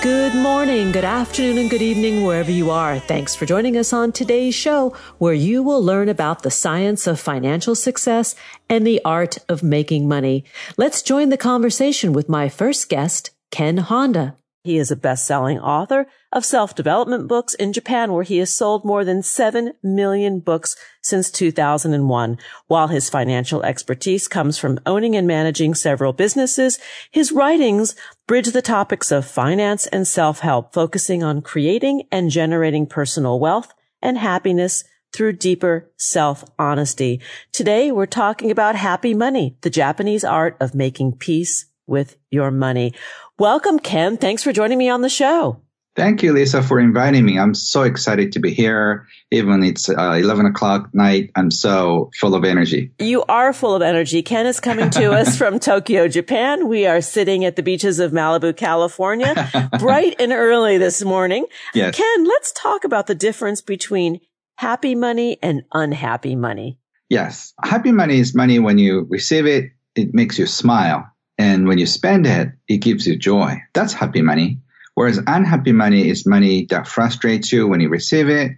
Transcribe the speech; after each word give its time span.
Good 0.00 0.32
morning, 0.36 0.92
good 0.92 1.04
afternoon, 1.04 1.58
and 1.58 1.68
good 1.68 1.82
evening, 1.82 2.24
wherever 2.24 2.52
you 2.52 2.70
are. 2.70 3.00
Thanks 3.00 3.34
for 3.34 3.46
joining 3.46 3.76
us 3.76 3.92
on 3.92 4.12
today's 4.12 4.54
show, 4.54 4.94
where 5.18 5.34
you 5.34 5.60
will 5.60 5.82
learn 5.82 6.08
about 6.08 6.44
the 6.44 6.52
science 6.52 7.08
of 7.08 7.18
financial 7.18 7.74
success 7.74 8.36
and 8.70 8.86
the 8.86 9.00
art 9.04 9.38
of 9.48 9.64
making 9.64 10.06
money. 10.06 10.44
Let's 10.76 11.02
join 11.02 11.30
the 11.30 11.36
conversation 11.36 12.12
with 12.12 12.28
my 12.28 12.48
first 12.48 12.88
guest, 12.88 13.32
Ken 13.50 13.78
Honda. 13.78 14.36
He 14.62 14.78
is 14.78 14.90
a 14.92 14.96
best-selling 14.96 15.58
author 15.58 16.06
of 16.32 16.44
self-development 16.44 17.26
books 17.26 17.54
in 17.54 17.72
Japan, 17.72 18.12
where 18.12 18.22
he 18.22 18.38
has 18.38 18.54
sold 18.54 18.84
more 18.84 19.04
than 19.04 19.22
7 19.22 19.72
million 19.82 20.38
books 20.40 20.76
since 21.02 21.30
2001. 21.30 22.38
While 22.66 22.88
his 22.88 23.08
financial 23.08 23.62
expertise 23.64 24.28
comes 24.28 24.58
from 24.58 24.78
owning 24.84 25.16
and 25.16 25.26
managing 25.26 25.74
several 25.74 26.12
businesses, 26.12 26.78
his 27.10 27.32
writings 27.32 27.96
bridge 28.28 28.48
the 28.48 28.60
topics 28.60 29.10
of 29.10 29.24
finance 29.24 29.86
and 29.86 30.06
self-help, 30.06 30.74
focusing 30.74 31.22
on 31.22 31.40
creating 31.40 32.02
and 32.12 32.30
generating 32.30 32.86
personal 32.86 33.40
wealth 33.40 33.72
and 34.02 34.18
happiness 34.18 34.84
through 35.14 35.32
deeper 35.32 35.90
self-honesty. 35.96 37.22
Today, 37.52 37.90
we're 37.90 38.04
talking 38.04 38.50
about 38.50 38.76
happy 38.76 39.14
money, 39.14 39.56
the 39.62 39.70
Japanese 39.70 40.24
art 40.24 40.58
of 40.60 40.74
making 40.74 41.16
peace 41.16 41.64
with 41.86 42.18
your 42.30 42.50
money. 42.50 42.92
Welcome, 43.38 43.78
Ken. 43.78 44.18
Thanks 44.18 44.42
for 44.42 44.52
joining 44.52 44.76
me 44.76 44.90
on 44.90 45.00
the 45.00 45.08
show. 45.08 45.62
Thank 45.98 46.22
you, 46.22 46.32
Lisa, 46.32 46.62
for 46.62 46.78
inviting 46.78 47.24
me. 47.24 47.40
I'm 47.40 47.54
so 47.54 47.82
excited 47.82 48.30
to 48.32 48.38
be 48.38 48.54
here. 48.54 49.08
Even 49.32 49.64
it's 49.64 49.88
uh, 49.88 50.12
11 50.12 50.46
o'clock 50.46 50.94
night, 50.94 51.32
I'm 51.34 51.50
so 51.50 52.12
full 52.14 52.36
of 52.36 52.44
energy. 52.44 52.92
You 53.00 53.24
are 53.24 53.52
full 53.52 53.74
of 53.74 53.82
energy. 53.82 54.22
Ken 54.22 54.46
is 54.46 54.60
coming 54.60 54.90
to 54.90 55.10
us 55.10 55.36
from 55.38 55.58
Tokyo, 55.58 56.06
Japan. 56.06 56.68
We 56.68 56.86
are 56.86 57.00
sitting 57.00 57.44
at 57.44 57.56
the 57.56 57.64
beaches 57.64 57.98
of 57.98 58.12
Malibu, 58.12 58.56
California, 58.56 59.50
bright 59.80 60.14
and 60.20 60.32
early 60.32 60.78
this 60.78 61.02
morning. 61.02 61.46
Yes. 61.74 61.96
Ken, 61.96 62.24
let's 62.24 62.52
talk 62.52 62.84
about 62.84 63.08
the 63.08 63.16
difference 63.16 63.60
between 63.60 64.20
happy 64.54 64.94
money 64.94 65.38
and 65.42 65.64
unhappy 65.72 66.36
money. 66.36 66.78
Yes. 67.08 67.54
Happy 67.60 67.90
money 67.90 68.20
is 68.20 68.36
money 68.36 68.60
when 68.60 68.78
you 68.78 69.04
receive 69.10 69.46
it, 69.46 69.72
it 69.96 70.14
makes 70.14 70.38
you 70.38 70.46
smile. 70.46 71.10
And 71.38 71.66
when 71.66 71.78
you 71.78 71.86
spend 71.86 72.24
it, 72.24 72.50
it 72.68 72.76
gives 72.76 73.04
you 73.04 73.18
joy. 73.18 73.56
That's 73.74 73.92
happy 73.92 74.22
money. 74.22 74.60
Whereas 74.98 75.20
unhappy 75.28 75.70
money 75.70 76.08
is 76.08 76.26
money 76.26 76.66
that 76.70 76.88
frustrates 76.88 77.52
you 77.52 77.68
when 77.68 77.78
you 77.78 77.88
receive 77.88 78.28
it 78.28 78.50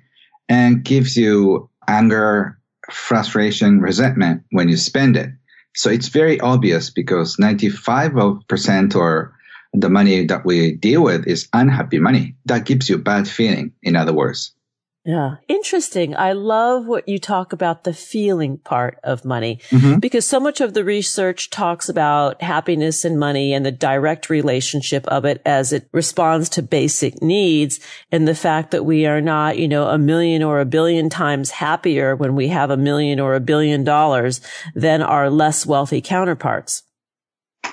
and 0.48 0.82
gives 0.82 1.14
you 1.14 1.68
anger, 1.86 2.58
frustration, 2.90 3.82
resentment 3.82 4.44
when 4.50 4.70
you 4.70 4.78
spend 4.78 5.18
it. 5.18 5.28
So 5.76 5.90
it's 5.90 6.08
very 6.08 6.40
obvious 6.40 6.88
because 6.88 7.36
95% 7.36 8.94
or 8.96 9.34
the 9.74 9.90
money 9.90 10.24
that 10.24 10.46
we 10.46 10.76
deal 10.76 11.02
with 11.02 11.26
is 11.26 11.46
unhappy 11.52 11.98
money. 11.98 12.36
That 12.46 12.64
gives 12.64 12.88
you 12.88 12.96
bad 12.96 13.28
feeling, 13.28 13.72
in 13.82 13.94
other 13.94 14.14
words. 14.14 14.54
Yeah. 15.02 15.36
Interesting. 15.48 16.14
I 16.14 16.32
love 16.32 16.86
what 16.86 17.08
you 17.08 17.18
talk 17.18 17.54
about 17.54 17.84
the 17.84 17.94
feeling 17.94 18.58
part 18.58 18.98
of 19.02 19.24
money 19.24 19.60
Mm-hmm. 19.70 19.98
because 19.98 20.26
so 20.26 20.38
much 20.38 20.60
of 20.60 20.74
the 20.74 20.84
research 20.84 21.48
talks 21.48 21.88
about 21.88 22.42
happiness 22.42 23.04
and 23.04 23.18
money 23.18 23.54
and 23.54 23.64
the 23.64 23.72
direct 23.72 24.28
relationship 24.28 25.06
of 25.06 25.24
it 25.24 25.40
as 25.46 25.72
it 25.72 25.88
responds 25.92 26.50
to 26.50 26.62
basic 26.62 27.22
needs 27.22 27.80
and 28.12 28.28
the 28.28 28.34
fact 28.34 28.72
that 28.72 28.84
we 28.84 29.06
are 29.06 29.22
not, 29.22 29.56
you 29.56 29.68
know, 29.68 29.88
a 29.88 29.96
million 29.96 30.42
or 30.42 30.60
a 30.60 30.66
billion 30.66 31.08
times 31.08 31.50
happier 31.50 32.14
when 32.14 32.34
we 32.34 32.48
have 32.48 32.70
a 32.70 32.76
million 32.76 33.18
or 33.20 33.34
a 33.34 33.40
billion 33.40 33.84
dollars 33.84 34.42
than 34.74 35.00
our 35.00 35.30
less 35.30 35.64
wealthy 35.64 36.02
counterparts. 36.02 36.82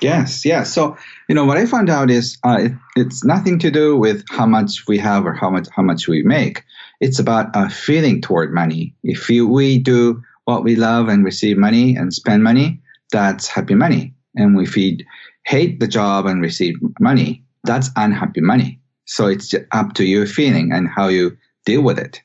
Yes, 0.00 0.44
yes. 0.44 0.72
So, 0.72 0.96
you 1.28 1.34
know, 1.34 1.44
what 1.44 1.56
I 1.58 1.66
found 1.66 1.90
out 1.90 2.10
is 2.10 2.38
uh, 2.44 2.58
it, 2.60 2.72
it's 2.94 3.24
nothing 3.24 3.58
to 3.60 3.70
do 3.70 3.96
with 3.96 4.24
how 4.30 4.46
much 4.46 4.84
we 4.86 4.98
have 4.98 5.26
or 5.26 5.34
how 5.34 5.50
much 5.50 5.66
how 5.74 5.82
much 5.82 6.06
we 6.06 6.22
make. 6.22 6.62
It's 7.00 7.18
about 7.18 7.50
a 7.54 7.68
feeling 7.70 8.20
toward 8.20 8.52
money. 8.52 8.94
If 9.02 9.30
you, 9.30 9.46
we 9.48 9.78
do 9.78 10.22
what 10.44 10.64
we 10.64 10.76
love 10.76 11.08
and 11.08 11.24
receive 11.24 11.56
money 11.56 11.96
and 11.96 12.12
spend 12.12 12.42
money, 12.42 12.80
that's 13.12 13.46
happy 13.46 13.74
money. 13.74 14.14
And 14.34 14.60
if 14.60 14.74
we 14.74 15.06
hate 15.44 15.80
the 15.80 15.88
job 15.88 16.26
and 16.26 16.42
receive 16.42 16.74
money, 17.00 17.44
that's 17.64 17.90
unhappy 17.96 18.40
money. 18.40 18.80
So 19.04 19.26
it's 19.26 19.54
up 19.72 19.94
to 19.94 20.04
your 20.04 20.26
feeling 20.26 20.72
and 20.72 20.88
how 20.88 21.08
you 21.08 21.36
deal 21.64 21.82
with 21.82 21.98
it. 21.98 22.22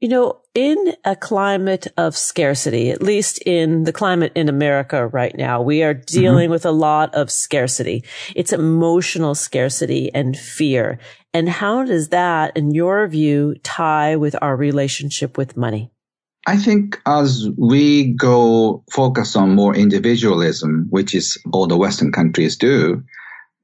You 0.00 0.08
know, 0.08 0.40
in 0.54 0.94
a 1.04 1.16
climate 1.16 1.88
of 1.96 2.16
scarcity, 2.16 2.90
at 2.90 3.02
least 3.02 3.42
in 3.44 3.82
the 3.82 3.92
climate 3.92 4.30
in 4.36 4.48
America 4.48 5.08
right 5.08 5.36
now, 5.36 5.60
we 5.60 5.82
are 5.82 5.94
mm-hmm. 5.94 6.20
dealing 6.20 6.50
with 6.50 6.64
a 6.64 6.70
lot 6.70 7.14
of 7.16 7.32
scarcity. 7.32 8.04
It's 8.36 8.52
emotional 8.52 9.34
scarcity 9.34 10.14
and 10.14 10.36
fear. 10.36 11.00
And 11.34 11.48
how 11.48 11.84
does 11.84 12.10
that, 12.10 12.56
in 12.56 12.70
your 12.70 13.08
view, 13.08 13.56
tie 13.64 14.14
with 14.14 14.36
our 14.40 14.56
relationship 14.56 15.36
with 15.36 15.56
money? 15.56 15.90
I 16.46 16.56
think 16.56 17.00
as 17.04 17.48
we 17.58 18.14
go 18.14 18.84
focus 18.90 19.34
on 19.34 19.56
more 19.56 19.74
individualism, 19.74 20.86
which 20.90 21.14
is 21.14 21.36
all 21.52 21.66
the 21.66 21.76
Western 21.76 22.12
countries 22.12 22.56
do, 22.56 23.02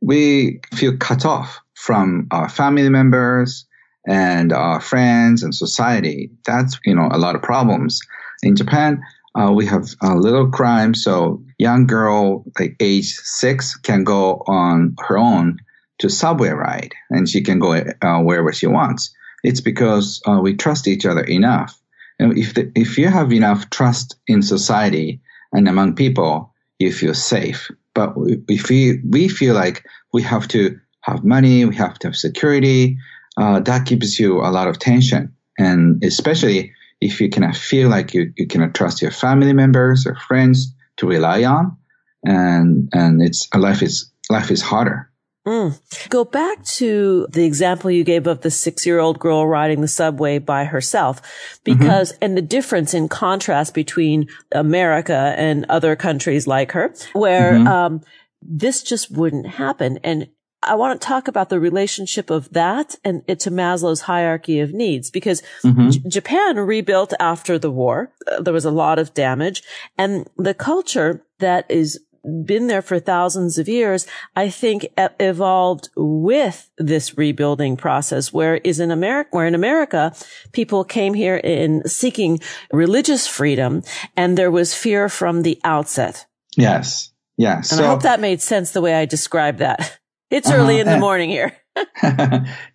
we 0.02 0.60
feel 0.74 0.96
cut 0.96 1.24
off 1.24 1.60
from 1.74 2.26
our 2.32 2.48
family 2.48 2.88
members 2.88 3.66
and 4.06 4.52
our 4.52 4.80
friends 4.80 5.42
and 5.42 5.54
society. 5.54 6.30
That's, 6.44 6.78
you 6.84 6.94
know, 6.94 7.08
a 7.10 7.18
lot 7.18 7.34
of 7.34 7.42
problems. 7.42 8.00
In 8.42 8.56
Japan, 8.56 9.02
uh, 9.34 9.52
we 9.52 9.66
have 9.66 9.88
a 10.02 10.14
little 10.14 10.50
crime. 10.50 10.94
So 10.94 11.42
young 11.58 11.86
girl, 11.86 12.44
like 12.58 12.76
age 12.80 13.14
six 13.14 13.76
can 13.76 14.04
go 14.04 14.42
on 14.46 14.96
her 15.00 15.18
own 15.18 15.58
to 15.98 16.08
subway 16.08 16.50
ride 16.50 16.94
and 17.10 17.28
she 17.28 17.42
can 17.42 17.58
go 17.58 17.74
uh, 17.74 18.20
wherever 18.20 18.52
she 18.52 18.66
wants. 18.66 19.14
It's 19.42 19.60
because 19.60 20.22
uh, 20.26 20.40
we 20.42 20.56
trust 20.56 20.88
each 20.88 21.06
other 21.06 21.22
enough. 21.22 21.78
And 22.18 22.38
if 22.38 22.54
the, 22.54 22.70
if 22.74 22.96
you 22.98 23.08
have 23.08 23.32
enough 23.32 23.70
trust 23.70 24.16
in 24.26 24.42
society 24.42 25.20
and 25.52 25.68
among 25.68 25.96
people, 25.96 26.52
you 26.78 26.92
feel 26.92 27.14
safe. 27.14 27.70
But 27.94 28.14
if 28.48 28.68
we 28.68 29.00
we 29.08 29.28
feel 29.28 29.54
like 29.54 29.84
we 30.12 30.22
have 30.22 30.48
to 30.48 30.78
have 31.02 31.24
money, 31.24 31.64
we 31.64 31.76
have 31.76 31.98
to 32.00 32.08
have 32.08 32.16
security, 32.16 32.98
uh, 33.36 33.60
that 33.60 33.86
gives 33.86 34.18
you 34.18 34.40
a 34.40 34.50
lot 34.50 34.68
of 34.68 34.78
tension. 34.78 35.34
And 35.58 36.02
especially 36.02 36.72
if 37.00 37.20
you 37.20 37.28
cannot 37.28 37.56
feel 37.56 37.88
like 37.88 38.14
you, 38.14 38.32
you 38.36 38.46
cannot 38.46 38.74
trust 38.74 39.02
your 39.02 39.10
family 39.10 39.52
members 39.52 40.06
or 40.06 40.16
friends 40.16 40.74
to 40.96 41.06
rely 41.06 41.44
on, 41.44 41.76
and 42.24 42.88
and 42.92 43.22
it's 43.22 43.48
a 43.52 43.58
life 43.58 43.82
is 43.82 44.10
life 44.30 44.50
is 44.50 44.62
harder. 44.62 45.10
Mm. 45.46 45.78
Go 46.08 46.24
back 46.24 46.64
to 46.64 47.26
the 47.30 47.44
example 47.44 47.90
you 47.90 48.02
gave 48.02 48.26
of 48.26 48.40
the 48.40 48.50
six 48.50 48.86
year 48.86 48.98
old 48.98 49.18
girl 49.18 49.46
riding 49.46 49.82
the 49.82 49.88
subway 49.88 50.38
by 50.38 50.64
herself 50.64 51.20
because, 51.64 52.12
and 52.22 52.34
the 52.34 52.42
difference 52.42 52.94
in 52.94 53.08
contrast 53.08 53.74
between 53.74 54.28
America 54.52 55.34
and 55.36 55.66
other 55.68 55.96
countries 55.96 56.46
like 56.46 56.72
her 56.72 56.94
where, 57.12 57.56
um, 57.68 58.00
this 58.40 58.82
just 58.82 59.10
wouldn't 59.10 59.46
happen. 59.46 59.98
And 60.02 60.28
I 60.64 60.74
want 60.74 61.00
to 61.00 61.06
talk 61.06 61.28
about 61.28 61.48
the 61.48 61.60
relationship 61.60 62.30
of 62.30 62.52
that 62.52 62.96
and 63.04 63.22
it 63.26 63.40
to 63.40 63.50
Maslow's 63.50 64.02
hierarchy 64.02 64.60
of 64.60 64.72
needs 64.72 65.10
because 65.10 65.42
J- 65.64 66.08
Japan 66.08 66.56
rebuilt 66.56 67.12
after 67.20 67.58
the 67.58 67.70
war. 67.70 68.12
Uh, 68.26 68.42
there 68.42 68.54
was 68.54 68.64
a 68.64 68.70
lot 68.70 68.98
of 68.98 69.14
damage 69.14 69.62
and 69.98 70.28
the 70.36 70.54
culture 70.54 71.24
that 71.38 71.70
is 71.70 72.00
been 72.44 72.66
there 72.66 72.82
for 72.82 72.98
thousands 72.98 73.58
of 73.58 73.68
years, 73.68 74.06
I 74.34 74.48
think 74.48 74.88
evolved 75.20 75.90
with 75.96 76.70
this 76.78 77.18
rebuilding 77.18 77.76
process, 77.76 78.32
where 78.32 78.56
is 78.56 78.80
in 78.80 78.90
America, 78.90 79.28
where 79.32 79.46
in 79.46 79.54
America, 79.54 80.14
people 80.52 80.84
came 80.84 81.14
here 81.14 81.36
in 81.36 81.86
seeking 81.86 82.40
religious 82.72 83.26
freedom 83.26 83.82
and 84.16 84.38
there 84.38 84.50
was 84.50 84.74
fear 84.74 85.08
from 85.08 85.42
the 85.42 85.60
outset. 85.64 86.26
Yes. 86.56 87.12
Yes. 87.36 87.72
And 87.72 87.78
so, 87.78 87.84
I 87.84 87.88
hope 87.88 88.02
that 88.02 88.20
made 88.20 88.40
sense 88.40 88.70
the 88.70 88.80
way 88.80 88.94
I 88.94 89.04
described 89.04 89.58
that. 89.58 89.98
It's 90.30 90.48
uh-huh, 90.48 90.58
early 90.58 90.80
in 90.80 90.86
the 90.86 90.98
morning 90.98 91.30
here. 91.30 91.52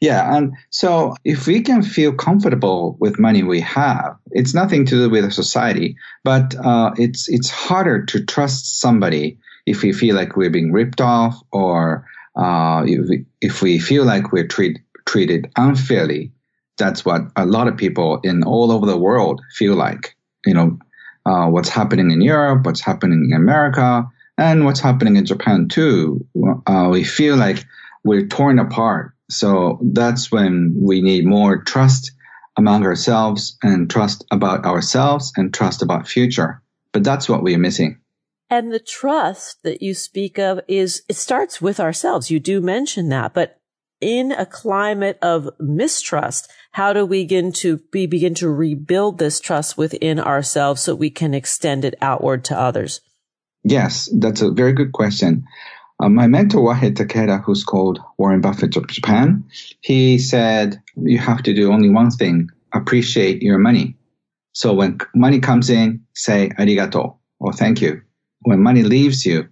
yeah. 0.01 0.35
And 0.35 0.53
so 0.69 1.15
if 1.23 1.47
we 1.47 1.61
can 1.61 1.81
feel 1.83 2.13
comfortable 2.13 2.97
with 2.99 3.19
money 3.19 3.43
we 3.43 3.61
have, 3.61 4.17
it's 4.31 4.53
nothing 4.53 4.85
to 4.85 4.95
do 4.95 5.09
with 5.09 5.31
society, 5.31 5.95
but 6.23 6.55
uh, 6.55 6.91
it's, 6.97 7.29
it's 7.29 7.49
harder 7.49 8.05
to 8.05 8.25
trust 8.25 8.79
somebody 8.79 9.39
if 9.65 9.83
we 9.83 9.93
feel 9.93 10.15
like 10.15 10.35
we're 10.35 10.49
being 10.49 10.71
ripped 10.71 11.01
off 11.01 11.41
or 11.51 12.05
uh, 12.35 12.83
if, 12.85 13.09
we, 13.09 13.25
if 13.41 13.61
we 13.61 13.79
feel 13.79 14.03
like 14.05 14.31
we're 14.31 14.47
treat, 14.47 14.79
treated 15.05 15.51
unfairly. 15.55 16.31
That's 16.77 17.03
what 17.03 17.21
a 17.35 17.45
lot 17.45 17.67
of 17.67 17.77
people 17.77 18.19
in 18.23 18.43
all 18.43 18.71
over 18.71 18.85
the 18.85 18.97
world 18.97 19.41
feel 19.53 19.75
like. 19.75 20.15
You 20.45 20.53
know, 20.53 20.79
uh, 21.25 21.47
what's 21.47 21.69
happening 21.69 22.11
in 22.11 22.21
Europe, 22.21 22.65
what's 22.65 22.81
happening 22.81 23.29
in 23.31 23.35
America, 23.35 24.09
and 24.39 24.65
what's 24.65 24.79
happening 24.79 25.17
in 25.17 25.25
Japan 25.25 25.67
too. 25.67 26.25
Uh, 26.65 26.87
we 26.91 27.03
feel 27.03 27.35
like 27.35 27.65
we're 28.03 28.27
torn 28.27 28.57
apart. 28.57 29.13
So 29.29 29.79
that's 29.81 30.31
when 30.31 30.73
we 30.75 31.01
need 31.01 31.25
more 31.25 31.61
trust 31.61 32.11
among 32.57 32.83
ourselves 32.83 33.57
and 33.61 33.89
trust 33.89 34.25
about 34.31 34.65
ourselves 34.65 35.31
and 35.35 35.53
trust 35.53 35.81
about 35.81 36.07
future. 36.07 36.61
But 36.93 37.03
that's 37.03 37.29
what 37.29 37.43
we're 37.43 37.59
missing. 37.59 37.99
And 38.49 38.71
the 38.71 38.79
trust 38.79 39.61
that 39.63 39.81
you 39.81 39.93
speak 39.93 40.39
of 40.39 40.61
is, 40.67 41.03
it 41.07 41.15
starts 41.15 41.61
with 41.61 41.79
ourselves. 41.79 42.31
You 42.31 42.39
do 42.39 42.61
mention 42.61 43.09
that, 43.09 43.33
but 43.33 43.59
in 44.01 44.31
a 44.31 44.45
climate 44.45 45.19
of 45.21 45.49
mistrust, 45.59 46.49
how 46.71 46.93
do 46.93 47.05
we 47.05 47.23
begin 47.23 47.51
to 47.51 47.81
we 47.93 48.07
begin 48.07 48.33
to 48.35 48.49
rebuild 48.49 49.19
this 49.19 49.39
trust 49.39 49.77
within 49.77 50.19
ourselves 50.19 50.81
so 50.81 50.95
we 50.95 51.09
can 51.09 51.33
extend 51.33 51.85
it 51.85 51.95
outward 52.01 52.43
to 52.45 52.57
others? 52.57 53.01
Yes, 53.63 54.09
that's 54.17 54.41
a 54.41 54.51
very 54.51 54.73
good 54.73 54.91
question. 54.93 55.45
Uh, 55.99 56.09
my 56.09 56.27
mentor, 56.27 56.61
Wahei 56.61 56.93
Takeda, 56.93 57.43
who's 57.43 57.63
called 57.63 57.99
Warren 58.17 58.41
Buffett 58.41 58.77
of 58.77 58.87
Japan, 58.87 59.43
he 59.81 60.17
said, 60.17 60.81
you 60.95 61.17
have 61.19 61.43
to 61.43 61.53
do 61.53 61.71
only 61.71 61.89
one 61.89 62.09
thing, 62.11 62.49
appreciate 62.73 63.41
your 63.41 63.57
money. 63.57 63.95
So 64.53 64.73
when 64.73 64.99
money 65.13 65.39
comes 65.39 65.69
in, 65.69 66.05
say 66.13 66.49
arigato 66.57 67.17
or 67.39 67.53
thank 67.53 67.81
you. 67.81 68.01
When 68.41 68.63
money 68.63 68.83
leaves 68.83 69.25
you, 69.25 69.49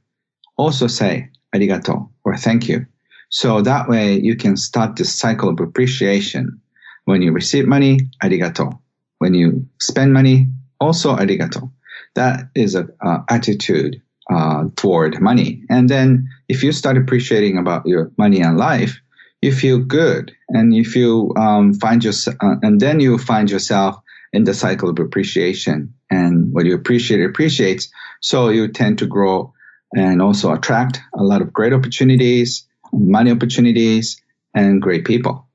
also 0.57 0.87
say 0.87 1.29
arigato 1.53 2.09
or 2.23 2.37
thank 2.37 2.69
you. 2.69 2.87
So 3.29 3.61
that 3.61 3.89
way 3.89 4.19
you 4.19 4.37
can 4.37 4.55
start 4.57 4.95
this 4.95 5.13
cycle 5.13 5.49
of 5.49 5.59
appreciation. 5.59 6.61
When 7.05 7.21
you 7.21 7.33
receive 7.33 7.67
money, 7.67 7.99
arigato. 8.23 8.79
When 9.19 9.33
you 9.33 9.67
spend 9.79 10.13
money, 10.13 10.47
also 10.79 11.15
arigato. 11.15 11.71
That 12.15 12.49
is 12.55 12.75
a 12.75 12.87
uh, 13.05 13.19
attitude 13.29 14.01
uh, 14.29 14.65
toward 14.75 15.21
money. 15.21 15.63
And 15.69 15.89
then 15.89 16.29
if 16.47 16.63
you 16.63 16.71
start 16.71 16.97
appreciating 16.97 17.57
about 17.57 17.85
your 17.85 18.11
money 18.17 18.41
and 18.41 18.57
life, 18.57 18.99
you 19.41 19.53
feel 19.53 19.79
good 19.79 20.35
and 20.49 20.73
if 20.73 20.77
you 20.77 20.91
feel, 20.91 21.33
um, 21.37 21.73
find 21.73 22.03
yourself, 22.03 22.37
uh, 22.41 22.55
and 22.61 22.79
then 22.79 22.99
you 22.99 23.17
find 23.17 23.49
yourself 23.49 23.97
in 24.33 24.43
the 24.43 24.53
cycle 24.53 24.89
of 24.89 24.99
appreciation. 24.99 25.93
And 26.09 26.53
what 26.53 26.65
you 26.65 26.75
appreciate 26.75 27.23
appreciates. 27.23 27.89
So 28.21 28.49
you 28.49 28.67
tend 28.67 28.99
to 28.99 29.05
grow 29.05 29.53
and 29.93 30.21
also 30.21 30.53
attract 30.53 30.99
a 31.13 31.23
lot 31.23 31.41
of 31.41 31.53
great 31.53 31.73
opportunities, 31.73 32.67
money 32.91 33.31
opportunities, 33.31 34.21
and 34.53 34.81
great 34.81 35.05
people. 35.05 35.47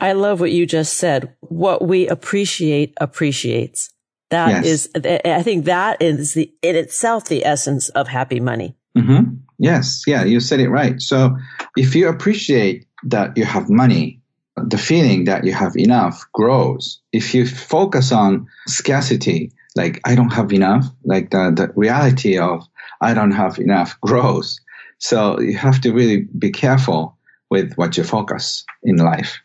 I 0.00 0.12
love 0.12 0.40
what 0.40 0.52
you 0.52 0.66
just 0.66 0.94
said. 0.94 1.34
What 1.40 1.86
we 1.86 2.08
appreciate 2.08 2.94
appreciates. 2.98 3.91
That 4.32 4.64
yes. 4.64 4.88
is, 4.94 5.04
I 5.26 5.42
think 5.42 5.66
that 5.66 6.00
is 6.00 6.32
the, 6.32 6.50
in 6.62 6.74
itself, 6.74 7.26
the 7.26 7.44
essence 7.44 7.90
of 7.90 8.08
happy 8.08 8.40
money. 8.40 8.74
Mm-hmm. 8.96 9.34
Yes. 9.58 10.04
Yeah. 10.06 10.24
You 10.24 10.40
said 10.40 10.58
it 10.58 10.70
right. 10.70 11.00
So 11.02 11.36
if 11.76 11.94
you 11.94 12.08
appreciate 12.08 12.86
that 13.04 13.36
you 13.36 13.44
have 13.44 13.68
money, 13.68 14.22
the 14.56 14.78
feeling 14.78 15.24
that 15.24 15.44
you 15.44 15.52
have 15.52 15.76
enough 15.76 16.24
grows. 16.32 17.00
If 17.12 17.34
you 17.34 17.46
focus 17.46 18.10
on 18.10 18.46
scarcity, 18.66 19.52
like 19.76 20.00
I 20.04 20.14
don't 20.14 20.32
have 20.32 20.50
enough, 20.50 20.86
like 21.04 21.30
the, 21.30 21.52
the 21.54 21.72
reality 21.76 22.38
of 22.38 22.66
I 23.02 23.12
don't 23.12 23.32
have 23.32 23.58
enough 23.58 24.00
grows. 24.00 24.60
So 24.98 25.40
you 25.40 25.58
have 25.58 25.80
to 25.82 25.92
really 25.92 26.26
be 26.38 26.50
careful 26.52 27.18
with 27.50 27.74
what 27.74 27.98
you 27.98 28.04
focus 28.04 28.64
in 28.82 28.96
life. 28.96 29.40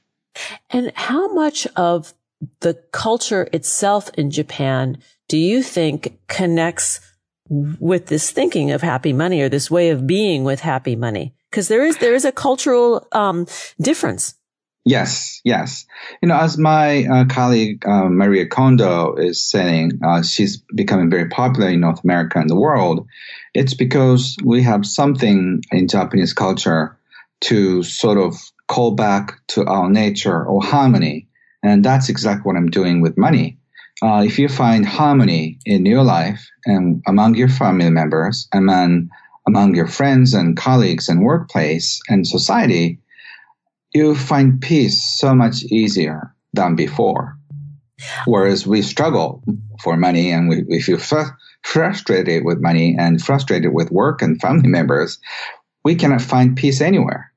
And 0.69 0.93
how 0.95 1.33
much 1.33 1.67
of 1.75 2.13
the 2.59 2.75
culture 2.91 3.47
itself 3.51 4.09
in 4.15 4.31
Japan 4.31 4.97
do 5.27 5.37
you 5.37 5.61
think 5.61 6.19
connects 6.27 7.01
with 7.49 8.07
this 8.07 8.31
thinking 8.31 8.71
of 8.71 8.81
happy 8.81 9.13
money 9.13 9.41
or 9.41 9.49
this 9.49 9.71
way 9.71 9.89
of 9.89 10.07
being 10.07 10.43
with 10.43 10.59
happy 10.59 10.95
money? 10.95 11.33
Because 11.49 11.67
there 11.67 11.85
is 11.85 11.97
there 11.97 12.13
is 12.13 12.25
a 12.25 12.31
cultural 12.31 13.07
um, 13.11 13.45
difference. 13.81 14.35
Yes, 14.85 15.41
yes. 15.43 15.85
You 16.21 16.29
know, 16.29 16.37
as 16.37 16.57
my 16.57 17.03
uh, 17.03 17.25
colleague 17.25 17.85
uh, 17.85 18.07
Maria 18.07 18.47
Kondo 18.47 19.15
is 19.15 19.43
saying, 19.43 19.99
uh, 20.05 20.23
she's 20.23 20.63
becoming 20.73 21.09
very 21.09 21.27
popular 21.27 21.69
in 21.69 21.81
North 21.81 22.05
America 22.05 22.39
and 22.39 22.49
the 22.49 22.55
world. 22.55 23.05
It's 23.53 23.73
because 23.73 24.37
we 24.45 24.63
have 24.63 24.85
something 24.85 25.61
in 25.71 25.89
Japanese 25.89 26.33
culture 26.33 26.97
to 27.41 27.83
sort 27.83 28.17
of 28.17 28.37
call 28.69 28.91
back 28.91 29.45
to 29.47 29.65
our 29.65 29.89
nature 29.89 30.45
or 30.45 30.63
harmony 30.63 31.26
and 31.63 31.83
that's 31.83 32.09
exactly 32.09 32.43
what 32.43 32.55
I'm 32.55 32.69
doing 32.69 33.01
with 33.01 33.17
money. 33.17 33.57
Uh, 34.01 34.23
if 34.25 34.37
you 34.37 34.47
find 34.47 34.85
harmony 34.85 35.57
in 35.65 35.85
your 35.85 36.03
life 36.03 36.47
and 36.65 37.01
among 37.07 37.35
your 37.35 37.49
family 37.49 37.89
members, 37.89 38.47
among, 38.53 39.09
among 39.47 39.75
your 39.75 39.87
friends 39.87 40.33
and 40.33 40.55
colleagues 40.55 41.09
and 41.09 41.23
workplace 41.23 41.99
and 42.07 42.27
society, 42.27 42.99
you 43.93 44.15
find 44.15 44.61
peace 44.61 45.03
so 45.17 45.33
much 45.33 45.63
easier 45.63 46.33
than 46.53 46.75
before. 46.75 47.37
Whereas 48.25 48.67
we 48.67 48.83
struggle 48.83 49.43
for 49.81 49.97
money 49.97 50.31
and 50.31 50.47
we, 50.47 50.63
we 50.69 50.79
feel 50.81 50.99
fr- 50.99 51.33
frustrated 51.63 52.45
with 52.45 52.61
money 52.61 52.95
and 52.97 53.21
frustrated 53.21 53.73
with 53.73 53.91
work 53.91 54.21
and 54.21 54.39
family 54.39 54.69
members, 54.69 55.17
we 55.83 55.95
cannot 55.95 56.21
find 56.21 56.55
peace 56.55 56.81
anywhere. 56.81 57.31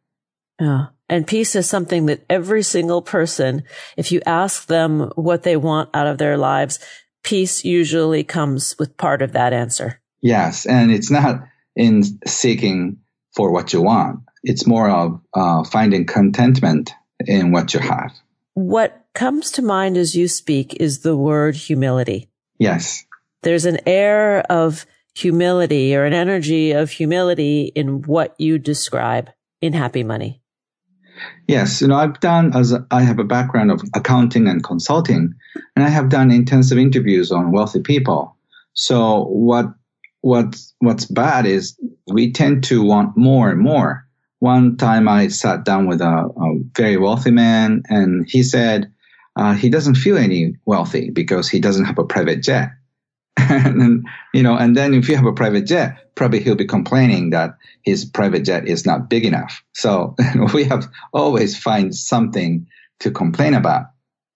Yeah. 0.61 0.87
And 1.11 1.27
peace 1.27 1.57
is 1.57 1.69
something 1.69 2.07
that 2.07 2.25
every 2.31 2.63
single 2.63 3.03
person, 3.03 3.65
if 3.97 4.13
you 4.13 4.23
ask 4.27 4.69
them 4.69 5.11
what 5.17 5.43
they 5.43 5.57
want 5.57 5.91
out 5.93 6.07
of 6.07 6.19
their 6.19 6.37
lives, 6.37 6.79
peace 7.25 7.65
usually 7.65 8.23
comes 8.23 8.77
with 8.79 8.97
part 8.97 9.21
of 9.21 9.33
that 9.33 9.53
answer. 9.53 10.01
Yes. 10.23 10.67
And 10.67 10.93
it's 10.93 11.11
not 11.11 11.43
in 11.75 12.05
seeking 12.29 12.99
for 13.35 13.51
what 13.51 13.73
you 13.73 13.83
want. 13.83 14.21
It's 14.45 14.69
more 14.69 14.89
of 14.89 15.21
uh, 15.35 15.65
finding 15.65 16.07
contentment 16.07 16.93
in 17.27 17.51
what 17.51 17.75
you 17.75 17.81
have. 17.81 18.13
What 18.55 19.05
comes 19.13 19.51
to 19.53 19.63
mind 19.63 19.97
as 19.97 20.15
you 20.15 20.29
speak 20.29 20.77
is 20.79 21.01
the 21.01 21.17
word 21.17 21.57
humility. 21.57 22.29
Yes. 22.61 23.05
There's 23.43 23.65
an 23.65 23.81
air 23.85 24.43
of 24.49 24.87
humility 25.17 25.97
or 25.97 26.05
an 26.05 26.13
energy 26.13 26.71
of 26.71 26.91
humility 26.91 27.73
in 27.75 28.03
what 28.03 28.37
you 28.39 28.59
describe 28.59 29.31
in 29.61 29.73
Happy 29.73 30.05
Money. 30.05 30.41
Yes, 31.47 31.81
you 31.81 31.89
know, 31.89 31.97
I've 31.97 32.21
done 32.21 32.55
as 32.55 32.75
I 32.91 33.03
have 33.03 33.19
a 33.19 33.25
background 33.25 33.71
of 33.71 33.83
accounting 33.95 34.47
and 34.47 34.63
consulting, 34.63 35.35
and 35.75 35.85
I 35.85 35.89
have 35.89 36.09
done 36.09 36.31
intensive 36.31 36.79
interviews 36.79 37.33
on 37.33 37.53
wealthy 37.53 37.81
people. 37.81 38.37
So 38.73 39.25
what 39.25 39.67
what's 40.21 40.75
what's 40.79 41.07
bad 41.07 41.47
is 41.47 41.79
we 42.07 42.33
tend 42.33 42.65
to 42.65 42.83
want 42.83 43.17
more 43.17 43.51
and 43.51 43.61
more. 43.61 44.07
One 44.39 44.77
time 44.77 45.09
I 45.09 45.29
sat 45.29 45.65
down 45.65 45.87
with 45.87 46.01
a, 46.01 46.05
a 46.05 46.59
very 46.77 46.97
wealthy 46.97 47.31
man, 47.31 47.83
and 47.89 48.27
he 48.29 48.43
said 48.43 48.93
uh, 49.37 49.55
he 49.55 49.69
doesn't 49.69 49.97
feel 49.97 50.17
any 50.17 50.55
wealthy 50.65 51.11
because 51.11 51.49
he 51.49 51.61
doesn't 51.61 51.85
have 51.85 51.99
a 51.99 52.05
private 52.05 52.43
jet. 52.43 52.71
and 53.37 54.07
you 54.35 54.43
know, 54.43 54.57
and 54.57 54.77
then 54.77 54.95
if 54.95 55.09
you 55.09 55.17
have 55.17 55.27
a 55.27 55.33
private 55.33 55.67
jet, 55.67 56.15
probably 56.15 56.41
he'll 56.41 56.55
be 56.55 56.67
complaining 56.67 57.31
that 57.31 57.57
his 57.83 58.05
private 58.05 58.45
jet 58.45 58.69
is 58.69 58.85
not 58.85 59.09
big 59.09 59.25
enough. 59.25 59.63
So 59.73 60.17
we 60.55 60.65
have 60.65 60.89
always 61.13 61.57
find 61.57 61.95
something 61.95 62.67
to 63.01 63.11
complain 63.11 63.55
about. 63.55 63.87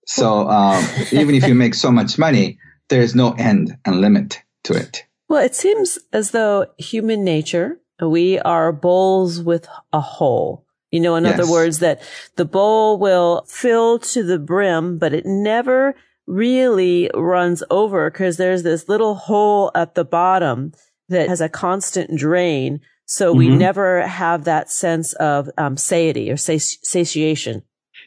So 0.07 0.49
um, 0.49 0.85
even 1.13 1.35
if 1.35 1.47
you 1.47 1.55
make 1.55 1.75
so 1.75 1.91
much 1.91 2.19
money, 2.19 2.59
there 2.89 3.03
is 3.03 3.15
no 3.15 3.33
end 3.33 3.77
and 3.85 4.01
limit 4.01 4.43
to 4.65 4.75
it. 4.75 5.05
Well, 5.29 5.43
it 5.43 5.55
seems 5.55 5.99
as 6.13 6.31
though 6.31 6.67
human 6.79 7.25
nature, 7.25 7.81
we 8.01 8.39
are 8.41 8.73
bowls 8.73 9.41
with 9.41 9.69
a 9.93 10.01
hole. 10.01 10.65
You 10.91 11.01
know, 11.01 11.17
in 11.17 11.25
yes. 11.25 11.39
other 11.39 11.51
words, 11.51 11.81
that 11.81 12.03
the 12.37 12.45
bowl 12.45 12.99
will 12.99 13.45
fill 13.49 13.99
to 13.99 14.23
the 14.23 14.39
brim, 14.39 14.99
but 14.99 15.13
it 15.13 15.27
never 15.27 15.97
really 16.27 17.11
runs 17.15 17.63
over 17.71 18.11
because 18.11 18.37
there's 18.37 18.63
this 18.63 18.89
little 18.89 19.15
hole 19.15 19.71
at 19.75 19.95
the 19.95 20.05
bottom 20.05 20.73
that 21.09 21.29
has 21.29 21.41
a 21.41 21.49
constant 21.49 22.17
drain. 22.19 22.81
So 23.07 23.33
we 23.33 23.49
mm-hmm. 23.49 23.59
never 23.59 24.07
have 24.07 24.45
that 24.45 24.71
sense 24.71 25.13
of 25.15 25.51
um, 25.59 25.77
satiety 25.77 26.31
or 26.31 26.37
satiation. 26.37 27.63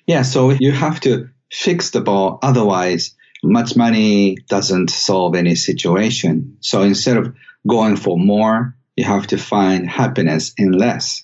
Yeah. 0.07 0.23
So 0.23 0.49
you 0.49 0.71
have 0.71 0.99
to 1.01 1.29
fix 1.51 1.91
the 1.91 2.01
ball. 2.01 2.39
Otherwise, 2.41 3.15
much 3.43 3.75
money 3.75 4.37
doesn't 4.49 4.89
solve 4.89 5.35
any 5.35 5.55
situation. 5.55 6.57
So 6.61 6.81
instead 6.81 7.17
of 7.17 7.35
going 7.67 7.97
for 7.97 8.17
more, 8.17 8.75
you 8.95 9.03
have 9.03 9.27
to 9.27 9.37
find 9.37 9.87
happiness 9.87 10.53
in 10.57 10.71
less. 10.71 11.23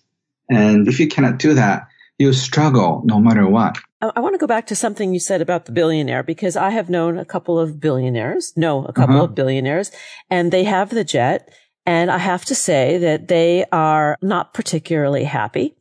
And 0.50 0.88
if 0.88 1.00
you 1.00 1.08
cannot 1.08 1.40
do 1.40 1.56
that, 1.56 1.88
you 2.20 2.34
struggle 2.34 3.02
no 3.04 3.20
matter 3.20 3.48
what. 3.48 3.78
I 4.16 4.20
want 4.20 4.34
to 4.34 4.40
go 4.40 4.48
back 4.48 4.68
to 4.68 4.76
something 4.76 5.14
you 5.14 5.20
said 5.20 5.42
about 5.42 5.66
the 5.66 5.72
billionaire 5.72 6.24
because 6.24 6.58
I 6.58 6.72
have 6.72 6.90
known 6.90 7.18
a 7.18 7.26
couple 7.26 7.60
of 7.60 7.80
billionaires, 7.80 8.52
no, 8.58 8.86
a 8.86 8.94
couple 8.94 9.16
uh-huh. 9.16 9.26
of 9.26 9.36
billionaires, 9.36 9.92
and 10.30 10.52
they 10.52 10.64
have 10.66 10.90
the 10.90 11.04
jet. 11.04 11.54
And 11.86 12.10
I 12.10 12.18
have 12.18 12.46
to 12.46 12.56
say 12.56 12.98
that 13.00 13.28
they 13.28 13.66
are 13.72 14.18
not 14.22 14.54
particularly 14.54 15.26
happy, 15.26 15.76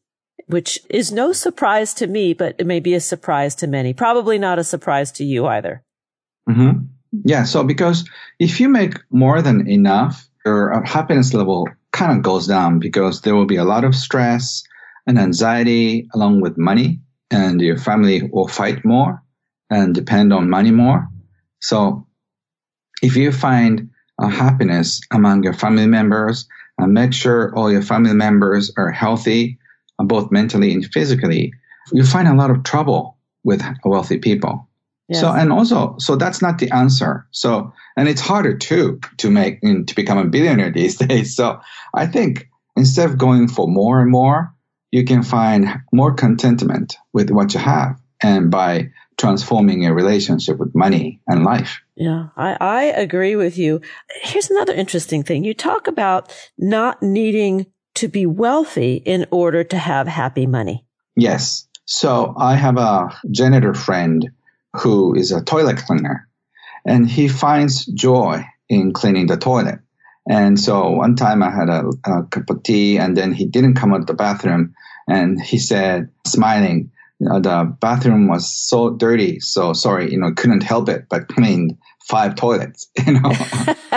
which 0.47 0.81
is 0.91 1.12
no 1.12 1.33
surprise 1.33 1.95
to 1.95 2.07
me, 2.07 2.33
but 2.35 2.57
it 2.59 2.67
may 2.67 2.81
be 2.81 2.95
a 2.95 3.00
surprise 3.00 3.55
to 3.57 3.67
many. 3.67 3.93
Probably 3.93 4.38
not 4.38 4.59
a 4.59 4.64
surprise 4.64 5.12
to 5.12 5.25
you 5.25 5.47
either. 5.47 5.83
Mm-hmm. 6.49 6.85
Yeah. 7.25 7.45
So 7.45 7.62
because 7.64 8.09
if 8.38 8.61
you 8.61 8.69
make 8.69 8.95
more 9.11 9.43
than 9.43 9.69
enough, 9.69 10.29
your 10.45 10.83
happiness 10.83 11.35
level 11.35 11.69
kind 11.93 12.17
of 12.17 12.23
goes 12.23 12.47
down 12.47 12.79
because 12.79 13.21
there 13.21 13.37
will 13.37 13.47
be 13.47 13.57
a 13.57 13.64
lot 13.64 13.85
of 13.85 13.95
stress 13.95 14.62
and 15.07 15.19
anxiety 15.19 16.09
along 16.14 16.41
with 16.41 16.59
money 16.59 17.00
and 17.33 17.61
your 17.61 17.79
family 17.79 18.23
will 18.33 18.49
fight 18.49 18.85
more 18.85 19.23
and 19.71 19.95
depend 19.95 20.33
on 20.33 20.51
money 20.51 20.71
more. 20.71 21.09
So 21.61 22.07
if 23.03 23.17
you 23.17 23.33
find 23.33 23.91
happiness 24.21 25.01
among 25.11 25.43
your 25.43 25.53
family 25.53 25.87
members 25.87 26.47
and 26.79 26.93
make 26.93 27.12
sure 27.12 27.55
all 27.57 27.71
your 27.71 27.83
family 27.83 28.15
members 28.15 28.73
are 28.77 28.91
healthy, 28.91 29.59
uh, 29.99 30.05
both 30.05 30.31
mentally 30.31 30.73
and 30.73 30.85
physically, 30.93 31.53
you 31.93 32.05
find 32.05 32.29
a 32.29 32.35
lot 32.35 32.51
of 32.51 32.62
trouble 32.62 33.17
with 33.45 33.62
wealthy 33.85 34.19
people. 34.19 34.69
Yes. 35.09 35.21
So, 35.21 35.33
and 35.33 35.53
also, 35.53 35.97
so 35.99 36.17
that's 36.17 36.41
not 36.41 36.59
the 36.59 36.71
answer. 36.71 37.27
So, 37.33 37.73
and 37.97 38.09
it's 38.09 38.21
harder 38.21 38.57
too 38.57 39.01
to 39.19 39.31
make, 39.31 39.61
to 39.61 39.95
become 39.95 40.19
a 40.19 40.25
billionaire 40.25 40.71
these 40.75 40.97
days. 40.97 41.35
So 41.35 41.61
I 41.95 42.07
think 42.07 42.49
instead 42.77 43.11
of 43.11 43.19
going 43.19 43.49
for 43.49 43.67
more 43.67 44.01
and 44.01 44.11
more, 44.11 44.55
you 44.93 45.05
can 45.05 45.23
find 45.23 45.83
more 45.91 46.13
contentment 46.13 46.97
with 47.13 47.31
what 47.31 47.55
you 47.55 47.61
have 47.61 47.99
and 48.23 48.51
by 48.51 48.91
transforming 49.17 49.83
your 49.83 49.95
relationship 49.95 50.59
with 50.59 50.75
money 50.75 51.21
and 51.27 51.45
life. 51.45 51.81
Yeah, 51.97 52.29
I, 52.37 52.57
I 52.61 52.83
agree 52.85 53.35
with 53.35 53.59
you. 53.59 53.81
Here's 54.23 54.51
another 54.51 54.75
interesting 54.75 55.23
thing. 55.23 55.45
You 55.45 55.55
talk 55.55 55.89
about 55.89 56.33
not 56.57 57.03
needing 57.03 57.67
to 57.95 58.09
be 58.09 58.27
wealthy 58.27 58.95
in 58.95 59.27
order 59.31 59.65
to 59.65 59.79
have 59.79 60.07
happy 60.07 60.47
money. 60.47 60.87
Yes. 61.17 61.67
So 61.85 62.35
I 62.37 62.55
have 62.55 62.79
a 62.79 63.19
janitor 63.31 63.75
friend 63.75 64.31
who 64.75 65.15
is 65.15 65.33
a 65.33 65.43
toilet 65.43 65.79
cleaner 65.79 66.29
and 66.87 67.09
he 67.09 67.29
finds 67.29 67.85
joy 67.87 68.45
in 68.69 68.93
cleaning 68.93 69.27
the 69.27 69.37
toilet. 69.37 69.81
And 70.29 70.59
so 70.59 70.91
one 70.91 71.17
time 71.17 71.43
I 71.43 71.50
had 71.50 71.69
a, 71.69 71.91
a 72.05 72.23
cup 72.25 72.50
of 72.50 72.62
tea 72.62 72.99
and 72.99 73.17
then 73.17 73.33
he 73.33 73.47
didn't 73.47 73.75
come 73.75 73.93
out 73.93 74.00
of 74.00 74.07
the 74.07 74.14
bathroom 74.14 74.75
and 75.09 75.41
he 75.41 75.59
said, 75.59 76.11
smiling, 76.26 76.93
the 77.19 77.76
bathroom 77.81 78.29
was 78.29 78.52
so 78.52 78.91
dirty. 78.91 79.41
So 79.41 79.73
sorry, 79.73 80.12
you 80.12 80.19
know, 80.19 80.33
couldn't 80.33 80.62
help 80.62 80.88
it, 80.88 81.07
but 81.09 81.29
cleaned 81.29 81.79
five 82.09 82.35
toilets, 82.37 82.88
you 83.07 83.14
know. 83.14 83.31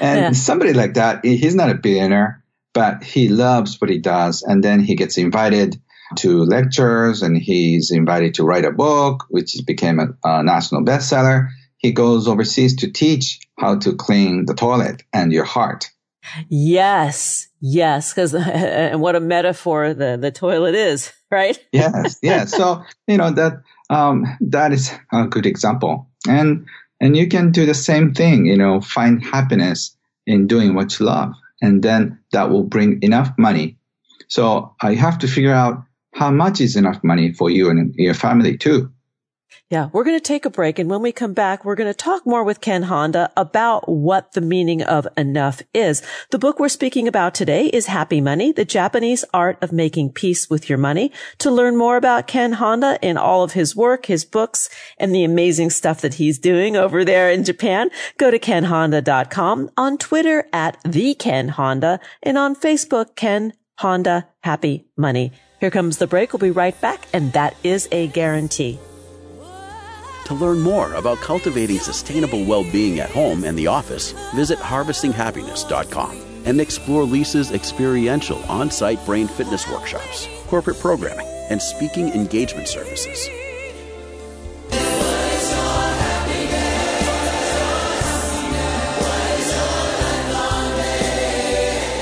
and 0.00 0.20
yeah. 0.20 0.32
somebody 0.32 0.72
like 0.72 0.94
that, 0.94 1.24
he's 1.24 1.54
not 1.54 1.70
a 1.70 1.74
billionaire, 1.74 2.44
but 2.72 3.02
he 3.02 3.28
loves 3.28 3.80
what 3.80 3.90
he 3.90 3.98
does. 3.98 4.42
And 4.42 4.62
then 4.62 4.80
he 4.80 4.94
gets 4.94 5.18
invited 5.18 5.80
to 6.16 6.42
lectures 6.42 7.22
and 7.22 7.36
he's 7.36 7.90
invited 7.90 8.34
to 8.34 8.44
write 8.44 8.64
a 8.64 8.72
book, 8.72 9.26
which 9.28 9.56
became 9.64 10.00
a, 10.00 10.08
a 10.24 10.42
national 10.42 10.84
bestseller. 10.84 11.50
He 11.80 11.92
goes 11.92 12.28
overseas 12.28 12.76
to 12.76 12.92
teach 12.92 13.40
how 13.58 13.78
to 13.78 13.96
clean 13.96 14.44
the 14.44 14.54
toilet 14.54 15.02
and 15.14 15.32
your 15.32 15.44
heart. 15.44 15.90
Yes, 16.50 17.48
yes, 17.60 18.12
because 18.12 18.34
and 18.34 19.00
what 19.00 19.16
a 19.16 19.20
metaphor 19.20 19.94
the 19.94 20.18
the 20.20 20.30
toilet 20.30 20.74
is, 20.74 21.12
right? 21.30 21.58
yes, 21.72 22.18
yes. 22.22 22.54
So 22.54 22.84
you 23.06 23.16
know 23.16 23.30
that 23.30 23.62
um, 23.88 24.26
that 24.42 24.72
is 24.72 24.92
a 25.10 25.26
good 25.26 25.46
example, 25.46 26.08
and 26.28 26.66
and 27.00 27.16
you 27.16 27.28
can 27.28 27.50
do 27.50 27.64
the 27.64 27.74
same 27.74 28.12
thing. 28.12 28.44
You 28.44 28.58
know, 28.58 28.82
find 28.82 29.24
happiness 29.24 29.96
in 30.26 30.46
doing 30.46 30.74
what 30.74 30.98
you 30.98 31.06
love, 31.06 31.32
and 31.62 31.82
then 31.82 32.20
that 32.32 32.50
will 32.50 32.64
bring 32.64 33.02
enough 33.02 33.30
money. 33.38 33.78
So 34.28 34.76
I 34.82 34.94
have 34.94 35.18
to 35.20 35.28
figure 35.28 35.54
out 35.54 35.82
how 36.12 36.30
much 36.30 36.60
is 36.60 36.76
enough 36.76 37.02
money 37.02 37.32
for 37.32 37.48
you 37.48 37.70
and 37.70 37.94
your 37.96 38.14
family 38.14 38.58
too. 38.58 38.92
Yeah, 39.70 39.88
we're 39.92 40.02
going 40.02 40.18
to 40.18 40.20
take 40.20 40.44
a 40.44 40.50
break. 40.50 40.80
And 40.80 40.90
when 40.90 41.00
we 41.00 41.12
come 41.12 41.32
back, 41.32 41.64
we're 41.64 41.76
going 41.76 41.88
to 41.88 41.94
talk 41.94 42.26
more 42.26 42.42
with 42.42 42.60
Ken 42.60 42.82
Honda 42.82 43.30
about 43.36 43.88
what 43.88 44.32
the 44.32 44.40
meaning 44.40 44.82
of 44.82 45.06
enough 45.16 45.62
is. 45.72 46.02
The 46.32 46.40
book 46.40 46.58
we're 46.58 46.68
speaking 46.68 47.06
about 47.06 47.34
today 47.36 47.66
is 47.66 47.86
Happy 47.86 48.20
Money, 48.20 48.50
the 48.50 48.64
Japanese 48.64 49.24
art 49.32 49.58
of 49.62 49.70
making 49.70 50.10
peace 50.10 50.50
with 50.50 50.68
your 50.68 50.76
money. 50.76 51.12
To 51.38 51.52
learn 51.52 51.76
more 51.76 51.96
about 51.96 52.26
Ken 52.26 52.54
Honda 52.54 52.98
and 53.00 53.16
all 53.16 53.44
of 53.44 53.52
his 53.52 53.76
work, 53.76 54.06
his 54.06 54.24
books, 54.24 54.68
and 54.98 55.14
the 55.14 55.22
amazing 55.22 55.70
stuff 55.70 56.00
that 56.00 56.14
he's 56.14 56.40
doing 56.40 56.76
over 56.76 57.04
there 57.04 57.30
in 57.30 57.44
Japan, 57.44 57.90
go 58.18 58.28
to 58.32 58.40
kenhonda.com, 58.40 59.70
on 59.76 59.98
Twitter 59.98 60.48
at 60.52 60.78
the 60.84 61.14
Ken 61.14 61.48
Honda, 61.48 62.00
and 62.24 62.36
on 62.36 62.56
Facebook, 62.56 63.14
Ken 63.14 63.52
Honda 63.78 64.26
Happy 64.40 64.88
Money. 64.96 65.30
Here 65.60 65.70
comes 65.70 65.98
the 65.98 66.08
break. 66.08 66.32
We'll 66.32 66.40
be 66.40 66.50
right 66.50 66.78
back, 66.80 67.06
and 67.12 67.32
that 67.34 67.54
is 67.62 67.86
a 67.92 68.08
guarantee. 68.08 68.80
To 70.30 70.36
learn 70.36 70.60
more 70.60 70.94
about 70.94 71.18
cultivating 71.18 71.80
sustainable 71.80 72.44
well 72.44 72.62
being 72.62 73.00
at 73.00 73.10
home 73.10 73.42
and 73.42 73.58
the 73.58 73.66
office, 73.66 74.12
visit 74.32 74.60
harvestinghappiness.com 74.60 76.44
and 76.44 76.60
explore 76.60 77.02
Lisa's 77.02 77.50
experiential 77.50 78.38
on 78.44 78.70
site 78.70 79.04
brain 79.04 79.26
fitness 79.26 79.68
workshops, 79.68 80.28
corporate 80.46 80.78
programming, 80.78 81.26
and 81.50 81.60
speaking 81.60 82.10
engagement 82.10 82.68
services. 82.68 83.28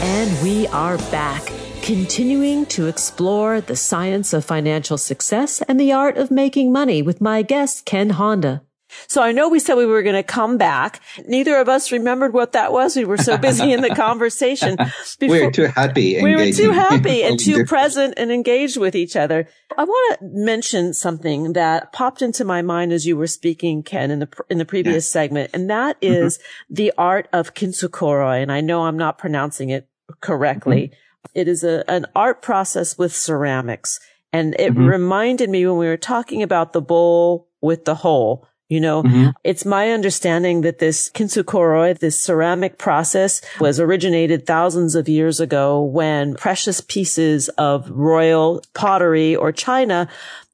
And 0.02 0.42
we 0.42 0.66
are 0.66 0.98
back 1.10 1.57
continuing 1.88 2.66
to 2.66 2.86
explore 2.86 3.62
the 3.62 3.74
science 3.74 4.34
of 4.34 4.44
financial 4.44 4.98
success 4.98 5.62
and 5.62 5.80
the 5.80 5.90
art 5.90 6.18
of 6.18 6.30
making 6.30 6.70
money 6.70 7.00
with 7.00 7.18
my 7.18 7.40
guest, 7.40 7.86
Ken 7.86 8.10
Honda. 8.10 8.60
So 9.06 9.22
I 9.22 9.32
know 9.32 9.48
we 9.48 9.58
said 9.58 9.76
we 9.76 9.86
were 9.86 10.02
going 10.02 10.14
to 10.14 10.22
come 10.22 10.58
back. 10.58 11.00
Neither 11.26 11.56
of 11.56 11.66
us 11.66 11.90
remembered 11.90 12.34
what 12.34 12.52
that 12.52 12.72
was. 12.72 12.94
We 12.94 13.06
were 13.06 13.16
so 13.16 13.38
busy 13.38 13.72
in 13.72 13.80
the 13.80 13.88
conversation. 13.94 14.76
Before, 15.18 15.34
we 15.34 15.44
were 15.46 15.50
too 15.50 15.64
happy. 15.64 16.22
We 16.22 16.36
were 16.36 16.52
too 16.52 16.72
happy 16.72 17.22
and 17.22 17.40
too 17.40 17.64
present 17.64 18.14
and 18.18 18.30
engaged 18.30 18.76
with 18.76 18.94
each 18.94 19.16
other. 19.16 19.48
I 19.74 19.84
want 19.84 20.18
to 20.18 20.26
mention 20.26 20.92
something 20.92 21.54
that 21.54 21.94
popped 21.94 22.20
into 22.20 22.44
my 22.44 22.60
mind 22.60 22.92
as 22.92 23.06
you 23.06 23.16
were 23.16 23.26
speaking, 23.26 23.82
Ken, 23.82 24.10
in 24.10 24.18
the 24.18 24.28
in 24.50 24.58
the 24.58 24.66
previous 24.66 25.08
yeah. 25.08 25.22
segment, 25.22 25.50
and 25.54 25.70
that 25.70 25.96
is 26.02 26.36
mm-hmm. 26.36 26.42
mm-hmm. 26.42 26.74
the 26.74 26.92
art 26.98 27.28
of 27.32 27.54
kintsukuroi. 27.54 28.42
And 28.42 28.52
I 28.52 28.60
know 28.60 28.84
I'm 28.84 28.98
not 28.98 29.16
pronouncing 29.16 29.70
it 29.70 29.88
correctly. 30.20 30.88
Mm-hmm 30.88 31.02
it 31.34 31.48
is 31.48 31.64
a, 31.64 31.84
an 31.90 32.06
art 32.14 32.42
process 32.42 32.98
with 32.98 33.14
ceramics. 33.14 34.00
And 34.32 34.54
it 34.58 34.72
mm-hmm. 34.72 34.86
reminded 34.86 35.48
me 35.50 35.66
when 35.66 35.78
we 35.78 35.86
were 35.86 35.96
talking 35.96 36.42
about 36.42 36.72
the 36.72 36.82
bowl 36.82 37.48
with 37.60 37.84
the 37.84 37.94
hole, 37.94 38.46
you 38.68 38.80
know, 38.80 39.02
mm-hmm. 39.02 39.30
it's 39.44 39.64
my 39.64 39.90
understanding 39.90 40.60
that 40.60 40.78
this 40.78 41.10
kintsukuroi, 41.10 41.98
this 41.98 42.22
ceramic 42.22 42.76
process 42.76 43.40
was 43.58 43.80
originated 43.80 44.46
thousands 44.46 44.94
of 44.94 45.08
years 45.08 45.40
ago 45.40 45.82
when 45.82 46.34
precious 46.34 46.82
pieces 46.82 47.48
of 47.50 47.90
royal 47.90 48.62
pottery 48.74 49.34
or 49.34 49.52
china 49.52 50.08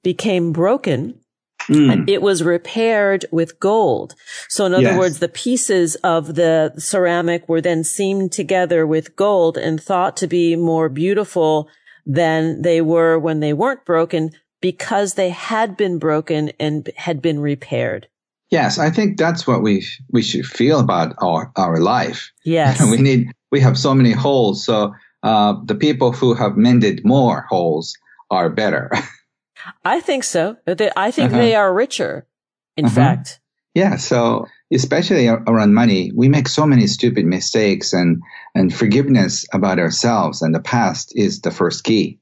became 0.05 0.53
broken 0.53 1.19
Mm. 1.69 2.09
It 2.09 2.23
was 2.23 2.43
repaired 2.43 3.25
with 3.31 3.59
gold. 3.61 4.15
So 4.49 4.67
in 4.67 4.75
other 4.75 4.83
yes. 4.83 4.99
words, 4.99 5.19
the 5.19 5.29
pieces 5.29 5.95
of 5.97 6.35
the 6.35 6.73
ceramic 6.79 7.49
were 7.49 7.61
then 7.61 7.85
seamed 7.85 8.33
together 8.33 8.87
with 8.87 9.17
gold 9.17 9.57
and 9.57 9.83
thought 9.83 10.17
to 10.19 10.27
be 10.27 10.57
more 10.57 10.89
beautiful 10.89 11.69
than 12.07 12.63
they 12.63 12.81
were 12.81 13.19
when 13.19 13.41
they 13.41 13.53
weren't 13.53 13.85
broken 13.85 14.33
because 14.61 15.15
they 15.15 15.31
had 15.31 15.77
been 15.77 15.99
broken 15.99 16.51
and 16.59 16.91
had 16.97 17.21
been 17.21 17.41
repaired. 17.41 18.09
Yes, 18.51 18.79
I 18.79 18.91
think 18.91 19.19
that's 19.19 19.47
what 19.47 19.63
we 19.63 19.87
we 20.11 20.23
should 20.23 20.47
feel 20.47 20.81
about 20.81 21.15
our 21.19 21.51
our 21.57 21.81
life. 21.81 22.31
Yes, 22.45 22.81
we 22.91 22.99
need 22.99 23.33
we 23.51 23.61
have 23.61 23.79
so 23.79 23.95
many 23.95 24.13
holes, 24.13 24.65
so 24.65 24.95
uh, 25.23 25.55
the 25.65 25.75
people 25.75 26.13
who 26.13 26.35
have 26.35 26.57
mended 26.57 27.05
more 27.05 27.47
holes 27.49 27.97
are 28.31 28.51
better. 28.51 28.91
I 29.85 30.01
think 30.01 30.25
so. 30.25 30.57
I 30.67 31.11
think 31.11 31.33
uh-huh. 31.33 31.41
they 31.41 31.55
are 31.55 31.73
richer. 31.73 32.27
In 32.77 32.87
uh-huh. 32.87 32.95
fact. 32.95 33.41
Yeah. 33.75 33.97
So 33.97 34.47
especially 34.73 35.29
around 35.29 35.75
money, 35.75 36.13
we 36.15 36.29
make 36.29 36.49
so 36.49 36.67
many 36.67 36.87
stupid 36.87 37.25
mistakes 37.25 37.93
and, 37.93 38.23
and 38.55 38.75
forgiveness 38.75 39.47
about 39.53 39.79
ourselves 39.79 40.43
and 40.43 40.55
the 40.55 40.61
past 40.61 41.13
is 41.15 41.41
the 41.41 41.51
first 41.51 41.85
key. 41.85 42.21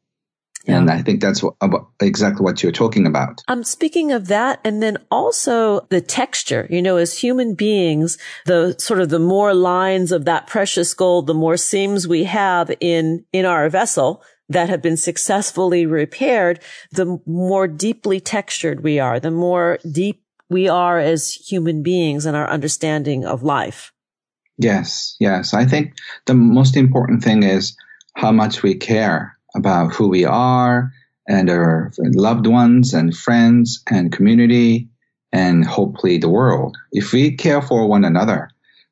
Yeah. 0.64 0.78
And 0.78 0.90
I 0.90 1.02
think 1.02 1.20
that's 1.20 1.42
what, 1.42 1.56
exactly 2.00 2.44
what 2.44 2.62
you're 2.62 2.70
talking 2.70 3.06
about. 3.06 3.42
I'm 3.48 3.64
speaking 3.64 4.12
of 4.12 4.28
that. 4.28 4.60
And 4.62 4.80
then 4.80 4.98
also 5.10 5.80
the 5.90 6.00
texture, 6.00 6.68
you 6.70 6.80
know, 6.80 6.96
as 6.96 7.18
human 7.18 7.54
beings, 7.54 8.16
the 8.46 8.76
sort 8.78 9.00
of 9.00 9.08
the 9.08 9.18
more 9.18 9.54
lines 9.54 10.12
of 10.12 10.24
that 10.26 10.46
precious 10.46 10.94
gold, 10.94 11.26
the 11.26 11.34
more 11.34 11.56
seams 11.56 12.06
we 12.06 12.24
have 12.24 12.70
in, 12.80 13.24
in 13.32 13.44
our 13.44 13.68
vessel 13.68 14.22
that 14.48 14.68
have 14.68 14.82
been 14.82 14.96
successfully 14.96 15.86
repaired, 15.86 16.60
the 16.90 17.20
more 17.26 17.66
deeply 17.66 18.20
textured 18.20 18.82
we 18.82 18.98
are, 18.98 19.18
the 19.18 19.30
more 19.30 19.78
deep 19.90 20.22
we 20.50 20.68
are 20.68 20.98
as 20.98 21.32
human 21.32 21.82
beings 21.82 22.26
and 22.26 22.36
our 22.36 22.48
understanding 22.48 23.24
of 23.24 23.42
life. 23.42 23.92
Yes, 24.58 25.16
yes. 25.18 25.54
I 25.54 25.64
think 25.64 25.94
the 26.26 26.34
most 26.34 26.76
important 26.76 27.22
thing 27.24 27.42
is 27.42 27.76
how 28.14 28.32
much 28.32 28.62
we 28.62 28.74
care 28.74 29.36
about 29.56 29.94
who 29.94 30.08
we 30.08 30.24
are 30.24 30.92
and 31.26 31.48
our 31.48 31.92
loved 31.98 32.46
ones 32.46 32.94
and 32.94 33.16
friends 33.16 33.82
and 33.90 34.12
community 34.12 34.90
and 35.32 35.64
hopefully 35.64 36.18
the 36.18 36.28
world. 36.28 36.76
If 36.92 37.12
we 37.12 37.36
care 37.36 37.62
for 37.62 37.88
one 37.88 38.04
another, 38.04 38.50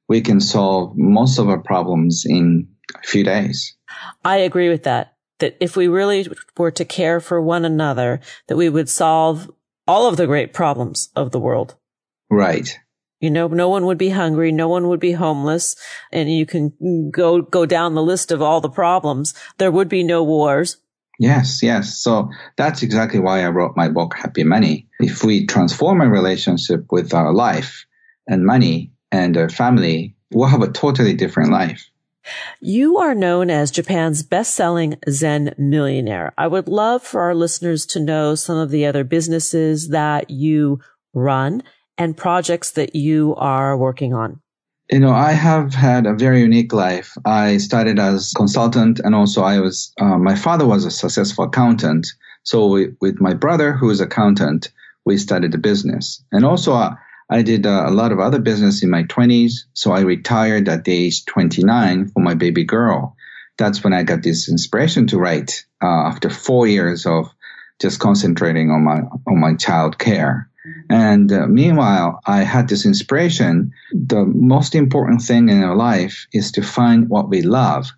we 0.09 0.23
can 0.23 0.41
solve 0.41 0.97
most 0.97 1.39
of 1.39 1.49
our 1.49 1.61
problems 1.61 2.25
in 2.27 2.69
a 2.95 3.07
few 3.07 3.23
days. 3.23 3.77
I 4.25 4.39
agree 4.39 4.69
with 4.69 4.85
that. 4.85 5.15
That 5.41 5.57
if 5.61 5.77
we 5.77 5.89
really 5.89 6.29
were 6.57 6.71
to 6.71 6.85
care 6.85 7.21
for 7.21 7.41
one 7.41 7.65
another, 7.65 8.21
that 8.47 8.57
we 8.57 8.69
would 8.69 8.89
solve 8.89 9.51
all 9.87 10.07
of 10.07 10.17
the 10.17 10.27
great 10.27 10.53
problems 10.53 11.11
of 11.17 11.33
the 11.33 11.41
world. 11.41 11.75
Right. 12.31 12.79
You 13.21 13.31
know, 13.31 13.49
no 13.49 13.69
one 13.69 13.85
would 13.87 13.99
be 13.99 14.09
hungry. 14.09 14.51
No 14.51 14.69
one 14.69 14.89
would 14.89 15.01
be 15.01 15.13
homeless. 15.13 15.77
And 16.11 16.33
you 16.33 16.47
can 16.47 17.11
go, 17.11 17.43
go 17.43 17.67
down 17.67 17.95
the 17.95 18.03
list 18.03 18.33
of 18.33 18.41
all 18.41 18.61
the 18.61 18.71
problems. 18.71 19.35
There 19.59 19.71
would 19.71 19.89
be 19.89 20.03
no 20.03 20.23
wars. 20.23 20.79
Yes, 21.19 21.63
yes. 21.63 21.99
So 21.99 22.31
that's 22.57 22.83
exactly 22.83 23.21
why 23.21 23.45
I 23.45 23.49
wrote 23.51 23.77
my 23.77 23.89
book, 23.89 24.15
Happy 24.17 24.43
Money. 24.43 24.89
If 25.01 25.23
we 25.23 25.45
transform 25.45 26.01
our 26.01 26.09
relationship 26.09 26.87
with 26.91 27.13
our 27.13 27.35
life 27.35 27.85
and 28.27 28.47
money 28.47 28.93
and 29.13 29.37
our 29.37 29.51
family, 29.51 30.17
we'll 30.31 30.49
have 30.49 30.63
a 30.63 30.73
totally 30.73 31.13
different 31.13 31.51
life. 31.51 31.91
You 32.61 32.99
are 32.99 33.15
known 33.15 33.51
as 33.51 33.71
Japan's 33.71 34.23
best-selling 34.23 34.97
Zen 35.09 35.55
millionaire. 35.59 36.33
I 36.37 36.47
would 36.47 36.69
love 36.69 37.03
for 37.03 37.23
our 37.23 37.35
listeners 37.35 37.87
to 37.87 38.01
know 38.01 38.35
some 38.35 38.59
of 38.59 38.71
the 38.71 38.87
other 38.87 39.05
businesses 39.05 39.89
that 39.89 40.31
you 40.31 40.81
run 41.15 41.63
and 42.01 42.17
projects 42.17 42.73
that 42.73 42.95
you 42.95 43.35
are 43.37 43.77
working 43.77 44.15
on? 44.15 44.41
You 44.91 44.99
know, 44.99 45.13
I 45.13 45.33
have 45.33 45.75
had 45.75 46.07
a 46.07 46.15
very 46.15 46.41
unique 46.41 46.73
life. 46.73 47.17
I 47.25 47.59
started 47.59 47.99
as 47.99 48.33
consultant 48.35 49.01
and 49.05 49.15
also 49.15 49.43
I 49.43 49.61
was, 49.61 49.93
uh, 50.01 50.19
my 50.19 50.35
father 50.35 50.67
was 50.67 50.85
a 50.85 50.91
successful 50.91 51.45
accountant. 51.45 52.09
So 52.43 52.67
we, 52.67 52.89
with 53.01 53.21
my 53.21 53.35
brother, 53.35 53.73
who 53.73 53.91
is 53.91 54.01
accountant, 54.01 54.73
we 55.05 55.19
started 55.19 55.55
a 55.55 55.59
business. 55.59 56.25
And 56.33 56.45
also 56.45 56.73
uh, 56.73 56.95
I 57.31 57.43
did 57.43 57.65
uh, 57.65 57.85
a 57.87 57.93
lot 57.93 58.11
of 58.11 58.19
other 58.19 58.41
business 58.41 58.83
in 58.83 58.91
my 58.91 59.05
twenties. 59.05 59.67
So 59.73 59.93
I 59.93 60.01
retired 60.01 60.69
at 60.69 60.89
age 60.89 61.25
29 61.27 62.09
for 62.09 62.21
my 62.21 62.35
baby 62.35 62.65
girl. 62.65 63.17
That's 63.57 63.85
when 63.85 63.93
I 63.93 64.03
got 64.03 64.23
this 64.25 64.49
inspiration 64.49 65.07
to 65.09 65.19
write, 65.19 65.65
uh, 65.81 66.09
after 66.09 66.29
four 66.29 66.67
years 66.67 67.07
of 67.07 67.33
just 67.81 68.01
concentrating 68.01 68.71
on 68.71 68.83
my, 68.83 69.03
on 69.29 69.39
my 69.41 69.55
child 69.55 69.97
care. 69.97 70.51
And 70.91 71.31
uh, 71.31 71.47
meanwhile, 71.47 72.21
I 72.27 72.43
had 72.43 72.69
this 72.69 72.85
inspiration. 72.85 73.73
The 73.93 74.25
most 74.25 74.75
important 74.75 75.23
thing 75.23 75.49
in 75.49 75.63
our 75.63 75.77
life 75.77 76.27
is 76.33 76.53
to 76.53 76.63
find 76.63 77.09
what 77.09 77.29
we 77.29 77.43
love. 77.43 77.93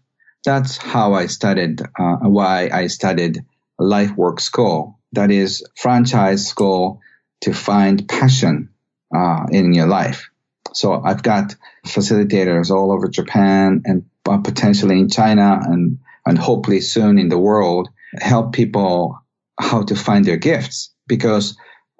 That's 0.44 0.76
how 0.76 1.14
I 1.14 1.26
studied, 1.26 1.80
uh, 1.80 2.16
why 2.22 2.68
I 2.72 2.88
studied 2.88 3.44
Life 3.78 4.14
Work 4.14 4.40
School. 4.40 4.98
That 5.12 5.30
is 5.30 5.64
franchise 5.76 6.46
school 6.46 7.00
to 7.42 7.54
find 7.54 8.06
passion 8.06 8.68
uh, 9.14 9.46
in 9.50 9.74
your 9.74 9.86
life. 9.86 10.28
So 10.74 11.02
I've 11.04 11.22
got 11.22 11.54
facilitators 11.86 12.70
all 12.70 12.92
over 12.92 13.08
Japan 13.08 13.82
and 13.84 14.04
uh, 14.28 14.38
potentially 14.38 14.98
in 14.98 15.08
China 15.08 15.60
and, 15.62 15.98
and 16.24 16.38
hopefully 16.38 16.80
soon 16.80 17.18
in 17.18 17.28
the 17.28 17.38
world 17.38 17.88
help 18.14 18.52
people 18.52 19.18
how 19.60 19.82
to 19.82 19.94
find 19.94 20.24
their 20.24 20.36
gifts 20.36 20.90
because 21.06 21.56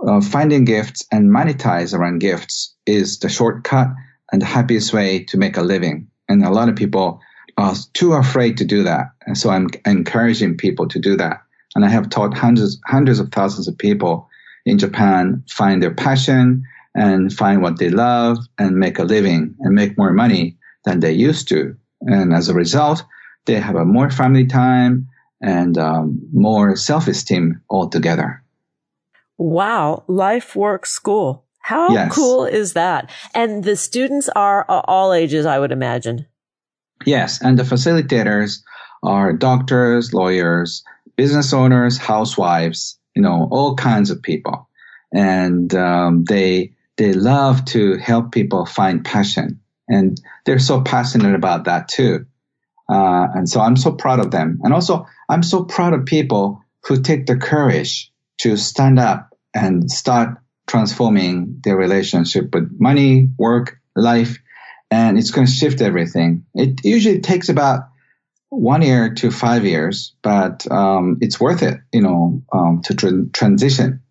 uh, 0.06 0.20
finding 0.20 0.64
gifts 0.64 1.06
and 1.12 1.30
monetize 1.30 1.96
around 1.96 2.18
gifts 2.18 2.74
is 2.86 3.18
the 3.18 3.28
shortcut 3.28 3.88
and 4.32 4.42
the 4.42 4.46
happiest 4.46 4.92
way 4.92 5.24
to 5.24 5.36
make 5.36 5.56
a 5.56 5.62
living. 5.62 6.08
And 6.28 6.44
a 6.44 6.50
lot 6.50 6.68
of 6.68 6.76
people 6.76 7.20
are 7.58 7.74
too 7.92 8.14
afraid 8.14 8.56
to 8.58 8.64
do 8.64 8.82
that. 8.84 9.08
And 9.26 9.36
so 9.36 9.50
I'm 9.50 9.68
encouraging 9.84 10.56
people 10.56 10.88
to 10.88 10.98
do 10.98 11.16
that. 11.16 11.42
And 11.74 11.84
I 11.84 11.88
have 11.88 12.08
taught 12.08 12.36
hundreds, 12.36 12.80
hundreds 12.86 13.18
of 13.18 13.30
thousands 13.30 13.68
of 13.68 13.76
people 13.78 14.28
in 14.64 14.78
Japan 14.78 15.44
find 15.48 15.82
their 15.82 15.94
passion 15.94 16.64
and 16.94 17.32
find 17.32 17.62
what 17.62 17.78
they 17.78 17.88
love 17.88 18.38
and 18.58 18.76
make 18.76 18.98
a 18.98 19.04
living 19.04 19.54
and 19.60 19.74
make 19.74 19.96
more 19.96 20.12
money 20.12 20.58
than 20.84 21.00
they 21.00 21.12
used 21.12 21.48
to. 21.48 21.76
And 22.02 22.34
as 22.34 22.48
a 22.48 22.54
result, 22.54 23.04
they 23.46 23.54
have 23.54 23.76
a 23.76 23.84
more 23.84 24.10
family 24.10 24.46
time 24.46 25.08
and 25.40 25.76
um, 25.78 26.20
more 26.32 26.76
self-esteem 26.76 27.62
altogether. 27.70 28.42
Wow. 29.38 30.04
Life 30.06 30.54
Work 30.54 30.86
School. 30.86 31.44
How 31.60 31.90
yes. 31.90 32.12
cool 32.14 32.44
is 32.44 32.72
that? 32.74 33.10
And 33.34 33.64
the 33.64 33.76
students 33.76 34.28
are 34.28 34.64
all 34.68 35.12
ages, 35.12 35.46
I 35.46 35.58
would 35.58 35.72
imagine. 35.72 36.26
Yes. 37.06 37.40
And 37.40 37.58
the 37.58 37.62
facilitators 37.62 38.62
are 39.02 39.32
doctors, 39.32 40.12
lawyers, 40.12 40.84
business 41.16 41.52
owners, 41.52 41.98
housewives, 41.98 42.98
you 43.14 43.22
know, 43.22 43.48
all 43.50 43.74
kinds 43.76 44.10
of 44.10 44.22
people. 44.22 44.68
And 45.12 45.74
um, 45.74 46.24
they, 46.24 46.74
they 46.96 47.12
love 47.12 47.64
to 47.66 47.96
help 47.96 48.32
people 48.32 48.66
find 48.66 49.04
passion. 49.04 49.60
And 49.88 50.20
they're 50.44 50.58
so 50.58 50.80
passionate 50.82 51.34
about 51.34 51.64
that 51.64 51.88
too. 51.88 52.26
Uh, 52.88 53.26
and 53.34 53.48
so 53.48 53.60
I'm 53.60 53.76
so 53.76 53.92
proud 53.92 54.20
of 54.20 54.30
them. 54.30 54.60
And 54.62 54.74
also, 54.74 55.06
I'm 55.28 55.42
so 55.42 55.64
proud 55.64 55.94
of 55.94 56.04
people 56.04 56.62
who 56.84 57.00
take 57.00 57.26
the 57.26 57.36
courage 57.36 58.12
to 58.38 58.56
stand 58.56 58.98
up 58.98 59.34
and 59.54 59.90
start 59.90 60.38
transforming 60.66 61.60
their 61.64 61.76
relationship 61.76 62.54
with 62.54 62.70
money, 62.78 63.28
work, 63.38 63.78
life, 63.94 64.38
and 64.90 65.18
it's 65.18 65.30
going 65.30 65.46
to 65.46 65.52
shift 65.52 65.80
everything. 65.80 66.44
It 66.54 66.84
usually 66.84 67.20
takes 67.20 67.48
about 67.48 67.88
one 68.50 68.82
year 68.82 69.14
to 69.14 69.30
five 69.30 69.64
years, 69.64 70.14
but 70.22 70.70
um, 70.70 71.18
it's 71.20 71.40
worth 71.40 71.62
it, 71.62 71.78
you 71.92 72.02
know, 72.02 72.42
um, 72.52 72.82
to 72.84 72.94
tra- 72.94 73.26
transition. 73.32 74.02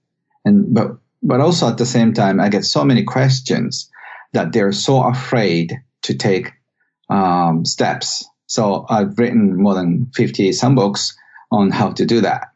And 0.44 0.74
but 0.74 0.98
but 1.22 1.40
also 1.40 1.68
at 1.68 1.78
the 1.78 1.86
same 1.86 2.14
time, 2.14 2.40
I 2.40 2.50
get 2.50 2.66
so 2.66 2.84
many 2.84 3.04
questions 3.04 3.90
that 4.34 4.52
they're 4.52 4.72
so 4.72 5.04
afraid 5.04 5.82
to 6.04 6.16
take 6.16 6.52
um, 7.10 7.66
steps. 7.66 8.26
So 8.48 8.86
I've 8.90 9.18
written 9.18 9.62
more 9.62 9.74
than 9.74 10.12
fifty 10.14 10.52
some 10.54 10.76
books 10.76 11.18
on 11.52 11.72
how 11.72 11.92
to 11.92 12.06
do 12.06 12.22
that. 12.22 12.48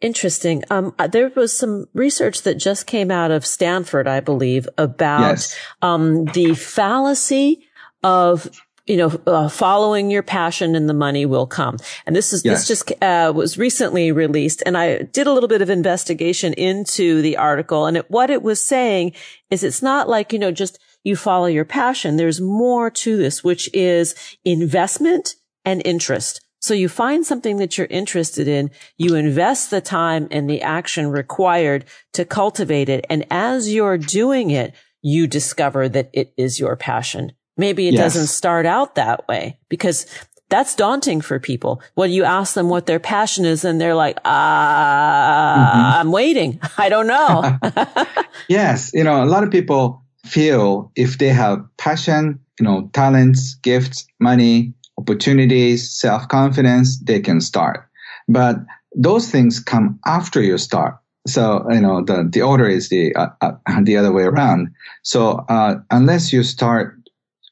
Interesting. 0.00 0.64
Um, 0.70 0.94
uh, 0.98 1.06
there 1.06 1.30
was 1.36 1.56
some 1.56 1.86
research 1.92 2.42
that 2.42 2.54
just 2.54 2.86
came 2.86 3.10
out 3.10 3.30
of 3.30 3.44
Stanford, 3.44 4.08
I 4.08 4.20
believe, 4.20 4.66
about 4.78 5.20
yes. 5.20 5.58
um, 5.82 6.24
the 6.26 6.54
fallacy 6.54 7.66
of 8.02 8.48
you 8.90 8.96
know, 8.96 9.20
uh, 9.28 9.48
following 9.48 10.10
your 10.10 10.22
passion 10.22 10.74
and 10.74 10.88
the 10.88 10.94
money 10.94 11.24
will 11.24 11.46
come. 11.46 11.76
And 12.06 12.16
this 12.16 12.32
is, 12.32 12.44
yes. 12.44 12.66
this 12.66 12.66
just, 12.66 13.02
uh, 13.02 13.32
was 13.32 13.56
recently 13.56 14.10
released 14.10 14.64
and 14.66 14.76
I 14.76 15.02
did 15.02 15.28
a 15.28 15.32
little 15.32 15.48
bit 15.48 15.62
of 15.62 15.70
investigation 15.70 16.52
into 16.54 17.22
the 17.22 17.36
article 17.36 17.86
and 17.86 17.98
it, 17.98 18.10
what 18.10 18.30
it 18.30 18.42
was 18.42 18.60
saying 18.60 19.12
is 19.48 19.62
it's 19.62 19.80
not 19.80 20.08
like, 20.08 20.32
you 20.32 20.40
know, 20.40 20.50
just 20.50 20.80
you 21.04 21.14
follow 21.14 21.46
your 21.46 21.64
passion. 21.64 22.16
There's 22.16 22.40
more 22.40 22.90
to 22.90 23.16
this, 23.16 23.44
which 23.44 23.70
is 23.72 24.16
investment 24.44 25.36
and 25.64 25.80
interest. 25.84 26.40
So 26.58 26.74
you 26.74 26.88
find 26.88 27.24
something 27.24 27.58
that 27.58 27.78
you're 27.78 27.86
interested 27.86 28.48
in, 28.48 28.72
you 28.98 29.14
invest 29.14 29.70
the 29.70 29.80
time 29.80 30.26
and 30.32 30.50
the 30.50 30.62
action 30.62 31.12
required 31.12 31.84
to 32.14 32.24
cultivate 32.24 32.88
it. 32.88 33.06
And 33.08 33.24
as 33.30 33.72
you're 33.72 33.98
doing 33.98 34.50
it, 34.50 34.74
you 35.00 35.28
discover 35.28 35.88
that 35.88 36.10
it 36.12 36.34
is 36.36 36.58
your 36.58 36.74
passion. 36.74 37.32
Maybe 37.60 37.88
it 37.88 37.94
yes. 37.94 38.14
doesn't 38.14 38.28
start 38.28 38.64
out 38.64 38.94
that 38.94 39.28
way 39.28 39.58
because 39.68 40.06
that's 40.48 40.74
daunting 40.74 41.20
for 41.20 41.38
people. 41.38 41.82
When 41.94 42.10
you 42.10 42.24
ask 42.24 42.54
them 42.54 42.70
what 42.70 42.86
their 42.86 42.98
passion 42.98 43.44
is 43.44 43.66
and 43.66 43.78
they're 43.78 43.94
like, 43.94 44.18
ah, 44.24 45.68
mm-hmm. 45.68 46.00
I'm 46.00 46.10
waiting. 46.10 46.58
I 46.78 46.88
don't 46.88 47.06
know. 47.06 47.58
yes. 48.48 48.92
You 48.94 49.04
know, 49.04 49.22
a 49.22 49.26
lot 49.26 49.44
of 49.44 49.50
people 49.50 50.02
feel 50.24 50.90
if 50.96 51.18
they 51.18 51.28
have 51.28 51.62
passion, 51.76 52.40
you 52.58 52.64
know, 52.64 52.88
talents, 52.94 53.56
gifts, 53.56 54.06
money, 54.18 54.72
opportunities, 54.96 55.90
self 55.90 56.28
confidence, 56.28 56.98
they 57.00 57.20
can 57.20 57.42
start. 57.42 57.86
But 58.26 58.56
those 58.94 59.30
things 59.30 59.60
come 59.60 60.00
after 60.06 60.40
you 60.40 60.56
start. 60.56 60.96
So, 61.26 61.66
you 61.70 61.82
know, 61.82 62.02
the, 62.02 62.26
the 62.32 62.40
order 62.40 62.66
is 62.66 62.88
the, 62.88 63.14
uh, 63.14 63.28
uh, 63.42 63.52
the 63.82 63.98
other 63.98 64.12
way 64.12 64.22
around. 64.22 64.72
So, 65.02 65.44
uh, 65.50 65.76
unless 65.90 66.32
you 66.32 66.42
start 66.42 66.96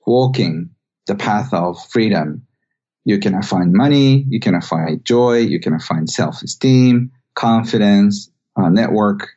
walking 0.09 0.71
the 1.07 1.15
path 1.15 1.53
of 1.53 1.79
freedom, 1.91 2.47
you 3.05 3.19
cannot 3.19 3.45
find 3.45 3.73
money, 3.73 4.25
you 4.29 4.41
cannot 4.41 4.65
find 4.65 5.05
joy, 5.05 5.39
you 5.39 5.61
cannot 5.61 5.83
find 5.83 6.11
self-esteem, 6.11 7.11
confidence, 7.35 8.31
uh, 8.57 8.69
network, 8.69 9.29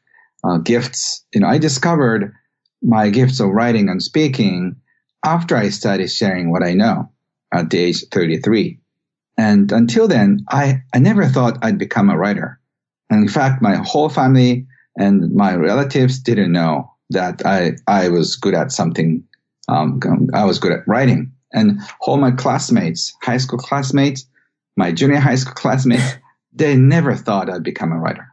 uh, 0.43 0.57
gifts. 0.57 1.23
You 1.33 1.41
know, 1.41 1.47
I 1.47 1.57
discovered 1.57 2.33
my 2.81 3.09
gifts 3.09 3.39
of 3.39 3.49
writing 3.49 3.89
and 3.89 4.01
speaking 4.01 4.75
after 5.23 5.55
I 5.55 5.69
started 5.69 6.09
sharing 6.09 6.51
what 6.51 6.63
I 6.63 6.73
know 6.73 7.11
at 7.53 7.69
the 7.69 7.77
age 7.77 8.03
33. 8.11 8.79
And 9.37 9.71
until 9.71 10.07
then, 10.07 10.45
I, 10.49 10.81
I 10.93 10.99
never 10.99 11.25
thought 11.27 11.59
I'd 11.61 11.77
become 11.77 12.09
a 12.09 12.17
writer. 12.17 12.59
And 13.09 13.23
in 13.23 13.29
fact, 13.29 13.61
my 13.61 13.75
whole 13.75 14.09
family 14.09 14.67
and 14.97 15.33
my 15.33 15.55
relatives 15.55 16.19
didn't 16.19 16.51
know 16.51 16.91
that 17.11 17.45
I, 17.45 17.73
I 17.87 18.09
was 18.09 18.35
good 18.35 18.53
at 18.53 18.71
something. 18.71 19.23
Um, 19.71 19.99
I 20.33 20.45
was 20.45 20.59
good 20.59 20.73
at 20.73 20.87
writing 20.87 21.31
and 21.53 21.79
all 22.01 22.17
my 22.17 22.31
classmates, 22.31 23.13
high 23.21 23.37
school 23.37 23.59
classmates, 23.59 24.25
my 24.75 24.91
junior 24.91 25.19
high 25.19 25.35
school 25.35 25.53
classmates, 25.53 26.15
they 26.53 26.75
never 26.75 27.15
thought 27.15 27.49
I'd 27.49 27.63
become 27.63 27.91
a 27.91 27.99
writer. 27.99 28.27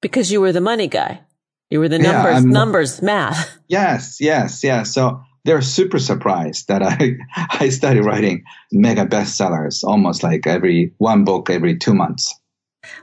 Because 0.00 0.30
you 0.30 0.40
were 0.40 0.52
the 0.52 0.60
money 0.60 0.86
guy. 0.86 1.22
You 1.70 1.80
were 1.80 1.88
the 1.88 1.98
numbers, 1.98 2.44
yeah, 2.44 2.50
numbers, 2.50 3.02
math. 3.02 3.58
Yes, 3.68 4.20
yes, 4.20 4.64
yes. 4.64 4.92
So 4.92 5.22
they're 5.44 5.62
super 5.62 6.00
surprised 6.00 6.66
that 6.68 6.82
I, 6.82 7.18
I 7.36 7.68
started 7.68 8.04
writing 8.04 8.44
mega 8.72 9.06
bestsellers 9.06 9.84
almost 9.84 10.24
like 10.24 10.46
every 10.46 10.92
one 10.98 11.24
book 11.24 11.48
every 11.50 11.78
two 11.78 11.94
months. 11.94 12.34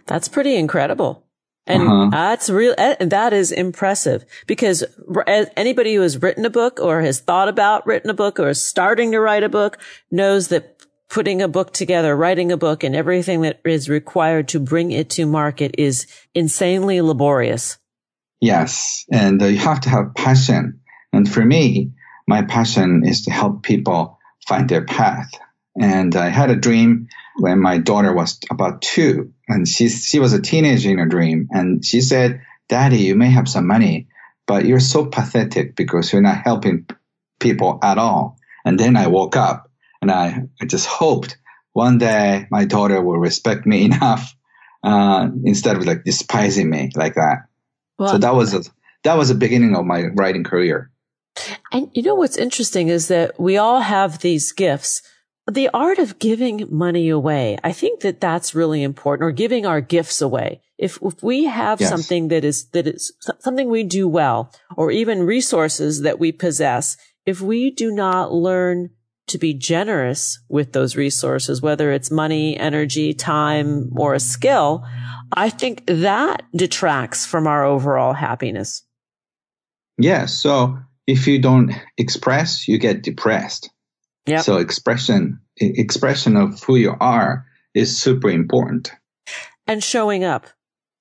That's 0.05 0.27
pretty 0.27 0.57
incredible. 0.57 1.26
And 1.67 1.83
uh-huh. 1.83 2.09
that's 2.11 2.49
real. 2.49 2.73
Eh, 2.77 2.95
that 2.99 3.33
is 3.33 3.51
impressive 3.51 4.25
because 4.47 4.83
anybody 5.27 5.95
who 5.95 6.01
has 6.01 6.21
written 6.21 6.45
a 6.45 6.49
book 6.49 6.79
or 6.81 7.01
has 7.01 7.19
thought 7.19 7.49
about 7.49 7.85
written 7.85 8.09
a 8.09 8.13
book 8.13 8.39
or 8.39 8.49
is 8.49 8.63
starting 8.63 9.11
to 9.11 9.19
write 9.19 9.43
a 9.43 9.49
book 9.49 9.77
knows 10.09 10.47
that 10.47 10.77
putting 11.09 11.41
a 11.41 11.47
book 11.47 11.73
together, 11.73 12.15
writing 12.15 12.51
a 12.51 12.57
book 12.57 12.83
and 12.83 12.95
everything 12.95 13.41
that 13.41 13.59
is 13.65 13.89
required 13.89 14.47
to 14.49 14.59
bring 14.59 14.91
it 14.91 15.09
to 15.11 15.25
market 15.25 15.75
is 15.77 16.07
insanely 16.33 17.01
laborious. 17.01 17.77
Yes. 18.39 19.05
And 19.11 19.41
uh, 19.41 19.45
you 19.45 19.57
have 19.57 19.81
to 19.81 19.89
have 19.89 20.15
passion. 20.15 20.81
And 21.11 21.31
for 21.31 21.43
me, 21.43 21.91
my 22.27 22.43
passion 22.43 23.03
is 23.05 23.23
to 23.23 23.31
help 23.31 23.63
people 23.63 24.19
find 24.47 24.69
their 24.69 24.83
path. 24.85 25.31
And 25.79 26.15
I 26.15 26.29
had 26.29 26.49
a 26.49 26.55
dream 26.55 27.07
when 27.37 27.61
my 27.61 27.77
daughter 27.77 28.13
was 28.13 28.39
about 28.49 28.81
two 28.81 29.33
and 29.47 29.67
she, 29.67 29.89
she 29.89 30.19
was 30.19 30.33
a 30.33 30.41
teenager 30.41 30.89
in 30.89 30.99
a 30.99 31.07
dream 31.07 31.47
and 31.51 31.85
she 31.85 32.01
said, 32.01 32.41
daddy, 32.67 32.97
you 32.97 33.15
may 33.15 33.29
have 33.29 33.47
some 33.47 33.67
money, 33.67 34.07
but 34.45 34.65
you're 34.65 34.79
so 34.79 35.05
pathetic 35.05 35.75
because 35.75 36.11
you're 36.11 36.21
not 36.21 36.41
helping 36.43 36.87
people 37.39 37.79
at 37.83 37.97
all. 37.97 38.37
And 38.65 38.79
then 38.79 38.97
I 38.97 39.07
woke 39.07 39.35
up 39.35 39.69
and 40.01 40.11
I, 40.11 40.43
I 40.61 40.65
just 40.65 40.87
hoped 40.87 41.37
one 41.73 41.99
day 41.99 42.47
my 42.49 42.65
daughter 42.65 43.01
will 43.01 43.19
respect 43.19 43.65
me 43.65 43.85
enough, 43.91 44.35
uh, 44.83 45.27
instead 45.43 45.77
of 45.77 45.85
like 45.85 46.03
despising 46.03 46.69
me 46.69 46.91
like 46.95 47.15
that. 47.15 47.47
Well, 47.99 48.09
so 48.09 48.17
that 48.17 48.35
was, 48.35 48.53
a, 48.53 48.63
that 49.03 49.17
was 49.17 49.29
the 49.29 49.35
beginning 49.35 49.75
of 49.75 49.85
my 49.85 50.05
writing 50.15 50.43
career. 50.43 50.91
And 51.71 51.91
you 51.93 52.01
know 52.01 52.15
what's 52.15 52.37
interesting 52.37 52.87
is 52.87 53.09
that 53.09 53.39
we 53.39 53.57
all 53.57 53.81
have 53.81 54.19
these 54.19 54.51
gifts 54.51 55.03
the 55.49 55.69
art 55.73 55.97
of 55.97 56.19
giving 56.19 56.67
money 56.69 57.09
away. 57.09 57.57
I 57.63 57.71
think 57.71 58.01
that 58.01 58.19
that's 58.19 58.53
really 58.53 58.83
important 58.83 59.27
or 59.27 59.31
giving 59.31 59.65
our 59.65 59.81
gifts 59.81 60.21
away. 60.21 60.61
If, 60.77 60.99
if 61.01 61.23
we 61.23 61.45
have 61.45 61.79
yes. 61.79 61.89
something 61.89 62.27
that 62.27 62.43
is, 62.43 62.65
that 62.69 62.85
is 62.85 63.13
something 63.39 63.69
we 63.69 63.83
do 63.83 64.07
well 64.07 64.53
or 64.75 64.91
even 64.91 65.23
resources 65.23 66.01
that 66.01 66.19
we 66.19 66.31
possess, 66.31 66.97
if 67.25 67.41
we 67.41 67.71
do 67.71 67.91
not 67.91 68.33
learn 68.33 68.89
to 69.27 69.37
be 69.37 69.53
generous 69.53 70.39
with 70.49 70.73
those 70.73 70.95
resources, 70.95 71.61
whether 71.61 71.91
it's 71.91 72.11
money, 72.11 72.57
energy, 72.57 73.13
time, 73.13 73.91
or 73.97 74.13
a 74.13 74.19
skill, 74.19 74.85
I 75.33 75.49
think 75.49 75.83
that 75.87 76.43
detracts 76.55 77.25
from 77.25 77.47
our 77.47 77.65
overall 77.65 78.13
happiness. 78.13 78.83
Yes. 79.97 80.33
So 80.33 80.77
if 81.05 81.27
you 81.27 81.39
don't 81.39 81.73
express, 81.97 82.67
you 82.67 82.77
get 82.77 83.01
depressed. 83.01 83.69
So 84.41 84.57
expression, 84.57 85.39
expression 85.57 86.35
of 86.35 86.61
who 86.63 86.75
you 86.75 86.93
are 86.99 87.45
is 87.73 87.97
super 87.97 88.29
important. 88.29 88.91
And 89.65 89.83
showing 89.83 90.23
up 90.23 90.47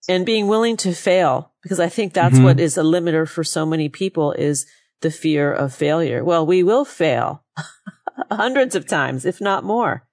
and 0.08 0.24
being 0.24 0.46
willing 0.46 0.76
to 0.78 0.92
fail, 0.92 1.52
because 1.62 1.80
I 1.80 1.88
think 1.88 2.12
that's 2.12 2.36
mm-hmm. 2.36 2.44
what 2.44 2.60
is 2.60 2.78
a 2.78 2.82
limiter 2.82 3.28
for 3.28 3.44
so 3.44 3.66
many 3.66 3.88
people 3.88 4.32
is 4.32 4.66
the 5.00 5.10
fear 5.10 5.52
of 5.52 5.74
failure. 5.74 6.24
Well, 6.24 6.46
we 6.46 6.62
will 6.62 6.84
fail 6.84 7.44
hundreds 8.30 8.74
of 8.74 8.86
times, 8.86 9.24
if 9.24 9.40
not 9.40 9.64
more. 9.64 10.06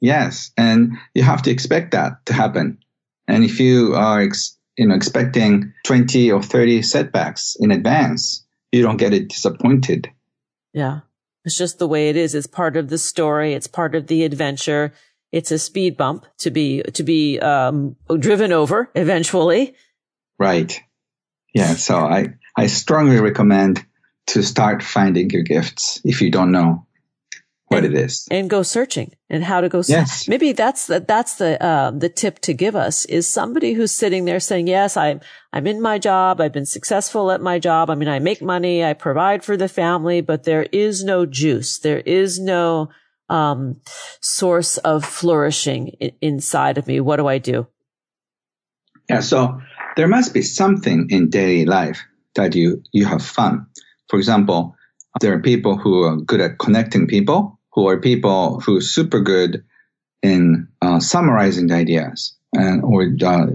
Yes. 0.00 0.52
And 0.56 0.98
you 1.14 1.22
have 1.22 1.42
to 1.42 1.50
expect 1.50 1.92
that 1.92 2.26
to 2.26 2.32
happen. 2.32 2.78
And 3.26 3.44
if 3.44 3.58
you 3.60 3.94
are, 3.94 4.20
ex- 4.20 4.58
you 4.76 4.86
know, 4.86 4.94
expecting 4.94 5.72
20 5.84 6.32
or 6.32 6.42
30 6.42 6.82
setbacks 6.82 7.56
in 7.58 7.70
advance, 7.70 8.44
you 8.70 8.82
don't 8.82 8.96
get 8.96 9.14
it 9.14 9.28
disappointed. 9.28 10.10
Yeah. 10.72 11.00
It's 11.44 11.56
just 11.56 11.78
the 11.78 11.88
way 11.88 12.08
it 12.08 12.16
is. 12.16 12.34
It's 12.34 12.46
part 12.46 12.76
of 12.76 12.88
the 12.88 12.98
story. 12.98 13.52
It's 13.54 13.66
part 13.66 13.94
of 13.94 14.06
the 14.06 14.24
adventure. 14.24 14.92
It's 15.32 15.50
a 15.50 15.58
speed 15.58 15.96
bump 15.96 16.26
to 16.38 16.50
be, 16.50 16.82
to 16.82 17.02
be, 17.02 17.38
um, 17.40 17.96
driven 18.18 18.52
over 18.52 18.90
eventually. 18.94 19.74
Right. 20.38 20.80
Yeah. 21.54 21.74
So 21.74 21.96
I, 21.96 22.34
I 22.56 22.66
strongly 22.68 23.20
recommend 23.20 23.84
to 24.28 24.42
start 24.42 24.82
finding 24.82 25.30
your 25.30 25.42
gifts 25.42 26.00
if 26.04 26.22
you 26.22 26.30
don't 26.30 26.52
know 26.52 26.86
what 27.74 27.84
and, 27.84 27.94
it 27.94 28.00
is 28.00 28.26
and 28.30 28.48
go 28.48 28.62
searching 28.62 29.12
and 29.28 29.44
how 29.44 29.60
to 29.60 29.68
go. 29.68 29.82
Yes. 29.86 30.28
Maybe 30.28 30.52
that's 30.52 30.86
the, 30.86 31.00
that's 31.00 31.34
the, 31.36 31.62
uh, 31.62 31.90
the 31.90 32.08
tip 32.08 32.38
to 32.40 32.54
give 32.54 32.76
us 32.76 33.04
is 33.06 33.28
somebody 33.28 33.72
who's 33.72 33.92
sitting 33.92 34.24
there 34.24 34.40
saying, 34.40 34.66
yes, 34.66 34.96
I'm, 34.96 35.20
I'm 35.52 35.66
in 35.66 35.80
my 35.82 35.98
job. 35.98 36.40
I've 36.40 36.52
been 36.52 36.66
successful 36.66 37.30
at 37.30 37.40
my 37.40 37.58
job. 37.58 37.90
I 37.90 37.94
mean, 37.94 38.08
I 38.08 38.18
make 38.18 38.40
money. 38.40 38.84
I 38.84 38.92
provide 38.94 39.44
for 39.44 39.56
the 39.56 39.68
family, 39.68 40.20
but 40.20 40.44
there 40.44 40.66
is 40.72 41.04
no 41.04 41.26
juice. 41.26 41.78
There 41.78 41.98
is 42.00 42.40
no, 42.40 42.90
um, 43.28 43.80
source 44.20 44.76
of 44.78 45.04
flourishing 45.04 45.88
inside 46.20 46.78
of 46.78 46.86
me. 46.86 47.00
What 47.00 47.16
do 47.16 47.26
I 47.26 47.38
do? 47.38 47.66
Yeah. 49.08 49.20
So 49.20 49.60
there 49.96 50.08
must 50.08 50.34
be 50.34 50.42
something 50.42 51.08
in 51.10 51.30
daily 51.30 51.64
life 51.64 52.04
that 52.34 52.54
you, 52.54 52.82
you 52.92 53.06
have 53.06 53.24
fun. 53.24 53.66
For 54.08 54.18
example, 54.18 54.76
there 55.20 55.32
are 55.32 55.40
people 55.40 55.76
who 55.76 56.02
are 56.02 56.16
good 56.16 56.40
at 56.40 56.58
connecting 56.58 57.06
people, 57.06 57.53
who 57.74 57.88
are 57.88 58.00
people 58.00 58.60
who 58.60 58.76
are 58.76 58.80
super 58.80 59.20
good 59.20 59.64
in 60.22 60.68
uh, 60.80 61.00
summarizing 61.00 61.70
ideas 61.72 62.34
and 62.52 62.82
or 62.82 63.02
uh, 63.24 63.46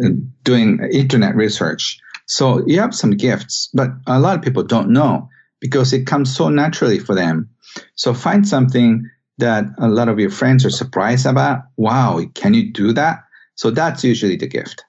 doing 0.43 0.79
internet 0.91 1.35
research. 1.35 1.99
So 2.27 2.65
you 2.67 2.79
have 2.81 2.93
some 2.93 3.11
gifts, 3.11 3.69
but 3.73 3.89
a 4.05 4.19
lot 4.19 4.37
of 4.37 4.43
people 4.43 4.63
don't 4.63 4.91
know 4.91 5.29
because 5.59 5.93
it 5.93 6.05
comes 6.05 6.35
so 6.35 6.49
naturally 6.49 6.99
for 6.99 7.15
them. 7.15 7.49
So 7.95 8.13
find 8.13 8.47
something 8.47 9.09
that 9.39 9.65
a 9.77 9.87
lot 9.87 10.09
of 10.09 10.19
your 10.19 10.29
friends 10.29 10.65
are 10.65 10.69
surprised 10.69 11.25
about. 11.25 11.63
Wow, 11.77 12.21
can 12.35 12.53
you 12.53 12.71
do 12.71 12.93
that? 12.93 13.23
So 13.55 13.71
that's 13.71 14.03
usually 14.03 14.35
the 14.35 14.47
gift. 14.47 14.83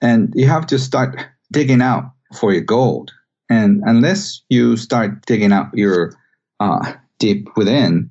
And 0.00 0.32
you 0.36 0.46
have 0.46 0.66
to 0.66 0.78
start 0.78 1.18
digging 1.50 1.80
out 1.80 2.12
for 2.34 2.52
your 2.52 2.62
gold. 2.62 3.12
And 3.48 3.82
unless 3.86 4.42
you 4.48 4.76
start 4.76 5.24
digging 5.26 5.52
out 5.52 5.68
your 5.74 6.14
uh, 6.60 6.94
deep 7.18 7.48
within, 7.56 8.10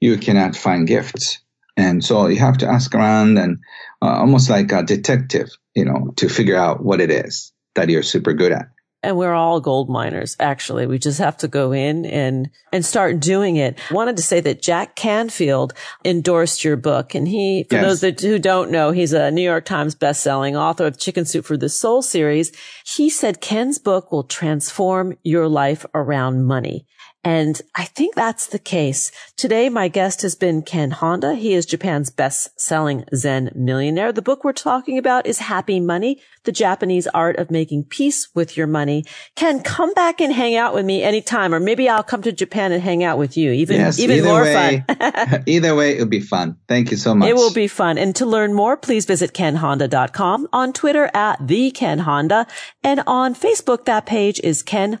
you 0.00 0.16
cannot 0.18 0.56
find 0.56 0.86
gifts. 0.86 1.38
And 1.76 2.04
so 2.04 2.26
you 2.26 2.38
have 2.38 2.58
to 2.58 2.66
ask 2.66 2.94
around 2.94 3.38
and 3.38 3.58
uh, 4.02 4.06
almost 4.06 4.50
like 4.50 4.72
a 4.72 4.82
detective, 4.82 5.50
you 5.74 5.84
know, 5.84 6.12
to 6.16 6.28
figure 6.28 6.56
out 6.56 6.82
what 6.82 7.00
it 7.00 7.10
is 7.10 7.52
that 7.74 7.88
you're 7.88 8.02
super 8.02 8.32
good 8.32 8.52
at. 8.52 8.68
And 9.00 9.16
we're 9.16 9.32
all 9.32 9.60
gold 9.60 9.88
miners, 9.88 10.36
actually. 10.40 10.86
We 10.86 10.98
just 10.98 11.20
have 11.20 11.36
to 11.38 11.48
go 11.48 11.70
in 11.70 12.04
and, 12.04 12.50
and 12.72 12.84
start 12.84 13.20
doing 13.20 13.54
it. 13.54 13.78
I 13.90 13.94
wanted 13.94 14.16
to 14.16 14.24
say 14.24 14.40
that 14.40 14.60
Jack 14.60 14.96
Canfield 14.96 15.72
endorsed 16.04 16.64
your 16.64 16.76
book. 16.76 17.14
And 17.14 17.28
he, 17.28 17.64
for 17.70 17.76
yes. 17.76 17.84
those 17.84 18.00
that, 18.00 18.20
who 18.20 18.40
don't 18.40 18.72
know, 18.72 18.90
he's 18.90 19.12
a 19.12 19.30
New 19.30 19.42
York 19.42 19.66
Times 19.66 19.94
bestselling 19.94 20.58
author 20.58 20.84
of 20.84 20.98
Chicken 20.98 21.26
Soup 21.26 21.44
for 21.44 21.56
the 21.56 21.68
Soul 21.68 22.02
series. 22.02 22.50
He 22.84 23.08
said 23.08 23.40
Ken's 23.40 23.78
book 23.78 24.10
will 24.10 24.24
transform 24.24 25.16
your 25.22 25.46
life 25.46 25.86
around 25.94 26.44
money. 26.44 26.84
And 27.28 27.60
I 27.74 27.84
think 27.84 28.14
that's 28.14 28.46
the 28.46 28.58
case. 28.58 29.12
Today, 29.36 29.68
my 29.68 29.88
guest 29.88 30.22
has 30.22 30.34
been 30.34 30.62
Ken 30.62 30.92
Honda. 30.92 31.34
He 31.34 31.52
is 31.52 31.66
Japan's 31.66 32.08
best 32.08 32.58
selling 32.58 33.04
Zen 33.14 33.50
millionaire. 33.54 34.14
The 34.14 34.22
book 34.22 34.44
we're 34.44 34.54
talking 34.54 34.96
about 34.96 35.26
is 35.26 35.40
Happy 35.40 35.78
Money, 35.78 36.22
the 36.44 36.52
Japanese 36.52 37.06
art 37.08 37.36
of 37.36 37.50
making 37.50 37.84
peace 37.84 38.30
with 38.34 38.56
your 38.56 38.66
money. 38.66 39.04
Ken, 39.36 39.60
come 39.60 39.92
back 39.92 40.22
and 40.22 40.32
hang 40.32 40.56
out 40.56 40.72
with 40.72 40.86
me 40.86 41.02
anytime, 41.02 41.52
or 41.52 41.60
maybe 41.60 41.86
I'll 41.86 42.02
come 42.02 42.22
to 42.22 42.32
Japan 42.32 42.72
and 42.72 42.82
hang 42.82 43.04
out 43.04 43.18
with 43.18 43.36
you. 43.36 43.52
Even, 43.52 43.76
yes, 43.76 43.98
even 43.98 44.24
more 44.24 44.40
way, 44.40 44.84
fun. 44.88 45.42
either 45.46 45.74
way, 45.74 45.96
it'll 45.96 46.06
be 46.06 46.20
fun. 46.20 46.56
Thank 46.66 46.90
you 46.90 46.96
so 46.96 47.14
much. 47.14 47.28
It 47.28 47.34
will 47.34 47.52
be 47.52 47.68
fun. 47.68 47.98
And 47.98 48.16
to 48.16 48.24
learn 48.24 48.54
more, 48.54 48.78
please 48.78 49.04
visit 49.04 49.34
kenhonda.com 49.34 50.48
on 50.50 50.72
Twitter 50.72 51.10
at 51.12 51.46
the 51.46 51.72
Ken 51.72 51.98
Honda 51.98 52.46
and 52.82 53.02
on 53.06 53.34
Facebook. 53.34 53.84
That 53.84 54.06
page 54.06 54.40
is 54.42 54.62
Ken 54.62 55.00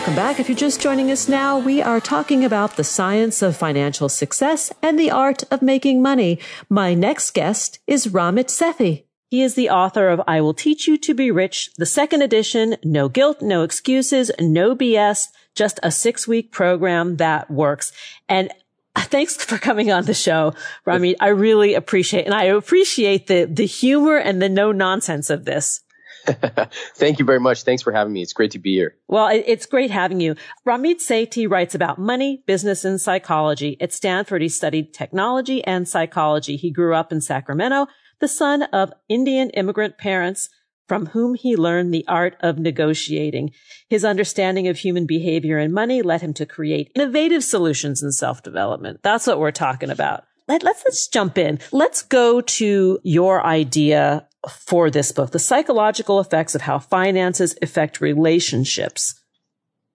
Welcome 0.00 0.16
back. 0.16 0.40
If 0.40 0.48
you're 0.48 0.56
just 0.56 0.80
joining 0.80 1.10
us 1.10 1.28
now, 1.28 1.58
we 1.58 1.82
are 1.82 2.00
talking 2.00 2.42
about 2.42 2.76
the 2.76 2.84
science 2.84 3.42
of 3.42 3.54
financial 3.54 4.08
success 4.08 4.72
and 4.82 4.98
the 4.98 5.10
art 5.10 5.44
of 5.50 5.60
making 5.60 6.00
money. 6.00 6.38
My 6.70 6.94
next 6.94 7.32
guest 7.32 7.80
is 7.86 8.06
Ramit 8.06 8.46
Sethi. 8.46 9.04
He 9.28 9.42
is 9.42 9.56
the 9.56 9.68
author 9.68 10.08
of 10.08 10.22
I 10.26 10.40
Will 10.40 10.54
Teach 10.54 10.88
You 10.88 10.96
to 10.96 11.12
Be 11.12 11.30
Rich, 11.30 11.74
the 11.76 11.84
second 11.84 12.22
edition, 12.22 12.76
no 12.82 13.10
guilt, 13.10 13.42
no 13.42 13.62
excuses, 13.62 14.30
no 14.40 14.74
BS, 14.74 15.26
just 15.54 15.78
a 15.82 15.90
six 15.90 16.26
week 16.26 16.50
program 16.50 17.18
that 17.18 17.50
works. 17.50 17.92
And 18.26 18.50
thanks 18.96 19.36
for 19.36 19.58
coming 19.58 19.92
on 19.92 20.06
the 20.06 20.14
show, 20.14 20.54
Ramit. 20.86 21.16
I 21.20 21.28
really 21.28 21.74
appreciate, 21.74 22.24
and 22.24 22.32
I 22.32 22.44
appreciate 22.44 23.26
the, 23.26 23.44
the 23.44 23.66
humor 23.66 24.16
and 24.16 24.40
the 24.40 24.48
no 24.48 24.72
nonsense 24.72 25.28
of 25.28 25.44
this. 25.44 25.82
Thank 26.96 27.18
you 27.18 27.24
very 27.24 27.40
much. 27.40 27.62
Thanks 27.62 27.82
for 27.82 27.92
having 27.92 28.12
me. 28.12 28.22
It's 28.22 28.32
great 28.32 28.50
to 28.52 28.58
be 28.58 28.74
here. 28.74 28.96
Well, 29.08 29.28
it's 29.32 29.66
great 29.66 29.90
having 29.90 30.20
you. 30.20 30.36
Ramit 30.66 30.96
Sethi 30.96 31.50
writes 31.50 31.74
about 31.74 31.98
money, 31.98 32.42
business, 32.46 32.84
and 32.84 33.00
psychology. 33.00 33.76
At 33.80 33.92
Stanford, 33.92 34.42
he 34.42 34.48
studied 34.48 34.92
technology 34.92 35.64
and 35.64 35.88
psychology. 35.88 36.56
He 36.56 36.70
grew 36.70 36.94
up 36.94 37.12
in 37.12 37.20
Sacramento, 37.20 37.86
the 38.20 38.28
son 38.28 38.62
of 38.64 38.92
Indian 39.08 39.50
immigrant 39.50 39.98
parents 39.98 40.48
from 40.90 41.06
whom 41.06 41.34
he 41.34 41.54
learned 41.54 41.94
the 41.94 42.04
art 42.08 42.36
of 42.40 42.58
negotiating. 42.58 43.52
His 43.88 44.04
understanding 44.04 44.66
of 44.66 44.76
human 44.76 45.06
behavior 45.06 45.56
and 45.56 45.72
money 45.72 46.02
led 46.02 46.20
him 46.20 46.34
to 46.34 46.44
create 46.44 46.90
innovative 46.96 47.44
solutions 47.44 48.02
in 48.02 48.10
self-development. 48.10 49.00
That's 49.02 49.28
what 49.28 49.38
we're 49.38 49.52
talking 49.52 49.90
about. 49.90 50.24
Let, 50.48 50.64
let's, 50.64 50.82
let's 50.84 51.06
jump 51.06 51.38
in. 51.38 51.60
Let's 51.70 52.02
go 52.02 52.40
to 52.40 52.98
your 53.04 53.46
idea 53.46 54.26
for 54.48 54.90
this 54.90 55.12
book, 55.12 55.30
the 55.30 55.38
psychological 55.38 56.20
effects 56.20 56.54
of 56.54 56.62
how 56.62 56.78
finances 56.78 57.56
affect 57.60 58.00
relationships. 58.00 59.20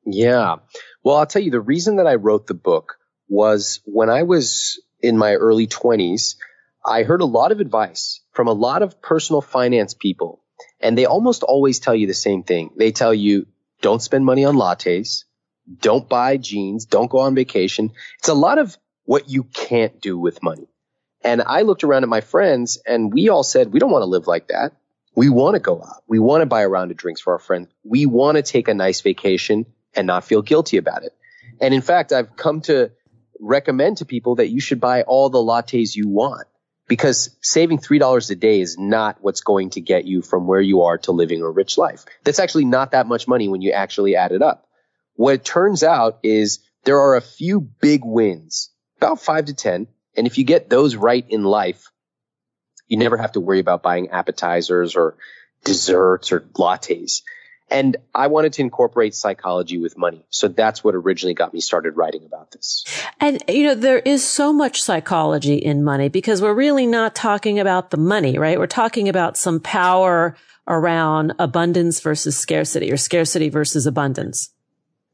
Yeah. 0.06 0.58
Well, 1.04 1.18
I'll 1.18 1.26
tell 1.26 1.42
you, 1.42 1.52
the 1.52 1.60
reason 1.60 1.98
that 1.98 2.08
I 2.08 2.16
wrote 2.16 2.48
the 2.48 2.54
book 2.54 2.98
was 3.28 3.82
when 3.86 4.10
I 4.10 4.24
was 4.24 4.80
in 5.02 5.18
my 5.18 5.34
early 5.34 5.68
20s, 5.68 6.36
I 6.86 7.04
heard 7.04 7.22
a 7.22 7.26
lot 7.26 7.52
of 7.52 7.60
advice 7.60 8.22
from 8.32 8.48
a 8.48 8.54
lot 8.54 8.84
of 8.84 9.02
personal 9.02 9.42
finance 9.42 9.96
people, 9.96 10.44
and 10.80 10.98
they 10.98 11.06
almost 11.06 11.42
always 11.42 11.80
tell 11.80 11.96
you 11.96 12.06
the 12.06 12.14
same 12.14 12.44
thing. 12.44 12.72
They 12.78 12.92
tell 12.92 13.14
you, 13.14 13.48
don't 13.82 14.02
spend 14.02 14.26
money 14.26 14.46
on 14.46 14.56
lattes, 14.56 15.24
don't 15.80 16.08
buy 16.08 16.38
jeans, 16.38 16.86
don't 16.86 17.10
go 17.10 17.20
on 17.20 17.34
vacation. 17.34 17.92
It's 18.20 18.30
a 18.30 18.36
lot 18.36 18.60
of 18.60 18.78
what 19.04 19.30
you 19.30 19.44
can't 19.44 20.00
do 20.00 20.18
with 20.18 20.44
money. 20.44 20.68
And 21.26 21.42
I 21.42 21.64
looked 21.64 21.84
around 21.84 22.04
at 22.04 22.10
my 22.10 22.22
friends 22.22 22.78
and 22.86 23.12
we 23.12 23.30
all 23.30 23.42
said, 23.42 23.74
we 23.74 23.80
don't 23.80 23.90
want 23.90 24.04
to 24.04 24.08
live 24.08 24.28
like 24.28 24.50
that. 24.50 24.74
We 25.16 25.30
want 25.30 25.56
to 25.56 25.60
go 25.60 25.82
out. 25.82 26.04
We 26.08 26.20
want 26.20 26.42
to 26.42 26.46
buy 26.46 26.62
a 26.62 26.70
round 26.70 26.92
of 26.92 26.98
drinks 26.98 27.20
for 27.20 27.34
our 27.34 27.40
friends. 27.40 27.68
We 27.84 28.06
want 28.06 28.38
to 28.38 28.44
take 28.44 28.68
a 28.68 28.76
nice 28.76 29.02
vacation 29.02 29.66
and 29.96 30.06
not 30.06 30.24
feel 30.24 30.44
guilty 30.44 30.78
about 30.78 31.04
it. 31.04 31.14
And 31.60 31.74
in 31.74 31.82
fact, 31.82 32.12
I've 32.12 32.36
come 32.36 32.62
to 32.62 32.92
recommend 33.40 33.98
to 33.98 34.06
people 34.06 34.36
that 34.36 34.50
you 34.50 34.60
should 34.60 34.80
buy 34.80 35.02
all 35.02 35.30
the 35.30 35.40
lattes 35.40 35.96
you 35.96 36.08
want 36.08 36.48
because 36.88 37.36
saving 37.42 37.80
$3 37.80 38.30
a 38.30 38.36
day 38.36 38.62
is 38.62 38.78
not 38.78 39.18
what's 39.20 39.42
going 39.42 39.72
to 39.72 39.82
get 39.82 40.06
you 40.06 40.22
from 40.22 40.46
where 40.46 40.62
you 40.62 40.84
are 40.84 41.00
to 41.00 41.12
living 41.12 41.42
a 41.42 41.50
rich 41.50 41.76
life. 41.76 42.06
That's 42.24 42.40
actually 42.40 42.66
not 42.66 42.92
that 42.92 43.08
much 43.08 43.28
money 43.28 43.48
when 43.48 43.64
you 43.64 43.72
actually 43.72 44.16
add 44.16 44.32
it 44.32 44.44
up. 44.44 44.68
What 45.16 45.34
it 45.34 45.46
turns 45.46 45.82
out 45.82 46.20
is 46.22 46.60
there 46.84 47.00
are 47.00 47.16
a 47.16 47.22
few 47.22 47.62
big 47.62 48.02
wins, 48.06 48.70
about 48.98 49.20
five 49.20 49.46
to 49.46 49.56
10, 49.56 49.88
and 50.16 50.28
if 50.28 50.38
you 50.38 50.44
get 50.44 50.70
those 50.70 50.96
right 50.96 51.26
in 51.28 51.44
life, 51.44 51.92
you 52.88 52.98
never 52.98 53.18
have 53.18 53.34
to 53.34 53.40
worry 53.40 53.60
about 53.60 53.84
buying 53.84 54.10
appetizers 54.10 54.96
or 54.96 55.18
desserts 55.64 56.32
or 56.32 56.42
lattes. 56.42 57.22
And 57.70 57.98
I 58.14 58.28
wanted 58.28 58.54
to 58.54 58.62
incorporate 58.62 59.16
psychology 59.16 59.80
with 59.80 59.98
money. 59.98 60.24
So 60.30 60.48
that's 60.48 60.84
what 60.84 60.94
originally 60.94 61.34
got 61.34 61.52
me 61.52 61.62
started 61.62 61.98
writing 61.98 62.24
about 62.24 62.52
this. 62.52 62.86
And, 63.20 63.44
you 63.50 63.64
know, 63.64 63.74
there 63.74 63.98
is 63.98 64.28
so 64.28 64.54
much 64.54 64.84
psychology 64.84 65.56
in 65.56 65.84
money 65.84 66.10
because 66.10 66.44
we're 66.44 66.54
really 66.54 66.86
not 66.86 67.16
talking 67.16 67.60
about 67.60 67.90
the 67.90 67.98
money, 67.98 68.38
right? 68.38 68.60
We're 68.60 68.68
talking 68.68 69.10
about 69.10 69.36
some 69.36 69.60
power 69.60 70.36
around 70.68 71.34
abundance 71.40 72.02
versus 72.02 72.38
scarcity 72.38 72.92
or 72.92 72.98
scarcity 72.98 73.50
versus 73.50 73.88
abundance. 73.88 74.52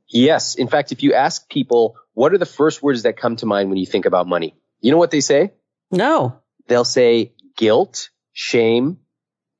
Yes. 0.09 0.55
In 0.55 0.67
fact, 0.67 0.91
if 0.91 1.03
you 1.03 1.13
ask 1.13 1.49
people, 1.49 1.95
what 2.13 2.33
are 2.33 2.37
the 2.37 2.45
first 2.45 2.83
words 2.83 3.03
that 3.03 3.15
come 3.15 3.37
to 3.37 3.45
mind 3.45 3.69
when 3.69 3.77
you 3.77 3.85
think 3.85 4.05
about 4.05 4.27
money? 4.27 4.55
You 4.81 4.91
know 4.91 4.97
what 4.97 5.11
they 5.11 5.21
say? 5.21 5.53
No. 5.91 6.39
They'll 6.67 6.85
say 6.85 7.33
guilt, 7.55 8.09
shame, 8.33 8.97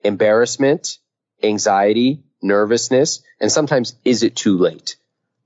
embarrassment, 0.04 0.98
anxiety, 1.44 2.24
nervousness, 2.42 3.24
and 3.40 3.52
sometimes 3.52 3.96
is 4.04 4.24
it 4.24 4.36
too 4.36 4.58
late? 4.58 4.98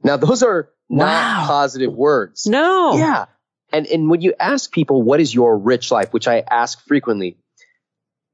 Now 0.03 0.17
those 0.17 0.43
are 0.43 0.69
wow. 0.89 1.05
not 1.05 1.47
positive 1.47 1.93
words. 1.93 2.45
No. 2.45 2.97
Yeah. 2.97 3.25
And, 3.73 3.87
and 3.87 4.09
when 4.09 4.21
you 4.21 4.33
ask 4.39 4.71
people, 4.71 5.01
what 5.01 5.19
is 5.19 5.33
your 5.33 5.57
rich 5.57 5.91
life, 5.91 6.13
which 6.13 6.27
I 6.27 6.39
ask 6.39 6.85
frequently, 6.87 7.37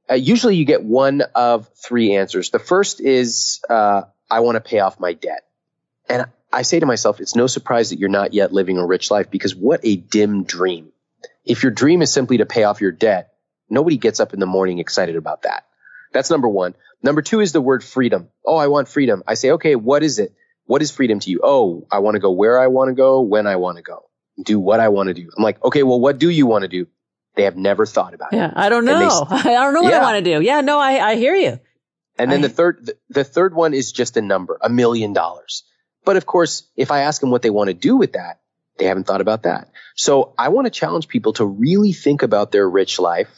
uh, 0.09 0.15
usually 0.15 0.55
you 0.55 0.65
get 0.65 0.83
one 0.83 1.23
of 1.33 1.69
three 1.83 2.15
answers. 2.15 2.49
The 2.49 2.59
first 2.59 2.99
is, 2.99 3.61
uh, 3.69 4.03
I 4.29 4.41
want 4.41 4.55
to 4.55 4.61
pay 4.61 4.79
off 4.79 4.99
my 4.99 5.13
debt. 5.13 5.43
And 6.09 6.25
I 6.51 6.63
say 6.63 6.79
to 6.79 6.85
myself, 6.85 7.21
it's 7.21 7.35
no 7.35 7.47
surprise 7.47 7.91
that 7.91 7.99
you're 7.99 8.09
not 8.09 8.33
yet 8.33 8.51
living 8.51 8.77
a 8.77 8.85
rich 8.85 9.09
life 9.09 9.31
because 9.31 9.55
what 9.55 9.79
a 9.83 9.95
dim 9.95 10.43
dream. 10.43 10.91
If 11.45 11.63
your 11.63 11.71
dream 11.71 12.01
is 12.01 12.11
simply 12.11 12.37
to 12.37 12.45
pay 12.45 12.63
off 12.63 12.81
your 12.81 12.91
debt, 12.91 13.33
nobody 13.69 13.97
gets 13.97 14.19
up 14.19 14.33
in 14.33 14.39
the 14.39 14.45
morning 14.45 14.79
excited 14.79 15.15
about 15.15 15.43
that. 15.43 15.65
That's 16.13 16.29
number 16.29 16.47
one. 16.47 16.75
Number 17.03 17.21
two 17.21 17.39
is 17.39 17.51
the 17.51 17.61
word 17.61 17.83
freedom. 17.83 18.29
Oh, 18.45 18.57
I 18.57 18.67
want 18.67 18.87
freedom. 18.87 19.23
I 19.27 19.33
say, 19.33 19.51
okay, 19.51 19.75
what 19.75 20.03
is 20.03 20.19
it? 20.19 20.33
What 20.65 20.81
is 20.81 20.91
freedom 20.91 21.19
to 21.19 21.29
you? 21.29 21.41
Oh, 21.43 21.87
I 21.91 21.99
want 21.99 22.15
to 22.15 22.19
go 22.19 22.31
where 22.31 22.59
I 22.59 22.67
want 22.67 22.89
to 22.89 22.93
go, 22.93 23.21
when 23.21 23.47
I 23.47 23.55
want 23.55 23.77
to 23.77 23.83
go, 23.83 24.09
do 24.41 24.59
what 24.59 24.79
I 24.79 24.89
want 24.89 25.07
to 25.07 25.13
do. 25.13 25.29
I'm 25.35 25.43
like, 25.43 25.63
okay, 25.63 25.83
well, 25.83 25.99
what 25.99 26.19
do 26.19 26.29
you 26.29 26.45
want 26.45 26.63
to 26.63 26.67
do? 26.67 26.87
They 27.35 27.43
have 27.43 27.55
never 27.55 27.85
thought 27.85 28.13
about 28.13 28.33
yeah, 28.33 28.47
it. 28.47 28.53
Yeah, 28.55 28.63
I 28.63 28.69
don't 28.69 28.85
know. 28.85 29.25
They, 29.29 29.35
I 29.35 29.63
don't 29.63 29.73
know 29.73 29.81
what 29.81 29.91
yeah. 29.91 29.99
I 29.99 30.03
want 30.03 30.23
to 30.23 30.37
do. 30.37 30.43
Yeah, 30.43 30.61
no, 30.61 30.79
I, 30.79 31.11
I 31.11 31.15
hear 31.15 31.35
you. 31.35 31.59
And 32.19 32.31
then 32.31 32.39
I, 32.39 32.47
the 32.47 32.49
third, 32.49 32.85
the, 32.85 32.97
the 33.09 33.23
third 33.23 33.55
one 33.55 33.73
is 33.73 33.91
just 33.91 34.17
a 34.17 34.21
number, 34.21 34.59
a 34.61 34.69
million 34.69 35.13
dollars. 35.13 35.63
But 36.03 36.17
of 36.17 36.25
course, 36.25 36.69
if 36.75 36.91
I 36.91 37.01
ask 37.01 37.21
them 37.21 37.31
what 37.31 37.41
they 37.41 37.49
want 37.49 37.69
to 37.69 37.73
do 37.73 37.95
with 37.95 38.13
that, 38.13 38.41
they 38.77 38.85
haven't 38.85 39.05
thought 39.05 39.21
about 39.21 39.43
that. 39.43 39.70
So 40.01 40.33
I 40.35 40.49
want 40.49 40.65
to 40.65 40.71
challenge 40.71 41.07
people 41.07 41.33
to 41.33 41.45
really 41.45 41.93
think 41.93 42.23
about 42.23 42.51
their 42.51 42.67
rich 42.67 42.97
life. 42.97 43.29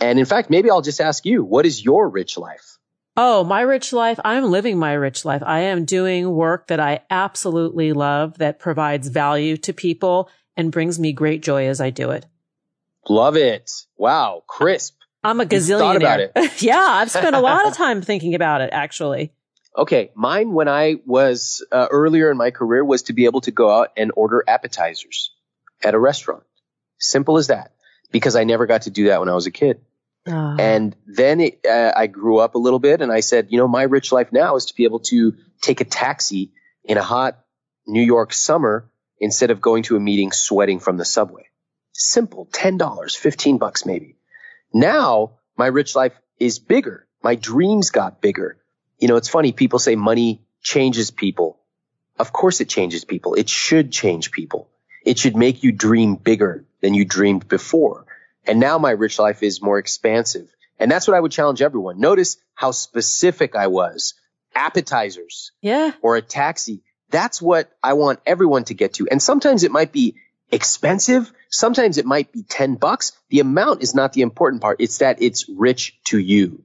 And 0.00 0.18
in 0.18 0.24
fact, 0.24 0.48
maybe 0.48 0.70
I'll 0.70 0.80
just 0.80 0.98
ask 0.98 1.26
you, 1.26 1.44
what 1.44 1.66
is 1.66 1.84
your 1.84 2.08
rich 2.08 2.38
life? 2.38 2.78
Oh, 3.18 3.44
my 3.44 3.60
rich 3.60 3.92
life. 3.92 4.18
I'm 4.24 4.44
living 4.44 4.78
my 4.78 4.94
rich 4.94 5.26
life. 5.26 5.42
I 5.44 5.60
am 5.72 5.84
doing 5.84 6.30
work 6.30 6.68
that 6.68 6.80
I 6.80 7.00
absolutely 7.10 7.92
love 7.92 8.38
that 8.38 8.58
provides 8.58 9.08
value 9.08 9.58
to 9.58 9.74
people 9.74 10.30
and 10.56 10.72
brings 10.72 10.98
me 10.98 11.12
great 11.12 11.42
joy 11.42 11.68
as 11.68 11.82
I 11.82 11.90
do 11.90 12.12
it. 12.12 12.24
Love 13.10 13.36
it. 13.36 13.70
Wow. 13.98 14.42
Crisp. 14.46 14.94
I'm 15.22 15.40
a 15.40 15.44
gazillionaire. 15.44 16.30
yeah. 16.62 16.80
I've 16.80 17.10
spent 17.10 17.36
a 17.36 17.40
lot 17.40 17.66
of 17.66 17.74
time 17.74 18.00
thinking 18.00 18.34
about 18.34 18.62
it 18.62 18.70
actually. 18.72 19.34
Okay, 19.76 20.10
mine 20.14 20.54
when 20.54 20.68
I 20.68 20.94
was 21.04 21.62
uh, 21.70 21.88
earlier 21.90 22.30
in 22.30 22.38
my 22.38 22.52
career 22.52 22.82
was 22.82 23.02
to 23.02 23.12
be 23.12 23.26
able 23.26 23.42
to 23.42 23.50
go 23.50 23.70
out 23.70 23.90
and 23.98 24.10
order 24.16 24.42
appetizers 24.48 25.32
at 25.82 25.94
a 25.94 25.98
restaurant. 25.98 26.42
Simple 26.98 27.38
as 27.38 27.48
that. 27.48 27.72
Because 28.12 28.36
I 28.36 28.44
never 28.44 28.66
got 28.66 28.82
to 28.82 28.90
do 28.90 29.06
that 29.06 29.20
when 29.20 29.28
I 29.28 29.34
was 29.34 29.46
a 29.46 29.50
kid. 29.50 29.80
Ah. 30.28 30.56
And 30.58 30.96
then 31.06 31.40
it, 31.40 31.60
uh, 31.68 31.92
I 31.96 32.06
grew 32.06 32.38
up 32.38 32.54
a 32.54 32.58
little 32.58 32.78
bit 32.78 33.00
and 33.00 33.12
I 33.12 33.20
said, 33.20 33.48
you 33.50 33.58
know, 33.58 33.68
my 33.68 33.82
rich 33.82 34.12
life 34.12 34.32
now 34.32 34.56
is 34.56 34.66
to 34.66 34.74
be 34.74 34.84
able 34.84 35.00
to 35.00 35.34
take 35.60 35.80
a 35.80 35.84
taxi 35.84 36.52
in 36.84 36.98
a 36.98 37.02
hot 37.02 37.38
New 37.86 38.02
York 38.02 38.32
summer 38.32 38.90
instead 39.20 39.50
of 39.50 39.60
going 39.60 39.84
to 39.84 39.96
a 39.96 40.00
meeting 40.00 40.32
sweating 40.32 40.78
from 40.78 40.96
the 40.96 41.04
subway. 41.04 41.48
Simple, 41.92 42.46
$10, 42.52 43.16
15 43.16 43.58
bucks 43.58 43.86
maybe. 43.86 44.16
Now 44.72 45.38
my 45.56 45.66
rich 45.66 45.94
life 45.94 46.12
is 46.38 46.58
bigger. 46.58 47.06
My 47.22 47.34
dreams 47.34 47.90
got 47.90 48.20
bigger. 48.20 48.58
You 48.98 49.08
know, 49.08 49.16
it's 49.16 49.28
funny. 49.28 49.52
People 49.52 49.78
say 49.78 49.96
money 49.96 50.42
changes 50.62 51.10
people. 51.10 51.60
Of 52.18 52.32
course 52.32 52.60
it 52.60 52.68
changes 52.68 53.04
people. 53.04 53.34
It 53.34 53.48
should 53.48 53.92
change 53.92 54.30
people. 54.30 54.70
It 55.06 55.18
should 55.18 55.36
make 55.36 55.62
you 55.62 55.72
dream 55.72 56.16
bigger 56.16 56.64
than 56.82 56.92
you 56.92 57.04
dreamed 57.06 57.48
before. 57.48 58.04
And 58.44 58.60
now 58.60 58.76
my 58.78 58.90
rich 58.90 59.18
life 59.18 59.42
is 59.42 59.62
more 59.62 59.78
expansive. 59.78 60.48
And 60.78 60.90
that's 60.90 61.08
what 61.08 61.16
I 61.16 61.20
would 61.20 61.32
challenge 61.32 61.62
everyone. 61.62 61.98
Notice 62.00 62.36
how 62.54 62.72
specific 62.72 63.56
I 63.56 63.68
was. 63.68 64.14
Appetizers 64.54 65.52
Yeah. 65.62 65.92
or 66.02 66.16
a 66.16 66.22
taxi. 66.22 66.82
That's 67.10 67.40
what 67.40 67.70
I 67.82 67.92
want 67.92 68.18
everyone 68.26 68.64
to 68.64 68.74
get 68.74 68.94
to. 68.94 69.06
And 69.08 69.22
sometimes 69.22 69.62
it 69.62 69.70
might 69.70 69.92
be 69.92 70.16
expensive. 70.50 71.30
Sometimes 71.50 71.98
it 71.98 72.06
might 72.06 72.32
be 72.32 72.42
10 72.42 72.74
bucks. 72.74 73.12
The 73.30 73.40
amount 73.40 73.82
is 73.82 73.94
not 73.94 74.12
the 74.12 74.22
important 74.22 74.60
part. 74.62 74.80
It's 74.80 74.98
that 74.98 75.22
it's 75.22 75.48
rich 75.48 75.98
to 76.06 76.18
you. 76.18 76.64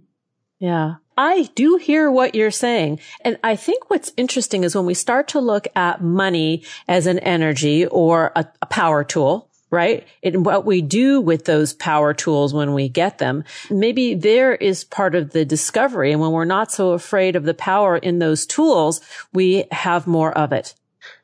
Yeah. 0.60 0.96
I 1.22 1.44
do 1.54 1.76
hear 1.76 2.10
what 2.10 2.34
you're 2.34 2.50
saying. 2.50 3.00
And 3.24 3.38
I 3.44 3.56
think 3.56 3.92
what's 3.92 4.12
interesting 4.18 4.64
is 4.64 4.74
when 4.74 4.88
we 4.88 4.96
start 4.96 5.28
to 5.30 5.40
look 5.40 5.68
at 5.76 6.02
money 6.02 6.64
as 6.88 7.06
an 7.06 7.20
energy 7.20 7.86
or 7.86 8.32
a, 8.36 8.48
a 8.60 8.66
power 8.66 9.04
tool, 9.04 9.48
right? 9.70 10.08
And 10.24 10.44
what 10.44 10.66
we 10.66 10.82
do 10.82 11.22
with 11.22 11.46
those 11.46 11.76
power 11.76 12.16
tools 12.16 12.56
when 12.56 12.74
we 12.74 12.90
get 12.90 13.20
them, 13.20 13.44
maybe 13.70 14.16
there 14.16 14.56
is 14.56 14.84
part 14.84 15.14
of 15.14 15.30
the 15.30 15.46
discovery. 15.46 16.12
And 16.12 16.22
when 16.22 16.32
we're 16.32 16.44
not 16.44 16.72
so 16.72 16.94
afraid 16.94 17.36
of 17.36 17.44
the 17.44 17.54
power 17.54 17.96
in 17.96 18.18
those 18.18 18.48
tools, 18.48 19.00
we 19.32 19.66
have 19.72 20.08
more 20.08 20.36
of 20.36 20.52
it. 20.52 20.74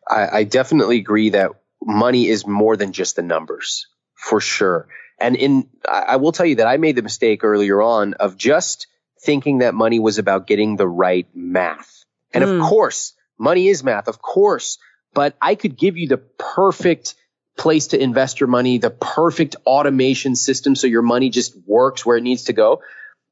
I, 0.08 0.28
I 0.32 0.44
definitely 0.44 1.00
agree 1.00 1.32
that 1.32 1.54
money 1.82 2.28
is 2.28 2.46
more 2.46 2.78
than 2.78 2.92
just 2.92 3.16
the 3.16 3.24
numbers 3.24 3.88
for 4.14 4.42
sure. 4.42 4.90
And 5.20 5.36
in, 5.36 5.70
I 5.90 6.02
I 6.02 6.16
will 6.18 6.34
tell 6.34 6.46
you 6.46 6.58
that 6.58 6.68
I 6.68 6.78
made 6.78 6.96
the 6.96 7.02
mistake 7.02 7.44
earlier 7.44 7.82
on 7.82 8.14
of 8.14 8.38
just 8.38 8.86
thinking 9.22 9.60
that 9.60 9.74
money 9.74 10.00
was 10.00 10.18
about 10.18 10.48
getting 10.48 10.76
the 10.76 10.88
right 10.88 11.28
math. 11.34 12.04
And 12.34 12.44
Mm. 12.44 12.62
of 12.62 12.70
course, 12.70 13.14
money 13.38 13.68
is 13.68 13.84
math, 13.84 14.08
of 14.08 14.22
course, 14.22 14.78
but 15.14 15.36
I 15.42 15.56
could 15.56 15.78
give 15.78 15.98
you 15.98 16.08
the 16.08 16.18
perfect 16.18 17.16
place 17.58 17.88
to 17.88 18.02
invest 18.02 18.40
your 18.40 18.48
money, 18.48 18.78
the 18.78 18.92
perfect 18.92 19.56
automation 19.66 20.36
system 20.36 20.76
so 20.76 20.86
your 20.88 21.02
money 21.02 21.30
just 21.30 21.58
works 21.66 22.06
where 22.06 22.18
it 22.18 22.24
needs 22.24 22.46
to 22.46 22.54
go. 22.54 22.82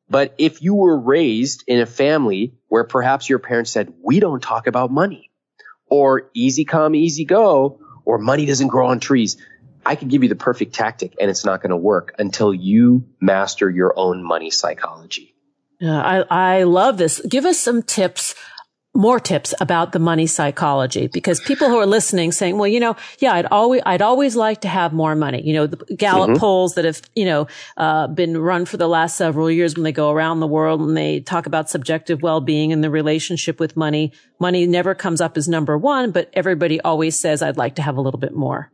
But 0.09 0.33
if 0.37 0.61
you 0.61 0.73
were 0.75 0.97
raised 0.97 1.63
in 1.67 1.79
a 1.79 1.85
family 1.85 2.53
where 2.67 2.83
perhaps 2.83 3.29
your 3.29 3.39
parents 3.39 3.71
said, 3.71 3.93
we 4.01 4.19
don't 4.19 4.41
talk 4.41 4.67
about 4.67 4.91
money 4.91 5.31
or 5.87 6.29
easy 6.33 6.65
come, 6.65 6.95
easy 6.95 7.25
go, 7.25 7.79
or 8.03 8.17
money 8.17 8.45
doesn't 8.45 8.67
grow 8.67 8.87
on 8.87 8.99
trees. 8.99 9.37
I 9.85 9.95
could 9.95 10.09
give 10.09 10.23
you 10.23 10.29
the 10.29 10.35
perfect 10.35 10.73
tactic 10.73 11.15
and 11.19 11.29
it's 11.29 11.45
not 11.45 11.61
going 11.61 11.69
to 11.69 11.77
work 11.77 12.15
until 12.17 12.53
you 12.53 13.05
master 13.21 13.69
your 13.69 13.93
own 13.95 14.23
money 14.23 14.49
psychology. 14.49 15.34
Yeah, 15.79 16.01
I, 16.01 16.57
I 16.57 16.63
love 16.63 16.97
this. 16.97 17.21
Give 17.27 17.45
us 17.45 17.59
some 17.59 17.83
tips, 17.83 18.33
more 18.93 19.19
tips 19.19 19.53
about 19.59 19.91
the 19.91 19.99
money 19.99 20.25
psychology, 20.25 21.07
because 21.07 21.41
people 21.41 21.67
who 21.67 21.77
are 21.77 21.85
listening 21.85 22.31
saying, 22.31 22.57
well, 22.57 22.69
you 22.69 22.79
know, 22.79 22.95
yeah, 23.19 23.33
I'd 23.33 23.45
always, 23.47 23.81
I'd 23.85 24.01
always 24.01 24.37
like 24.37 24.61
to 24.61 24.69
have 24.69 24.93
more 24.93 25.15
money. 25.15 25.41
You 25.45 25.53
know, 25.53 25.67
the 25.67 25.95
Gallup 25.95 26.39
polls 26.39 26.75
that 26.75 26.85
have, 26.85 27.01
you 27.13 27.25
know, 27.25 27.47
uh, 27.75 28.07
been 28.07 28.37
run 28.37 28.63
for 28.63 28.77
the 28.77 28.87
last 28.87 29.17
several 29.17 29.51
years 29.51 29.75
when 29.75 29.83
they 29.83 29.91
go 29.91 30.11
around 30.11 30.39
the 30.39 30.47
world 30.47 30.79
and 30.79 30.95
they 30.95 31.19
talk 31.19 31.45
about 31.45 31.69
subjective 31.69 32.21
well-being 32.21 32.71
and 32.71 32.81
the 32.81 32.89
relationship 32.89 33.59
with 33.59 33.75
money. 33.75 34.13
Money 34.39 34.65
never 34.65 34.95
comes 34.95 35.19
up 35.19 35.35
as 35.35 35.49
number 35.49 35.77
one, 35.77 36.11
but 36.11 36.29
everybody 36.31 36.79
always 36.79 37.19
says, 37.19 37.41
I'd 37.41 37.57
like 37.57 37.75
to 37.75 37.81
have 37.81 37.97
a 37.97 38.01
little 38.01 38.19
bit 38.19 38.33
more. 38.33 38.71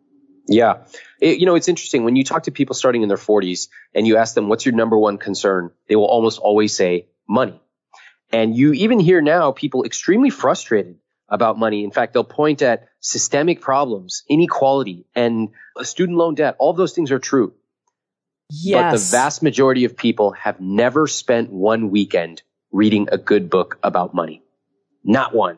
Yeah. 0.48 0.84
It- 1.20 1.40
you 1.40 1.46
know, 1.46 1.56
it's 1.56 1.68
interesting 1.68 2.04
when 2.04 2.16
you 2.16 2.24
talk 2.24 2.44
to 2.44 2.52
people 2.52 2.76
starting 2.76 3.04
in 3.04 3.08
their 3.08 3.18
40s 3.18 3.70
and 3.94 4.08
you 4.08 4.18
ask 4.18 4.34
them, 4.36 4.50
what's 4.50 4.66
your 4.66 4.76
number 4.76 4.98
one 4.98 5.18
concern? 5.18 5.72
They 5.88 5.96
will 5.96 6.06
almost 6.06 6.40
always 6.40 6.76
say 6.76 7.08
money. 7.28 7.60
And 8.32 8.56
you 8.56 8.74
even 8.74 9.00
hear 9.00 9.22
now 9.22 9.52
people 9.52 9.84
extremely 9.84 10.30
frustrated 10.30 10.98
about 11.28 11.58
money. 11.58 11.84
In 11.84 11.92
fact, 11.92 12.14
they'll 12.14 12.24
point 12.24 12.62
at 12.62 12.88
systemic 13.00 13.62
problems, 13.62 14.24
inequality, 14.30 15.06
and 15.16 15.50
student 15.82 16.18
loan 16.18 16.36
debt. 16.36 16.56
All 16.60 16.74
those 16.74 16.94
things 16.94 17.12
are 17.12 17.20
true. 17.20 17.54
Yes. 18.50 18.82
But 18.82 18.92
the 18.92 19.18
vast 19.18 19.44
majority 19.44 19.86
of 19.86 19.96
people 19.96 20.32
have 20.32 20.60
never 20.60 21.08
spent 21.08 21.52
one 21.52 21.90
weekend 21.90 22.42
reading 22.72 23.10
a 23.12 23.18
good 23.18 23.50
book 23.50 23.80
about 23.84 24.14
money. 24.14 24.44
Not 25.04 25.34
one. 25.34 25.58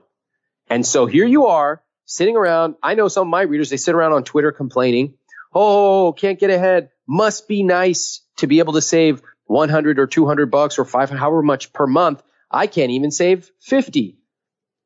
And 0.70 0.86
so 0.86 1.06
here 1.06 1.26
you 1.26 1.48
are 1.48 1.83
sitting 2.06 2.36
around. 2.36 2.76
I 2.82 2.96
know 2.96 3.08
some 3.08 3.28
of 3.28 3.32
my 3.32 3.42
readers, 3.42 3.70
they 3.70 3.78
sit 3.78 3.96
around 3.96 4.14
on 4.14 4.24
Twitter 4.24 4.52
complaining. 4.52 5.16
Oh, 5.54 6.14
can't 6.14 6.40
get 6.40 6.50
ahead. 6.50 6.90
Must 7.08 7.48
be 7.48 7.64
nice 7.64 8.22
to 8.38 8.48
be 8.48 8.60
able 8.60 8.74
to 8.74 8.82
save 8.82 9.22
100 9.46 10.00
or 10.00 10.08
200 10.08 10.50
bucks 10.50 10.80
or 10.80 10.86
500, 10.86 11.20
however 11.20 11.42
much 11.42 11.74
per 11.74 11.86
month. 11.86 12.24
I 12.50 12.68
can't 12.68 12.92
even 12.92 13.12
save 13.12 13.52
50. 13.62 14.18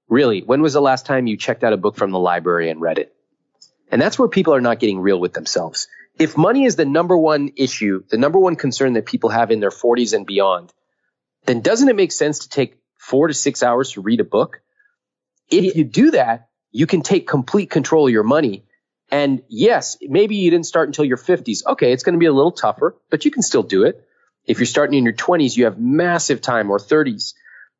Really, 0.09 0.41
when 0.41 0.61
was 0.61 0.73
the 0.73 0.81
last 0.81 1.05
time 1.05 1.27
you 1.27 1.37
checked 1.37 1.63
out 1.63 1.73
a 1.73 1.77
book 1.77 1.95
from 1.95 2.11
the 2.11 2.19
library 2.19 2.69
and 2.69 2.79
read 2.79 2.97
it? 2.97 3.13
And 3.91 4.01
that's 4.01 4.17
where 4.17 4.27
people 4.27 4.53
are 4.53 4.61
not 4.61 4.79
getting 4.79 4.99
real 4.99 5.19
with 5.19 5.33
themselves. 5.33 5.87
If 6.17 6.37
money 6.37 6.65
is 6.65 6.75
the 6.75 6.85
number 6.85 7.17
one 7.17 7.51
issue, 7.55 8.03
the 8.09 8.17
number 8.17 8.39
one 8.39 8.55
concern 8.55 8.93
that 8.93 9.05
people 9.05 9.29
have 9.29 9.51
in 9.51 9.59
their 9.59 9.69
40s 9.69 10.13
and 10.13 10.25
beyond, 10.25 10.73
then 11.45 11.61
doesn't 11.61 11.87
it 11.87 11.95
make 11.95 12.11
sense 12.11 12.39
to 12.39 12.49
take 12.49 12.77
four 12.97 13.27
to 13.27 13.33
six 13.33 13.63
hours 13.63 13.91
to 13.93 14.01
read 14.01 14.19
a 14.19 14.25
book? 14.25 14.61
If 15.49 15.75
you 15.75 15.83
do 15.83 16.11
that, 16.11 16.49
you 16.71 16.87
can 16.87 17.01
take 17.01 17.27
complete 17.27 17.69
control 17.69 18.07
of 18.07 18.13
your 18.13 18.23
money. 18.23 18.63
And 19.09 19.41
yes, 19.47 19.97
maybe 20.01 20.35
you 20.35 20.51
didn't 20.51 20.65
start 20.65 20.89
until 20.89 21.05
your 21.05 21.17
50s. 21.17 21.65
Okay, 21.65 21.93
it's 21.93 22.03
going 22.03 22.13
to 22.13 22.19
be 22.19 22.25
a 22.25 22.33
little 22.33 22.51
tougher, 22.51 22.95
but 23.09 23.25
you 23.25 23.31
can 23.31 23.41
still 23.41 23.63
do 23.63 23.83
it. 23.83 24.03
If 24.45 24.59
you're 24.59 24.65
starting 24.65 24.97
in 24.97 25.03
your 25.03 25.13
20s, 25.13 25.55
you 25.55 25.65
have 25.65 25.79
massive 25.79 26.41
time 26.41 26.69
or 26.69 26.79
30s. 26.79 27.33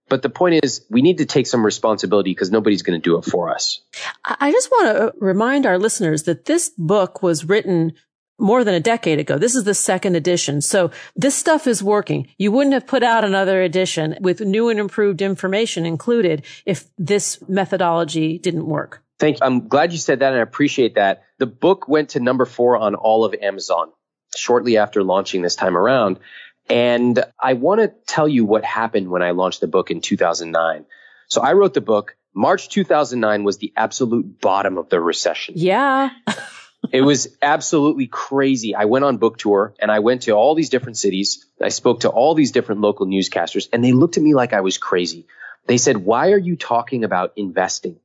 But 0.10 0.22
the 0.22 0.30
point 0.30 0.64
is, 0.64 0.86
we 0.90 1.02
need 1.02 1.18
to 1.18 1.26
take 1.26 1.48
some 1.48 1.66
responsibility 1.66 2.32
because 2.32 2.50
nobody's 2.50 2.82
going 2.82 3.00
to 3.00 3.04
do 3.04 3.18
it 3.18 3.26
for 3.26 3.50
us. 3.50 3.82
I 4.24 4.52
just 4.52 4.72
want 4.72 4.98
to 4.98 5.14
remind 5.20 5.66
our 5.66 5.78
listeners 5.78 6.24
that 6.24 6.46
this 6.46 6.72
book 6.78 7.22
was 7.22 7.44
written 7.44 7.94
more 8.40 8.64
than 8.64 8.76
a 8.76 8.80
decade 8.80 9.20
ago. 9.20 9.38
This 9.38 9.56
is 9.56 9.64
the 9.64 9.74
second 9.74 10.16
edition. 10.16 10.62
So 10.62 10.92
this 11.16 11.36
stuff 11.36 11.68
is 11.68 11.82
working. 11.82 12.28
You 12.38 12.52
wouldn't 12.52 12.74
have 12.74 12.88
put 12.88 13.04
out 13.04 13.24
another 13.24 13.62
edition 13.62 14.18
with 14.22 14.42
new 14.42 14.70
and 14.70 14.80
improved 14.80 15.22
information 15.22 15.86
included 15.86 16.46
if 16.66 16.86
this 16.98 17.40
methodology 17.48 18.38
didn't 18.38 18.66
work. 18.66 19.04
Thank 19.20 19.40
you. 19.40 19.46
I'm 19.46 19.68
glad 19.68 19.92
you 19.92 19.98
said 19.98 20.20
that 20.20 20.34
and 20.34 20.40
I 20.40 20.44
appreciate 20.44 20.96
that. 20.96 21.24
The 21.40 21.48
book 21.48 21.88
went 21.88 22.10
to 22.10 22.20
number 22.20 22.46
four 22.46 22.78
on 22.78 22.96
all 22.96 23.26
of 23.26 23.34
Amazon 23.34 23.92
shortly 24.36 24.78
after 24.78 25.04
launching 25.04 25.42
this 25.42 25.56
time 25.56 25.76
around. 25.76 26.20
And 26.70 27.24
I 27.42 27.54
want 27.54 27.82
to 27.82 27.94
tell 28.06 28.28
you 28.28 28.46
what 28.46 28.64
happened 28.64 29.10
when 29.10 29.24
I 29.24 29.32
launched 29.32 29.62
the 29.62 29.68
book 29.68 29.90
in 29.90 30.02
2009. 30.02 30.86
So 31.28 31.42
I 31.42 31.54
wrote 31.54 31.74
the 31.74 31.82
book. 31.82 32.16
March 32.34 32.70
2009 32.70 33.44
was 33.44 33.58
the 33.58 33.74
absolute 33.76 34.40
bottom 34.40 34.78
of 34.78 34.90
the 34.90 35.00
recession. 35.00 35.56
Yeah. 35.58 36.10
it 36.92 37.02
was 37.02 37.28
absolutely 37.42 38.08
crazy. 38.08 38.76
I 38.76 38.86
went 38.86 39.06
on 39.06 39.18
book 39.18 39.38
tour 39.38 39.74
and 39.80 39.92
I 39.92 40.00
went 40.00 40.24
to 40.24 40.32
all 40.32 40.56
these 40.56 40.70
different 40.70 40.98
cities. 40.98 41.46
I 41.62 41.70
spoke 41.70 42.02
to 42.02 42.10
all 42.10 42.36
these 42.36 42.52
different 42.52 42.82
local 42.82 43.06
newscasters 43.06 43.70
and 43.72 43.84
they 43.84 43.94
looked 43.94 44.18
at 44.18 44.24
me 44.24 44.34
like 44.34 44.54
I 44.54 44.62
was 44.62 44.78
crazy. 44.78 45.28
They 45.66 45.78
said, 45.78 45.98
why 45.98 46.32
are 46.32 46.38
you 46.38 46.56
talking 46.56 47.04
about 47.04 47.34
investing? 47.36 48.00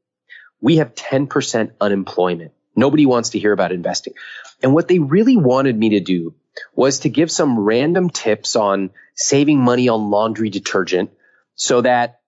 We 0.60 0.76
have 0.76 0.94
10% 0.94 1.72
unemployment. 1.80 2.52
Nobody 2.74 3.06
wants 3.06 3.30
to 3.30 3.38
hear 3.38 3.52
about 3.52 3.72
investing. 3.72 4.14
And 4.62 4.74
what 4.74 4.88
they 4.88 4.98
really 4.98 5.36
wanted 5.36 5.76
me 5.78 5.90
to 5.90 6.00
do 6.00 6.34
was 6.74 7.00
to 7.00 7.08
give 7.08 7.30
some 7.30 7.58
random 7.58 8.10
tips 8.10 8.56
on 8.56 8.90
saving 9.14 9.58
money 9.58 9.88
on 9.88 10.10
laundry 10.10 10.50
detergent 10.50 11.10
so 11.54 11.80
that 11.80 12.20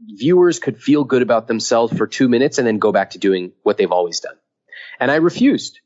viewers 0.00 0.58
could 0.58 0.80
feel 0.80 1.04
good 1.04 1.22
about 1.22 1.46
themselves 1.46 1.96
for 1.96 2.06
two 2.06 2.28
minutes 2.28 2.58
and 2.58 2.66
then 2.66 2.78
go 2.78 2.92
back 2.92 3.10
to 3.10 3.18
doing 3.18 3.52
what 3.62 3.76
they've 3.76 3.92
always 3.92 4.20
done. 4.20 4.36
And 4.98 5.10
I 5.10 5.16
refused. 5.16 5.80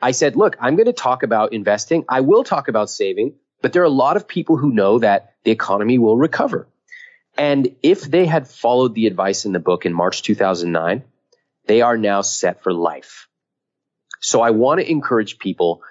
I 0.00 0.10
said, 0.10 0.36
look, 0.36 0.56
I'm 0.60 0.76
going 0.76 0.86
to 0.86 0.92
talk 0.92 1.22
about 1.22 1.52
investing. 1.52 2.04
I 2.08 2.20
will 2.20 2.44
talk 2.44 2.68
about 2.68 2.90
saving, 2.90 3.34
but 3.62 3.72
there 3.72 3.82
are 3.82 3.86
a 3.86 3.90
lot 3.90 4.16
of 4.16 4.28
people 4.28 4.56
who 4.56 4.72
know 4.72 4.98
that 4.98 5.34
the 5.44 5.50
economy 5.50 5.98
will 5.98 6.16
recover. 6.16 6.68
And 7.38 7.76
if 7.82 8.02
they 8.02 8.26
had 8.26 8.48
followed 8.48 8.94
the 8.94 9.06
advice 9.06 9.44
in 9.44 9.52
the 9.52 9.58
book 9.58 9.86
in 9.86 9.92
March 9.92 10.22
2009, 10.22 11.04
they 11.66 11.82
are 11.82 11.96
now 11.96 12.22
set 12.22 12.62
for 12.62 12.72
life. 12.72 13.28
So 14.20 14.40
I 14.40 14.50
want 14.50 14.80
to 14.80 14.90
encourage 14.90 15.38
people, 15.38 15.82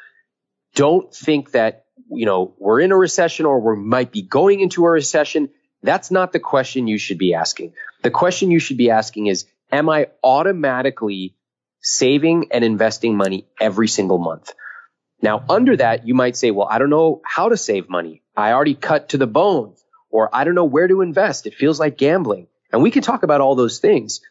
don't 0.73 1.13
think 1.13 1.51
that, 1.51 1.85
you 2.09 2.25
know, 2.25 2.53
we're 2.57 2.81
in 2.81 2.91
a 2.91 2.97
recession 2.97 3.45
or 3.45 3.59
we 3.59 3.81
might 3.81 4.11
be 4.11 4.21
going 4.21 4.59
into 4.59 4.85
a 4.85 4.89
recession. 4.89 5.49
That's 5.83 6.11
not 6.11 6.33
the 6.33 6.39
question 6.39 6.87
you 6.87 6.97
should 6.97 7.17
be 7.17 7.33
asking. 7.33 7.73
The 8.01 8.11
question 8.11 8.51
you 8.51 8.59
should 8.59 8.77
be 8.77 8.89
asking 8.89 9.27
is, 9.27 9.45
am 9.71 9.89
I 9.89 10.07
automatically 10.23 11.34
saving 11.85 12.47
and 12.51 12.63
investing 12.63 13.15
money 13.15 13.47
every 13.59 13.87
single 13.87 14.17
month? 14.17 14.53
Now, 15.21 15.43
under 15.49 15.77
that, 15.77 16.07
you 16.07 16.13
might 16.13 16.35
say, 16.35 16.51
well, 16.51 16.67
I 16.69 16.77
don't 16.79 16.89
know 16.89 17.21
how 17.25 17.49
to 17.49 17.57
save 17.57 17.89
money. 17.89 18.21
I 18.35 18.51
already 18.51 18.75
cut 18.75 19.09
to 19.09 19.17
the 19.17 19.27
bone, 19.27 19.75
or 20.09 20.29
I 20.33 20.43
don't 20.43 20.55
know 20.55 20.65
where 20.65 20.87
to 20.87 21.01
invest. 21.01 21.47
It 21.47 21.55
feels 21.55 21.79
like 21.79 21.97
gambling. 21.97 22.47
And 22.71 22.83
we 22.83 22.91
can 22.91 23.01
talk 23.01 23.23
about 23.23 23.41
all 23.41 23.55
those 23.55 23.79
things. 23.79 24.21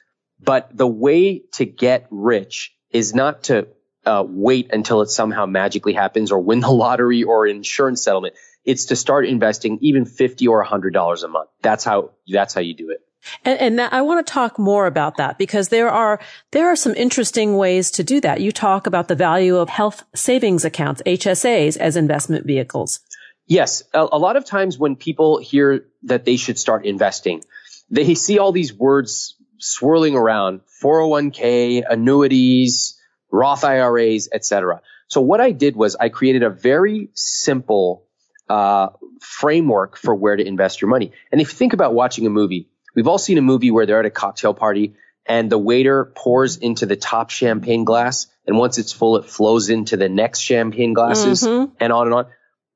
But 0.40 0.76
the 0.76 0.86
way 0.86 1.44
to 1.52 1.64
get 1.64 2.06
rich 2.10 2.74
is 2.90 3.14
not 3.14 3.44
to 3.44 3.68
uh, 4.04 4.24
wait 4.26 4.72
until 4.72 5.00
it 5.00 5.08
somehow 5.08 5.46
magically 5.46 5.94
happens 5.94 6.30
or 6.30 6.40
win 6.40 6.60
the 6.60 6.70
lottery 6.70 7.22
or 7.22 7.46
insurance 7.46 8.02
settlement. 8.02 8.34
It's 8.64 8.86
to 8.86 8.96
start 8.96 9.26
investing 9.26 9.78
even 9.80 10.04
50 10.04 10.48
or 10.48 10.64
$100 10.64 11.24
a 11.24 11.28
month. 11.28 11.50
That's 11.62 11.84
how, 11.84 12.10
that's 12.26 12.54
how 12.54 12.60
you 12.60 12.74
do 12.74 12.90
it. 12.90 13.00
And, 13.44 13.60
and 13.60 13.80
I 13.80 14.02
want 14.02 14.26
to 14.26 14.32
talk 14.32 14.58
more 14.58 14.86
about 14.86 15.16
that 15.16 15.38
because 15.38 15.68
there 15.68 15.90
are, 15.90 16.20
there 16.52 16.68
are 16.68 16.76
some 16.76 16.94
interesting 16.94 17.56
ways 17.56 17.90
to 17.92 18.04
do 18.04 18.20
that. 18.20 18.40
You 18.40 18.52
talk 18.52 18.86
about 18.86 19.08
the 19.08 19.14
value 19.14 19.56
of 19.56 19.68
health 19.68 20.04
savings 20.14 20.64
accounts, 20.64 21.02
HSAs 21.06 21.76
as 21.76 21.96
investment 21.96 22.46
vehicles. 22.46 23.00
Yes. 23.46 23.82
A, 23.92 24.06
a 24.12 24.18
lot 24.18 24.36
of 24.36 24.44
times 24.44 24.78
when 24.78 24.96
people 24.96 25.38
hear 25.38 25.86
that 26.04 26.24
they 26.24 26.36
should 26.36 26.58
start 26.58 26.86
investing, 26.86 27.42
they 27.90 28.14
see 28.14 28.38
all 28.38 28.52
these 28.52 28.72
words 28.72 29.36
swirling 29.58 30.14
around 30.14 30.60
401k, 30.82 31.84
annuities, 31.88 33.00
Roth 33.30 33.64
IRAs, 33.64 34.28
etc. 34.32 34.80
So 35.08 35.20
what 35.20 35.40
I 35.40 35.50
did 35.50 35.76
was 35.76 35.96
I 35.96 36.08
created 36.08 36.42
a 36.42 36.50
very 36.50 37.10
simple 37.14 38.06
uh, 38.48 38.88
framework 39.20 39.96
for 39.96 40.14
where 40.14 40.36
to 40.36 40.46
invest 40.46 40.80
your 40.80 40.88
money. 40.90 41.12
And 41.32 41.40
if 41.40 41.52
you 41.52 41.56
think 41.56 41.72
about 41.72 41.94
watching 41.94 42.26
a 42.26 42.30
movie, 42.30 42.68
We've 42.94 43.08
all 43.08 43.18
seen 43.18 43.38
a 43.38 43.42
movie 43.42 43.70
where 43.70 43.86
they're 43.86 44.00
at 44.00 44.06
a 44.06 44.10
cocktail 44.10 44.54
party 44.54 44.94
and 45.26 45.50
the 45.50 45.58
waiter 45.58 46.12
pours 46.14 46.56
into 46.56 46.86
the 46.86 46.96
top 46.96 47.30
champagne 47.30 47.84
glass. 47.84 48.26
And 48.46 48.58
once 48.58 48.78
it's 48.78 48.92
full, 48.92 49.16
it 49.16 49.24
flows 49.24 49.70
into 49.70 49.96
the 49.96 50.08
next 50.08 50.40
champagne 50.40 50.92
glasses 50.92 51.42
mm-hmm. 51.42 51.72
and 51.80 51.92
on 51.92 52.06
and 52.06 52.14
on. 52.14 52.26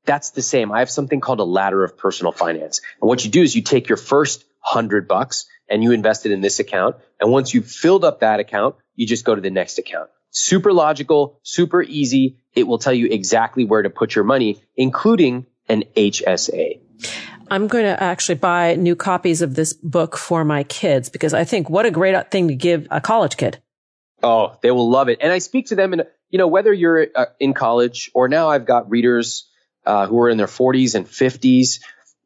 That's 0.05 0.31
the 0.31 0.43
same. 0.43 0.73
I 0.73 0.79
have 0.79 0.91
something 0.91 1.21
called 1.21 1.41
a 1.41 1.45
ladder 1.45 1.85
of 1.85 1.99
personal 1.99 2.33
finance. 2.33 2.81
And 3.01 3.09
what 3.09 3.25
you 3.25 3.31
do 3.31 3.43
is 3.43 3.55
you 3.55 3.63
take 3.63 3.89
your 3.89 3.99
first 3.99 4.45
hundred 4.61 5.07
bucks 5.07 5.47
and 5.69 5.83
you 5.83 5.93
invest 5.93 6.25
it 6.25 6.33
in 6.33 6.41
this 6.41 6.59
account. 6.61 6.97
And 7.21 7.31
once 7.31 7.53
you've 7.53 7.71
filled 7.71 8.05
up 8.05 8.21
that 8.21 8.41
account, 8.41 8.77
you 8.97 9.07
just 9.07 9.25
go 9.25 9.35
to 9.35 9.41
the 9.41 9.51
next 9.51 9.79
account. 9.79 10.09
Super 10.31 10.73
logical, 10.73 11.39
super 11.43 11.83
easy. 11.83 12.39
It 12.55 12.67
will 12.67 12.79
tell 12.79 12.93
you 12.93 13.07
exactly 13.07 13.65
where 13.65 13.83
to 13.83 13.91
put 13.91 14.15
your 14.15 14.25
money, 14.25 14.63
including 14.77 15.47
an 15.69 15.85
HSA. 15.95 16.81
I'm 17.51 17.67
going 17.67 17.85
to 17.85 18.03
actually 18.03 18.37
buy 18.37 18.75
new 18.75 18.97
copies 18.97 19.43
of 19.43 19.55
this 19.55 19.73
book 19.73 20.17
for 20.17 20.45
my 20.45 20.65
kids 20.65 21.09
because 21.09 21.35
I 21.35 21.45
think 21.45 21.71
what 21.71 21.87
a 21.87 21.91
great 21.91 22.31
thing 22.31 22.49
to 22.49 22.55
give 22.55 22.87
a 22.91 23.01
college 23.01 23.37
kid. 23.37 23.61
Oh, 24.23 24.57
they 24.63 24.71
will 24.71 24.91
love 24.91 25.09
it. 25.09 25.19
And 25.21 25.33
I 25.33 25.39
speak 25.39 25.67
to 25.67 25.77
them 25.77 25.93
and 25.93 26.05
you 26.31 26.39
know, 26.39 26.47
whether 26.47 26.73
you're 26.73 27.07
uh, 27.15 27.27
in 27.41 27.55
college 27.55 28.11
or 28.15 28.29
now 28.29 28.49
I've 28.49 28.67
got 28.67 28.91
readers 28.91 29.49
uh, 29.87 30.07
who 30.07 30.21
are 30.21 30.29
in 30.29 30.37
their 30.37 30.47
40s 30.47 30.95
and 30.95 31.07
50s. 31.07 31.81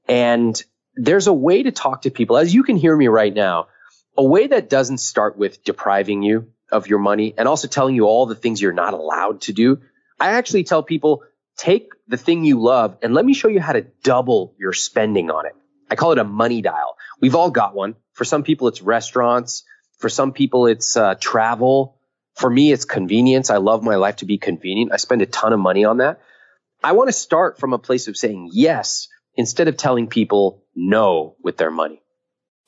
And 0.09 0.61
there's 0.95 1.27
a 1.27 1.33
way 1.33 1.63
to 1.63 1.71
talk 1.71 2.03
to 2.03 2.11
people, 2.11 2.37
as 2.37 2.53
you 2.53 2.65
can 2.65 2.77
hear 2.77 2.97
me 2.97 3.09
right 3.09 3.33
now, 3.33 3.69
a 4.17 4.25
way 4.25 4.47
that 4.49 4.69
doesn't 4.69 4.99
start 4.99 5.39
with 5.39 5.65
depriving 5.65 6.23
you 6.23 6.53
of 6.71 6.87
your 6.87 6.99
money 6.99 7.35
and 7.37 7.47
also 7.47 7.69
telling 7.69 7.95
you 7.95 8.07
all 8.07 8.27
the 8.27 8.35
things 8.35 8.61
you're 8.61 8.73
not 8.73 8.95
allowed 8.95 9.43
to 9.43 9.53
do. 9.53 9.81
I 10.19 10.33
actually 10.33 10.65
tell 10.65 10.83
people 10.83 11.23
take 11.57 11.91
the 12.09 12.17
thing 12.17 12.45
you 12.45 12.61
love 12.61 12.99
and 13.03 13.15
let 13.15 13.25
me 13.25 13.35
show 13.35 13.49
you 13.49 13.61
how 13.61 13.73
to 13.73 13.83
double 14.03 14.55
your 14.59 14.73
spending 14.73 15.31
on 15.31 15.47
it. 15.47 15.53
I 15.91 15.95
call 15.95 16.13
it 16.13 16.19
a 16.19 16.25
money 16.25 16.63
dial. 16.63 16.97
We've 17.21 17.35
all 17.35 17.51
got 17.51 17.75
one. 17.75 17.97
For 18.15 18.25
some 18.25 18.43
people, 18.43 18.69
it's 18.69 18.83
restaurants. 18.83 19.65
For 19.99 20.09
some 20.09 20.33
people, 20.33 20.67
it's 20.67 20.97
uh, 20.97 21.15
travel. 21.17 21.99
For 22.35 22.49
me, 22.49 22.73
it's 22.73 22.85
convenience. 22.85 23.51
I 23.51 23.59
love 23.59 23.83
my 23.83 23.97
life 23.97 24.17
to 24.17 24.25
be 24.25 24.39
convenient. 24.39 24.93
I 24.93 24.97
spend 24.97 25.23
a 25.23 25.27
ton 25.27 25.53
of 25.53 25.61
money 25.61 25.85
on 25.85 25.99
that. 25.99 26.21
I 26.83 26.93
want 26.93 27.09
to 27.09 27.13
start 27.13 27.59
from 27.59 27.73
a 27.73 27.79
place 27.79 28.09
of 28.09 28.17
saying 28.17 28.51
yes 28.53 29.09
instead 29.37 29.69
of 29.69 29.77
telling 29.77 30.09
people 30.09 30.65
no 30.75 31.37
with 31.43 31.57
their 31.57 31.71
money. 31.71 32.02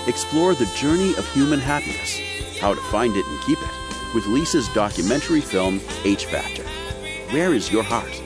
Explore 0.06 0.54
the 0.54 0.72
journey 0.76 1.16
of 1.16 1.28
human 1.32 1.58
happiness, 1.58 2.20
how 2.60 2.74
to 2.74 2.80
find 2.82 3.16
it 3.16 3.26
and 3.26 3.42
keep 3.42 3.58
it, 3.58 4.14
with 4.14 4.24
Lisa's 4.26 4.68
documentary 4.68 5.40
film, 5.40 5.80
H 6.04 6.26
Factor. 6.26 6.62
Where 7.32 7.54
is 7.54 7.72
your 7.72 7.82
heart? 7.82 8.22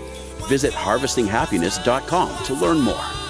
Visit 0.47 0.73
harvestinghappiness.com 0.73 2.45
to 2.45 2.55
learn 2.55 2.81
more. 2.81 3.26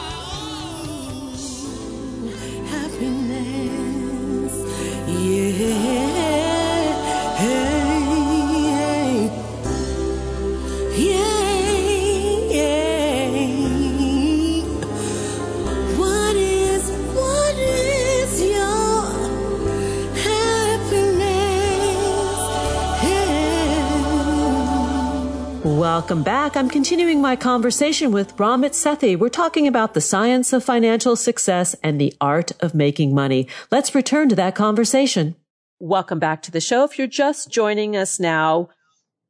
Welcome 25.97 26.24
back. 26.24 26.59
I'm 26.59 26.68
continuing 26.68 27.22
my 27.22 27.36
conversation 27.36 28.12
with 28.12 28.36
Ramit 28.36 28.72
Sethi. 28.72 29.18
We're 29.18 29.30
talking 29.30 29.66
about 29.66 29.94
the 29.94 30.03
science 30.03 30.53
of 30.53 30.62
financial 30.62 31.16
success 31.16 31.74
and 31.82 31.99
the 31.99 32.12
art 32.20 32.53
of 32.61 32.74
making 32.74 33.14
money. 33.14 33.49
Let's 33.70 33.94
return 33.94 34.28
to 34.28 34.36
that 34.36 34.55
conversation. 34.55 35.36
Welcome 35.80 36.18
back 36.18 36.42
to 36.42 36.51
the 36.51 36.61
show. 36.61 36.84
If 36.84 36.99
you're 36.99 37.07
just 37.07 37.51
joining 37.51 37.97
us 37.97 38.20
now, 38.20 38.68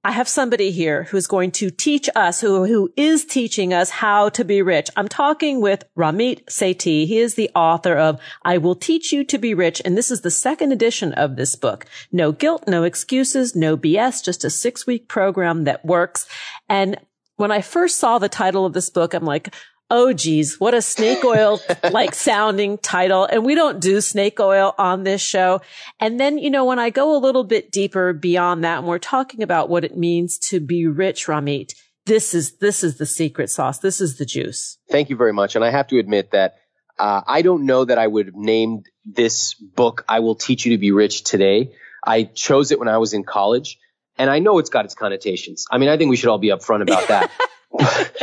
I 0.07 0.13
have 0.13 0.29
somebody 0.29 0.71
here 0.71 1.03
who's 1.03 1.27
going 1.27 1.51
to 1.51 1.69
teach 1.69 2.09
us, 2.15 2.41
who, 2.41 2.65
who 2.65 2.93
is 2.97 3.25
teaching 3.25 3.75
us 3.75 3.91
how 3.91 4.29
to 4.29 4.45
be 4.45 4.63
rich. 4.63 4.89
I'm 4.97 5.09
talking 5.09 5.61
with 5.61 5.83
Ramit 5.99 6.45
Sethi. 6.45 7.09
He 7.09 7.19
is 7.19 7.35
the 7.35 7.51
author 7.57 7.97
of 7.97 8.21
I 8.45 8.59
Will 8.59 8.77
Teach 8.77 9.13
You 9.13 9.25
to 9.25 9.37
Be 9.37 9.53
Rich. 9.53 9.83
And 9.85 9.99
this 9.99 10.13
is 10.13 10.21
the 10.21 10.31
second 10.31 10.71
edition 10.71 11.13
of 11.15 11.35
this 11.35 11.57
book. 11.57 11.87
No 12.13 12.31
guilt, 12.31 12.69
no 12.69 12.85
excuses, 12.85 13.57
no 13.57 13.77
BS, 13.77 14.23
just 14.23 14.45
a 14.45 14.49
six 14.49 14.87
week 14.87 15.09
program 15.09 15.65
that 15.65 15.85
works. 15.85 16.29
And 16.69 17.01
when 17.35 17.51
I 17.51 17.61
first 17.61 17.99
saw 17.99 18.21
the 18.21 18.29
title 18.29 18.65
of 18.65 18.75
this 18.75 18.91
book, 18.91 19.13
I'm 19.13 19.25
like, 19.25 19.53
Oh 19.89 20.13
geez, 20.13 20.59
what 20.59 20.75
a 20.75 20.83
snake 20.83 21.25
oil 21.25 21.61
like 21.91 22.15
sounding 22.15 22.79
title. 22.79 23.25
And 23.25 23.45
we 23.45 23.55
don't 23.55 23.81
do 23.81 24.01
snake 24.01 24.41
oil 24.41 24.75
on 24.79 25.05
this 25.05 25.21
show. 25.21 25.61
And 26.01 26.19
then, 26.19 26.39
you 26.39 26.51
know, 26.51 26.65
when 26.65 26.81
I 26.81 26.91
go 26.91 27.17
a 27.17 27.21
little 27.21 27.45
bit 27.45 27.71
deeper 27.71 28.13
beyond 28.13 28.65
that 28.65 28.79
and 28.79 28.87
we're 28.87 28.99
talking 28.99 29.43
about 29.43 29.69
what 29.69 29.85
it 29.85 29.97
means 29.97 30.39
to 30.51 30.59
be 30.59 30.87
rich, 30.87 31.27
Ramit, 31.27 31.73
this 32.05 32.35
is, 32.35 32.59
this 32.59 32.83
is 32.83 32.99
the 32.99 33.07
secret 33.07 33.49
sauce. 33.49 33.79
This 33.79 34.01
is 34.01 34.19
the 34.19 34.25
juice. 34.25 34.79
Thank 34.91 35.09
you 35.09 35.17
very 35.17 35.33
much. 35.33 35.55
And 35.55 35.65
I 35.65 35.71
have 35.71 35.87
to 35.89 35.99
admit 35.99 36.33
that 36.33 36.57
uh, 36.99 37.21
I 37.27 37.43
don't 37.43 37.67
know 37.67 37.85
that 37.85 37.99
I 37.99 38.07
would 38.07 38.27
have 38.27 38.35
named 38.35 38.87
this 39.05 39.55
book, 39.55 40.05
I 40.09 40.21
Will 40.21 40.35
Teach 40.35 40.65
You 40.65 40.73
to 40.73 40.79
Be 40.79 40.91
Rich 40.91 41.25
today. 41.25 41.73
I 42.05 42.25
chose 42.25 42.73
it 42.73 42.79
when 42.81 42.89
I 42.89 42.99
was 42.99 43.13
in 43.13 43.23
college 43.23 43.79
and 44.19 44.31
I 44.31 44.41
know 44.41 44.59
it's 44.59 44.71
got 44.71 44.85
its 44.85 44.95
connotations. 44.95 45.67
I 45.71 45.79
mean, 45.79 45.89
I 45.89 45.97
think 45.97 46.11
we 46.11 46.17
should 46.17 46.29
all 46.29 46.39
be 46.39 46.49
upfront 46.49 46.83
about 46.83 47.09
that. 47.09 47.31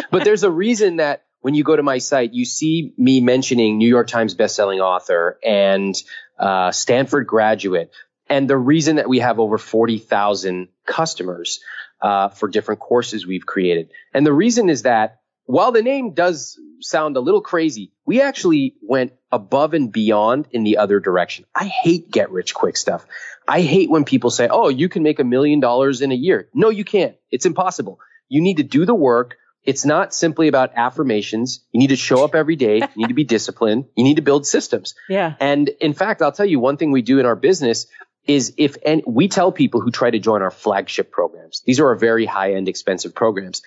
but 0.12 0.24
there's 0.24 0.44
a 0.44 0.52
reason 0.52 0.98
that 0.98 1.24
when 1.44 1.56
you 1.56 1.66
go 1.66 1.76
to 1.76 1.84
my 1.84 1.98
site, 1.98 2.34
you 2.34 2.46
see 2.46 2.94
me 2.98 3.20
mentioning 3.20 3.78
New 3.78 3.88
York 3.88 4.08
Times 4.08 4.34
bestselling 4.34 4.80
author 4.80 5.38
and 5.44 5.94
uh, 6.40 6.72
Stanford 6.72 7.28
graduate. 7.28 7.92
And 8.30 8.50
the 8.50 8.58
reason 8.58 8.96
that 8.96 9.10
we 9.10 9.20
have 9.20 9.40
over 9.40 9.58
40,000 9.58 10.70
customers 10.86 11.60
uh, 12.02 12.30
for 12.30 12.48
different 12.48 12.80
courses 12.80 13.28
we've 13.28 13.46
created. 13.46 13.92
And 14.14 14.26
the 14.26 14.32
reason 14.32 14.70
is 14.70 14.84
that 14.84 15.20
while 15.44 15.74
the 15.74 15.82
name 15.82 16.14
does 16.14 16.58
sound 16.80 17.18
a 17.18 17.20
little 17.20 17.42
crazy, 17.42 17.92
we 18.06 18.22
actually 18.22 18.76
went 18.82 19.12
above 19.30 19.74
and 19.74 19.92
beyond 19.92 20.48
in 20.52 20.64
the 20.64 20.78
other 20.78 21.02
direction. 21.02 21.44
I 21.54 21.66
hate 21.66 22.10
get 22.10 22.32
rich 22.32 22.54
quick 22.54 22.78
stuff. 22.78 23.06
I 23.50 23.60
hate 23.60 23.90
when 23.90 24.06
people 24.06 24.30
say, 24.30 24.48
oh, 24.50 24.70
you 24.70 24.88
can 24.88 25.04
make 25.04 25.20
a 25.20 25.26
million 25.26 25.60
dollars 25.60 26.00
in 26.00 26.14
a 26.14 26.16
year. 26.16 26.48
No, 26.54 26.70
you 26.70 26.86
can't. 26.86 27.18
It's 27.32 27.46
impossible. 27.46 28.00
You 28.30 28.40
need 28.40 28.58
to 28.58 28.64
do 28.64 28.86
the 28.86 28.96
work. 28.96 29.36
It's 29.66 29.86
not 29.86 30.14
simply 30.14 30.48
about 30.50 30.74
affirmations. 30.76 31.62
You 31.72 31.80
need 31.80 31.88
to 31.88 31.96
show 31.96 32.24
up 32.24 32.36
every 32.36 32.56
day. 32.56 32.78
You 32.78 32.88
need 32.96 33.08
to 33.08 33.14
be 33.14 33.24
disciplined. 33.24 33.86
You 33.96 34.04
need 34.04 34.16
to 34.18 34.22
build 34.22 34.46
systems. 34.46 34.94
Yeah. 35.08 35.36
And 35.40 35.70
in 35.70 35.94
fact, 35.94 36.22
I'll 36.22 36.34
tell 36.34 36.46
you 36.46 36.60
one 36.60 36.78
thing 36.78 36.92
we 36.92 37.02
do 37.02 37.20
in 37.20 37.26
our 37.26 37.36
business 37.36 37.88
is 38.26 38.54
if 38.58 38.78
and 38.86 39.04
we 39.06 39.28
tell 39.28 39.52
people 39.52 39.82
who 39.82 39.92
try 39.92 40.10
to 40.10 40.20
join 40.20 40.42
our 40.42 40.52
flagship 40.52 41.12
programs, 41.12 41.62
these 41.66 41.80
are 41.80 41.88
our 41.88 41.96
very 41.96 42.26
high 42.26 42.54
end 42.54 42.68
expensive 42.68 43.16
programs. 43.16 43.62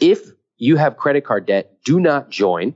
If 0.00 0.20
you 0.56 0.76
have 0.76 0.96
credit 0.96 1.24
card 1.24 1.46
debt, 1.46 1.72
do 1.84 2.00
not 2.00 2.30
join. 2.30 2.74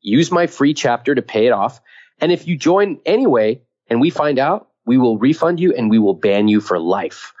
Use 0.00 0.30
my 0.30 0.46
free 0.46 0.74
chapter 0.74 1.14
to 1.14 1.22
pay 1.22 1.46
it 1.46 1.52
off. 1.52 1.80
And 2.20 2.32
if 2.32 2.46
you 2.46 2.56
join 2.56 3.00
anyway 3.04 3.62
and 3.88 4.00
we 4.00 4.10
find 4.10 4.38
out, 4.38 4.68
we 4.86 4.98
will 4.98 5.18
refund 5.18 5.60
you 5.60 5.74
and 5.74 5.90
we 5.90 5.98
will 5.98 6.14
ban 6.14 6.48
you 6.48 6.60
for 6.60 6.78
life. 6.78 7.32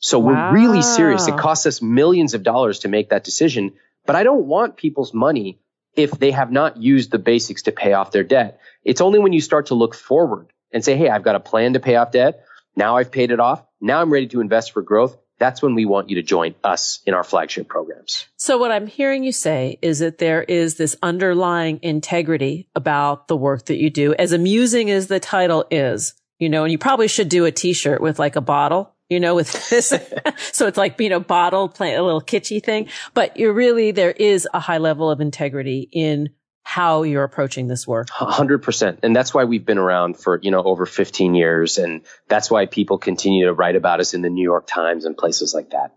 So 0.00 0.18
wow. 0.18 0.52
we're 0.52 0.60
really 0.60 0.82
serious. 0.82 1.28
It 1.28 1.36
costs 1.36 1.66
us 1.66 1.82
millions 1.82 2.34
of 2.34 2.42
dollars 2.42 2.80
to 2.80 2.88
make 2.88 3.10
that 3.10 3.24
decision, 3.24 3.74
but 4.08 4.16
I 4.16 4.22
don't 4.22 4.46
want 4.46 4.78
people's 4.78 5.12
money 5.12 5.60
if 5.94 6.12
they 6.12 6.30
have 6.30 6.50
not 6.50 6.78
used 6.78 7.10
the 7.10 7.18
basics 7.18 7.64
to 7.64 7.72
pay 7.72 7.92
off 7.92 8.10
their 8.10 8.24
debt. 8.24 8.58
It's 8.82 9.02
only 9.02 9.18
when 9.18 9.34
you 9.34 9.42
start 9.42 9.66
to 9.66 9.74
look 9.74 9.94
forward 9.94 10.50
and 10.72 10.82
say, 10.82 10.96
Hey, 10.96 11.10
I've 11.10 11.22
got 11.22 11.34
a 11.34 11.40
plan 11.40 11.74
to 11.74 11.80
pay 11.80 11.96
off 11.96 12.12
debt. 12.12 12.46
Now 12.74 12.96
I've 12.96 13.12
paid 13.12 13.32
it 13.32 13.38
off. 13.38 13.62
Now 13.82 14.00
I'm 14.00 14.10
ready 14.10 14.26
to 14.28 14.40
invest 14.40 14.72
for 14.72 14.80
growth. 14.80 15.18
That's 15.38 15.60
when 15.60 15.74
we 15.74 15.84
want 15.84 16.08
you 16.08 16.16
to 16.16 16.22
join 16.22 16.54
us 16.64 17.02
in 17.04 17.12
our 17.12 17.22
flagship 17.22 17.68
programs. 17.68 18.26
So 18.38 18.56
what 18.56 18.70
I'm 18.70 18.86
hearing 18.86 19.24
you 19.24 19.32
say 19.32 19.78
is 19.82 19.98
that 19.98 20.16
there 20.16 20.42
is 20.42 20.76
this 20.76 20.96
underlying 21.02 21.78
integrity 21.82 22.70
about 22.74 23.28
the 23.28 23.36
work 23.36 23.66
that 23.66 23.76
you 23.76 23.90
do. 23.90 24.14
As 24.14 24.32
amusing 24.32 24.90
as 24.90 25.08
the 25.08 25.20
title 25.20 25.66
is, 25.70 26.14
you 26.38 26.48
know, 26.48 26.62
and 26.64 26.72
you 26.72 26.78
probably 26.78 27.08
should 27.08 27.28
do 27.28 27.44
a 27.44 27.52
t-shirt 27.52 28.00
with 28.00 28.18
like 28.18 28.36
a 28.36 28.40
bottle, 28.40 28.94
you 29.08 29.20
know, 29.20 29.34
with 29.34 29.68
this. 29.70 29.88
so 30.52 30.66
it's 30.66 30.78
like, 30.78 31.00
you 31.00 31.08
know, 31.08 31.20
bottle, 31.20 31.68
play 31.68 31.94
a 31.94 32.02
little 32.02 32.20
kitschy 32.20 32.62
thing, 32.62 32.88
but 33.14 33.36
you're 33.36 33.52
really, 33.52 33.90
there 33.90 34.10
is 34.10 34.46
a 34.52 34.60
high 34.60 34.78
level 34.78 35.10
of 35.10 35.20
integrity 35.20 35.88
in 35.90 36.30
how 36.62 37.02
you're 37.02 37.24
approaching 37.24 37.66
this 37.66 37.86
work. 37.86 38.08
100%. 38.08 38.98
And 39.02 39.16
that's 39.16 39.32
why 39.32 39.44
we've 39.44 39.64
been 39.64 39.78
around 39.78 40.18
for, 40.18 40.38
you 40.42 40.50
know, 40.50 40.62
over 40.62 40.84
15 40.84 41.34
years. 41.34 41.78
And 41.78 42.02
that's 42.28 42.50
why 42.50 42.66
people 42.66 42.98
continue 42.98 43.46
to 43.46 43.54
write 43.54 43.74
about 43.74 44.00
us 44.00 44.12
in 44.12 44.20
the 44.20 44.28
New 44.28 44.42
York 44.42 44.66
Times 44.66 45.06
and 45.06 45.16
places 45.16 45.54
like 45.54 45.70
that. 45.70 45.94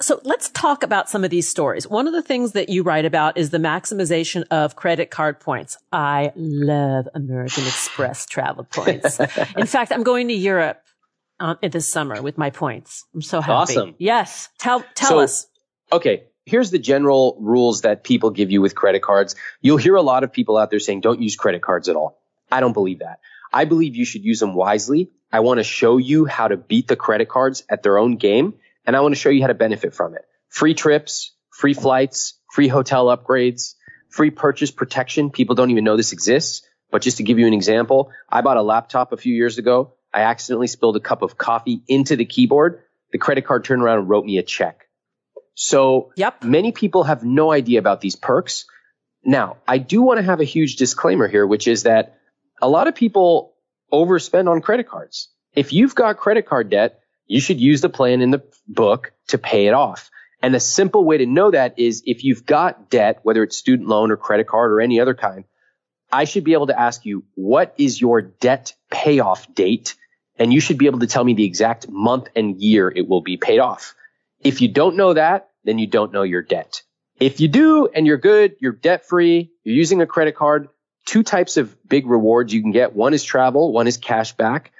So 0.00 0.20
let's 0.24 0.48
talk 0.50 0.82
about 0.82 1.10
some 1.10 1.24
of 1.24 1.30
these 1.30 1.48
stories. 1.48 1.86
One 1.86 2.06
of 2.06 2.12
the 2.12 2.22
things 2.22 2.52
that 2.52 2.68
you 2.68 2.82
write 2.82 3.04
about 3.04 3.36
is 3.36 3.50
the 3.50 3.58
maximization 3.58 4.44
of 4.50 4.76
credit 4.76 5.10
card 5.10 5.40
points. 5.40 5.76
I 5.92 6.32
love 6.36 7.06
American 7.14 7.64
Express 7.64 8.24
travel 8.24 8.64
points. 8.64 9.20
In 9.56 9.66
fact, 9.66 9.92
I'm 9.92 10.04
going 10.04 10.28
to 10.28 10.34
Europe 10.34 10.83
um, 11.40 11.58
this 11.62 11.88
summer 11.88 12.22
with 12.22 12.38
my 12.38 12.50
points. 12.50 13.04
I'm 13.14 13.22
so 13.22 13.40
happy. 13.40 13.52
Awesome. 13.52 13.94
Yes. 13.98 14.48
Tell, 14.58 14.84
tell 14.94 15.10
so, 15.10 15.18
us. 15.20 15.46
Okay. 15.92 16.24
Here's 16.46 16.70
the 16.70 16.78
general 16.78 17.36
rules 17.40 17.82
that 17.82 18.04
people 18.04 18.30
give 18.30 18.50
you 18.50 18.60
with 18.60 18.74
credit 18.74 19.02
cards. 19.02 19.34
You'll 19.62 19.78
hear 19.78 19.96
a 19.96 20.02
lot 20.02 20.24
of 20.24 20.32
people 20.32 20.58
out 20.58 20.70
there 20.70 20.78
saying 20.78 21.00
don't 21.00 21.20
use 21.20 21.36
credit 21.36 21.62
cards 21.62 21.88
at 21.88 21.96
all. 21.96 22.20
I 22.52 22.60
don't 22.60 22.74
believe 22.74 22.98
that. 22.98 23.20
I 23.52 23.64
believe 23.64 23.96
you 23.96 24.04
should 24.04 24.24
use 24.24 24.40
them 24.40 24.54
wisely. 24.54 25.10
I 25.32 25.40
want 25.40 25.58
to 25.58 25.64
show 25.64 25.96
you 25.96 26.26
how 26.26 26.48
to 26.48 26.56
beat 26.56 26.86
the 26.86 26.96
credit 26.96 27.28
cards 27.28 27.64
at 27.68 27.82
their 27.82 27.98
own 27.98 28.16
game 28.16 28.54
and 28.86 28.96
I 28.96 29.00
want 29.00 29.14
to 29.14 29.20
show 29.20 29.30
you 29.30 29.40
how 29.40 29.48
to 29.48 29.54
benefit 29.54 29.94
from 29.94 30.14
it. 30.14 30.26
Free 30.48 30.74
trips, 30.74 31.32
free 31.50 31.74
flights, 31.74 32.38
free 32.52 32.68
hotel 32.68 33.06
upgrades, 33.06 33.74
free 34.08 34.30
purchase 34.30 34.70
protection. 34.70 35.30
People 35.30 35.54
don't 35.54 35.70
even 35.70 35.84
know 35.84 35.96
this 35.96 36.12
exists. 36.12 36.66
But 36.90 37.02
just 37.02 37.16
to 37.16 37.22
give 37.22 37.38
you 37.38 37.46
an 37.46 37.54
example, 37.54 38.12
I 38.28 38.42
bought 38.42 38.56
a 38.56 38.62
laptop 38.62 39.12
a 39.12 39.16
few 39.16 39.34
years 39.34 39.58
ago. 39.58 39.94
I 40.14 40.20
accidentally 40.22 40.68
spilled 40.68 40.96
a 40.96 41.00
cup 41.00 41.22
of 41.22 41.36
coffee 41.36 41.82
into 41.88 42.14
the 42.14 42.24
keyboard. 42.24 42.82
The 43.10 43.18
credit 43.18 43.44
card 43.44 43.64
turned 43.64 43.82
around 43.82 43.98
and 43.98 44.08
wrote 44.08 44.24
me 44.24 44.38
a 44.38 44.42
check. 44.42 44.86
So 45.54 46.12
yep. 46.16 46.42
many 46.44 46.72
people 46.72 47.04
have 47.04 47.24
no 47.24 47.50
idea 47.50 47.80
about 47.80 48.00
these 48.00 48.16
perks. 48.16 48.66
Now, 49.24 49.56
I 49.66 49.78
do 49.78 50.02
want 50.02 50.18
to 50.18 50.24
have 50.24 50.40
a 50.40 50.44
huge 50.44 50.76
disclaimer 50.76 51.26
here, 51.26 51.46
which 51.46 51.66
is 51.66 51.82
that 51.82 52.18
a 52.62 52.68
lot 52.68 52.86
of 52.86 52.94
people 52.94 53.54
overspend 53.92 54.48
on 54.48 54.60
credit 54.60 54.88
cards. 54.88 55.30
If 55.54 55.72
you've 55.72 55.94
got 55.94 56.16
credit 56.16 56.46
card 56.46 56.70
debt, 56.70 57.00
you 57.26 57.40
should 57.40 57.60
use 57.60 57.80
the 57.80 57.88
plan 57.88 58.20
in 58.20 58.30
the 58.30 58.42
book 58.68 59.12
to 59.28 59.38
pay 59.38 59.66
it 59.66 59.74
off. 59.74 60.10
And 60.42 60.54
the 60.54 60.60
simple 60.60 61.04
way 61.04 61.18
to 61.18 61.26
know 61.26 61.50
that 61.50 61.78
is 61.78 62.02
if 62.04 62.22
you've 62.22 62.44
got 62.44 62.90
debt, 62.90 63.20
whether 63.22 63.42
it's 63.42 63.56
student 63.56 63.88
loan 63.88 64.10
or 64.10 64.16
credit 64.16 64.46
card 64.46 64.72
or 64.72 64.80
any 64.80 65.00
other 65.00 65.14
kind, 65.14 65.44
I 66.12 66.24
should 66.24 66.44
be 66.44 66.52
able 66.52 66.66
to 66.66 66.78
ask 66.78 67.06
you, 67.06 67.24
what 67.34 67.74
is 67.78 68.00
your 68.00 68.20
debt 68.20 68.74
payoff 68.90 69.52
date? 69.54 69.96
And 70.38 70.52
you 70.52 70.60
should 70.60 70.78
be 70.78 70.86
able 70.86 71.00
to 71.00 71.06
tell 71.06 71.24
me 71.24 71.34
the 71.34 71.44
exact 71.44 71.88
month 71.88 72.28
and 72.34 72.60
year 72.60 72.92
it 72.94 73.08
will 73.08 73.20
be 73.20 73.36
paid 73.36 73.60
off. 73.60 73.94
If 74.40 74.60
you 74.60 74.68
don't 74.68 74.96
know 74.96 75.14
that, 75.14 75.50
then 75.64 75.78
you 75.78 75.86
don't 75.86 76.12
know 76.12 76.22
your 76.22 76.42
debt. 76.42 76.82
If 77.20 77.40
you 77.40 77.48
do 77.48 77.86
and 77.86 78.06
you're 78.06 78.18
good, 78.18 78.56
you're 78.58 78.72
debt 78.72 79.06
free, 79.06 79.52
you're 79.62 79.76
using 79.76 80.02
a 80.02 80.06
credit 80.06 80.34
card, 80.34 80.68
two 81.06 81.22
types 81.22 81.56
of 81.56 81.76
big 81.88 82.06
rewards 82.06 82.52
you 82.52 82.60
can 82.60 82.72
get. 82.72 82.94
One 82.94 83.14
is 83.14 83.22
travel, 83.22 83.72
one 83.72 83.86
is 83.86 83.96
cash 83.96 84.32
back. 84.32 84.72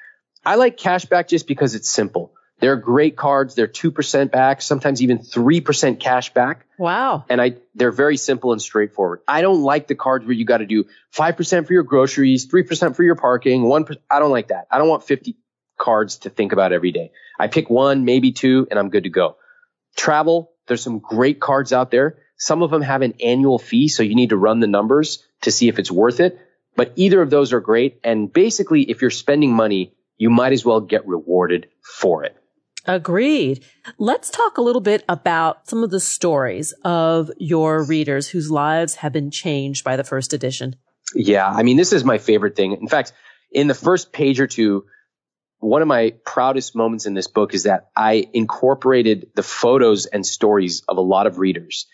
I 0.44 0.56
like 0.56 0.76
cashback 0.76 1.28
just 1.28 1.46
because 1.46 1.74
it's 1.74 1.88
simple. 1.88 2.34
They're 2.60 2.76
great 2.76 3.16
cards. 3.16 3.54
They're 3.54 3.68
2% 3.68 4.30
back, 4.30 4.62
sometimes 4.62 5.02
even 5.02 5.18
3% 5.18 6.00
cash 6.00 6.32
back. 6.32 6.66
Wow. 6.78 7.24
And 7.28 7.40
I, 7.40 7.56
they're 7.74 7.92
very 7.92 8.16
simple 8.16 8.52
and 8.52 8.62
straightforward. 8.62 9.20
I 9.26 9.42
don't 9.42 9.62
like 9.62 9.86
the 9.86 9.94
cards 9.94 10.24
where 10.24 10.34
you 10.34 10.44
got 10.44 10.58
to 10.58 10.66
do 10.66 10.84
5% 11.14 11.66
for 11.66 11.72
your 11.72 11.82
groceries, 11.82 12.46
3% 12.48 12.96
for 12.96 13.02
your 13.02 13.16
parking, 13.16 13.64
1%. 13.64 13.96
I 14.10 14.18
don't 14.18 14.30
like 14.30 14.48
that. 14.48 14.66
I 14.70 14.78
don't 14.78 14.88
want 14.88 15.04
50 15.04 15.36
cards 15.78 16.18
to 16.18 16.30
think 16.30 16.52
about 16.52 16.72
every 16.72 16.92
day. 16.92 17.12
I 17.38 17.48
pick 17.48 17.70
one, 17.70 18.04
maybe 18.04 18.32
two, 18.32 18.66
and 18.70 18.78
I'm 18.78 18.90
good 18.90 19.04
to 19.04 19.10
go. 19.10 19.36
Travel, 19.96 20.52
there's 20.66 20.82
some 20.82 20.98
great 20.98 21.40
cards 21.40 21.72
out 21.72 21.90
there. 21.90 22.18
Some 22.36 22.62
of 22.62 22.70
them 22.70 22.82
have 22.82 23.02
an 23.02 23.14
annual 23.22 23.58
fee, 23.58 23.88
so 23.88 24.02
you 24.02 24.14
need 24.14 24.30
to 24.30 24.36
run 24.36 24.60
the 24.60 24.66
numbers 24.66 25.24
to 25.42 25.50
see 25.50 25.68
if 25.68 25.78
it's 25.78 25.90
worth 25.90 26.20
it. 26.20 26.38
But 26.76 26.92
either 26.96 27.22
of 27.22 27.30
those 27.30 27.52
are 27.52 27.60
great. 27.60 28.00
And 28.02 28.32
basically, 28.32 28.82
if 28.82 29.00
you're 29.00 29.10
spending 29.10 29.52
money, 29.52 29.94
you 30.16 30.30
might 30.30 30.52
as 30.52 30.64
well 30.64 30.80
get 30.80 31.06
rewarded 31.06 31.68
for 31.98 32.24
it. 32.24 32.36
Agreed. 32.86 33.64
Let's 33.98 34.30
talk 34.30 34.58
a 34.58 34.62
little 34.62 34.80
bit 34.80 35.04
about 35.08 35.68
some 35.68 35.82
of 35.82 35.90
the 35.90 36.00
stories 36.00 36.74
of 36.84 37.30
your 37.38 37.84
readers 37.84 38.28
whose 38.28 38.50
lives 38.50 38.96
have 38.96 39.12
been 39.12 39.30
changed 39.30 39.84
by 39.84 39.96
the 39.96 40.04
first 40.04 40.32
edition. 40.32 40.76
Yeah. 41.14 41.48
I 41.48 41.62
mean, 41.62 41.76
this 41.76 41.92
is 41.92 42.04
my 42.04 42.18
favorite 42.18 42.56
thing. 42.56 42.72
In 42.72 42.88
fact, 42.88 43.12
in 43.50 43.68
the 43.68 43.74
first 43.74 44.12
page 44.12 44.40
or 44.40 44.46
two, 44.46 44.84
one 45.64 45.80
of 45.80 45.88
my 45.88 46.12
proudest 46.26 46.76
moments 46.76 47.06
in 47.06 47.14
this 47.14 47.26
book 47.26 47.54
is 47.54 47.62
that 47.62 47.88
I 47.96 48.28
incorporated 48.34 49.30
the 49.34 49.42
photos 49.42 50.04
and 50.04 50.24
stories 50.24 50.82
of 50.86 50.98
a 50.98 51.00
lot 51.00 51.26
of 51.26 51.38
readers. 51.38 51.86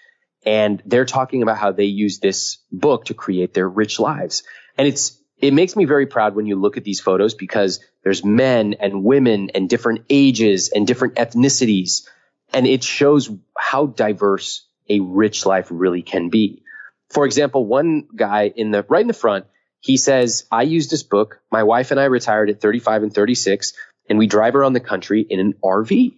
And 0.44 0.82
they're 0.86 1.04
talking 1.04 1.42
about 1.42 1.56
how 1.56 1.70
they 1.70 1.84
use 1.84 2.18
this 2.18 2.58
book 2.72 3.04
to 3.06 3.14
create 3.14 3.54
their 3.54 3.68
rich 3.68 4.00
lives. 4.00 4.42
And 4.76 4.88
it's 4.88 5.16
it 5.38 5.54
makes 5.54 5.76
me 5.76 5.84
very 5.84 6.06
proud 6.06 6.34
when 6.34 6.46
you 6.46 6.56
look 6.56 6.76
at 6.76 6.84
these 6.84 7.00
photos 7.00 7.34
because 7.34 7.80
there's 8.02 8.24
men 8.24 8.74
and 8.80 9.04
women 9.04 9.50
and 9.54 9.70
different 9.70 10.04
ages 10.10 10.70
and 10.70 10.86
different 10.86 11.14
ethnicities. 11.14 12.08
And 12.52 12.66
it 12.66 12.82
shows 12.82 13.30
how 13.56 13.86
diverse 13.86 14.66
a 14.88 14.98
rich 14.98 15.46
life 15.46 15.68
really 15.70 16.02
can 16.02 16.28
be. 16.28 16.64
For 17.08 17.24
example, 17.24 17.64
one 17.64 18.08
guy 18.14 18.52
in 18.54 18.72
the 18.72 18.84
right 18.88 19.00
in 19.00 19.06
the 19.06 19.14
front, 19.14 19.46
he 19.80 19.96
says, 19.96 20.46
I 20.50 20.62
used 20.62 20.90
this 20.90 21.02
book. 21.02 21.40
My 21.50 21.62
wife 21.64 21.90
and 21.90 22.00
I 22.00 22.04
retired 22.04 22.50
at 22.50 22.60
35 22.60 23.04
and 23.04 23.14
36 23.14 23.72
and 24.08 24.18
we 24.18 24.26
drive 24.26 24.54
around 24.56 24.74
the 24.74 24.80
country 24.80 25.26
in 25.28 25.40
an 25.40 25.54
RV. 25.64 26.14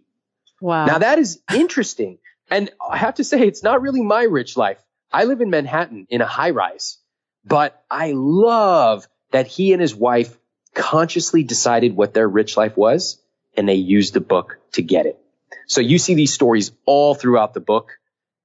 Wow. 0.60 0.86
Now 0.86 0.98
that 0.98 1.18
is 1.18 1.40
interesting. 1.54 2.18
And 2.50 2.70
I 2.86 2.98
have 2.98 3.16
to 3.16 3.24
say, 3.24 3.46
it's 3.46 3.62
not 3.62 3.82
really 3.82 4.02
my 4.02 4.24
rich 4.24 4.56
life. 4.56 4.78
I 5.12 5.24
live 5.24 5.40
in 5.40 5.50
Manhattan 5.50 6.06
in 6.10 6.20
a 6.20 6.26
high 6.26 6.50
rise, 6.50 6.98
but 7.44 7.82
I 7.90 8.12
love 8.14 9.06
that 9.30 9.46
he 9.46 9.72
and 9.72 9.80
his 9.80 9.94
wife 9.94 10.36
consciously 10.74 11.42
decided 11.44 11.96
what 11.96 12.14
their 12.14 12.28
rich 12.28 12.56
life 12.56 12.76
was 12.76 13.20
and 13.56 13.68
they 13.68 13.74
used 13.74 14.14
the 14.14 14.20
book 14.20 14.58
to 14.72 14.82
get 14.82 15.06
it. 15.06 15.18
So 15.66 15.80
you 15.80 15.98
see 15.98 16.14
these 16.14 16.32
stories 16.32 16.72
all 16.86 17.14
throughout 17.14 17.54
the 17.54 17.60
book 17.60 17.92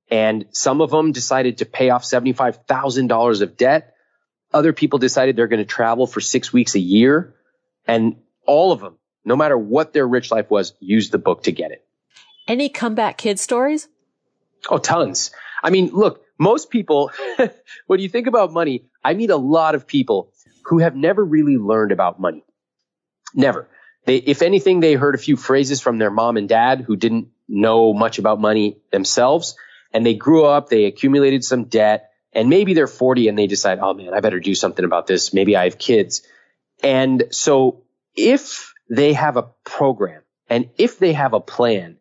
And 0.09 0.45
some 0.51 0.81
of 0.81 0.89
them 0.89 1.11
decided 1.11 1.57
to 1.57 1.65
pay 1.65 1.89
off 1.89 2.03
$75,000 2.03 3.41
of 3.41 3.57
debt. 3.57 3.93
Other 4.53 4.73
people 4.73 4.99
decided 4.99 5.35
they're 5.35 5.47
going 5.47 5.59
to 5.59 5.65
travel 5.65 6.07
for 6.07 6.21
six 6.21 6.53
weeks 6.53 6.75
a 6.75 6.79
year. 6.79 7.35
And 7.85 8.17
all 8.45 8.71
of 8.71 8.79
them, 8.79 8.97
no 9.25 9.35
matter 9.35 9.57
what 9.57 9.93
their 9.93 10.07
rich 10.07 10.31
life 10.31 10.49
was, 10.49 10.73
used 10.79 11.11
the 11.11 11.17
book 11.17 11.43
to 11.43 11.51
get 11.51 11.71
it. 11.71 11.85
Any 12.47 12.69
comeback 12.69 13.17
kid 13.17 13.39
stories? 13.39 13.87
Oh, 14.69 14.77
tons. 14.77 15.31
I 15.63 15.69
mean, 15.69 15.89
look, 15.91 16.23
most 16.39 16.69
people, 16.69 17.11
when 17.87 17.99
you 17.99 18.09
think 18.09 18.27
about 18.27 18.53
money, 18.53 18.85
I 19.03 19.13
meet 19.13 19.29
a 19.29 19.37
lot 19.37 19.75
of 19.75 19.87
people 19.87 20.31
who 20.65 20.79
have 20.79 20.95
never 20.95 21.23
really 21.23 21.57
learned 21.57 21.91
about 21.91 22.19
money. 22.19 22.43
Never. 23.33 23.67
They, 24.05 24.17
if 24.17 24.41
anything, 24.41 24.79
they 24.79 24.93
heard 24.93 25.15
a 25.15 25.17
few 25.17 25.35
phrases 25.35 25.81
from 25.81 25.97
their 25.97 26.11
mom 26.11 26.37
and 26.37 26.47
dad 26.47 26.81
who 26.81 26.95
didn't 26.95 27.29
know 27.47 27.93
much 27.93 28.19
about 28.19 28.39
money 28.39 28.77
themselves. 28.91 29.55
And 29.93 30.05
they 30.05 30.13
grew 30.13 30.45
up, 30.45 30.69
they 30.69 30.85
accumulated 30.85 31.43
some 31.43 31.65
debt, 31.65 32.06
and 32.33 32.49
maybe 32.49 32.73
they're 32.73 32.87
40 32.87 33.27
and 33.27 33.37
they 33.37 33.47
decide, 33.47 33.79
oh 33.79 33.93
man, 33.93 34.13
I 34.13 34.19
better 34.19 34.39
do 34.39 34.55
something 34.55 34.85
about 34.85 35.07
this. 35.07 35.33
Maybe 35.33 35.55
I 35.55 35.65
have 35.65 35.77
kids. 35.77 36.21
And 36.83 37.23
so 37.31 37.83
if 38.15 38.73
they 38.89 39.13
have 39.13 39.37
a 39.37 39.43
program 39.63 40.21
and 40.49 40.69
if 40.77 40.99
they 40.99 41.13
have 41.13 41.33
a 41.33 41.39
plan, 41.39 41.97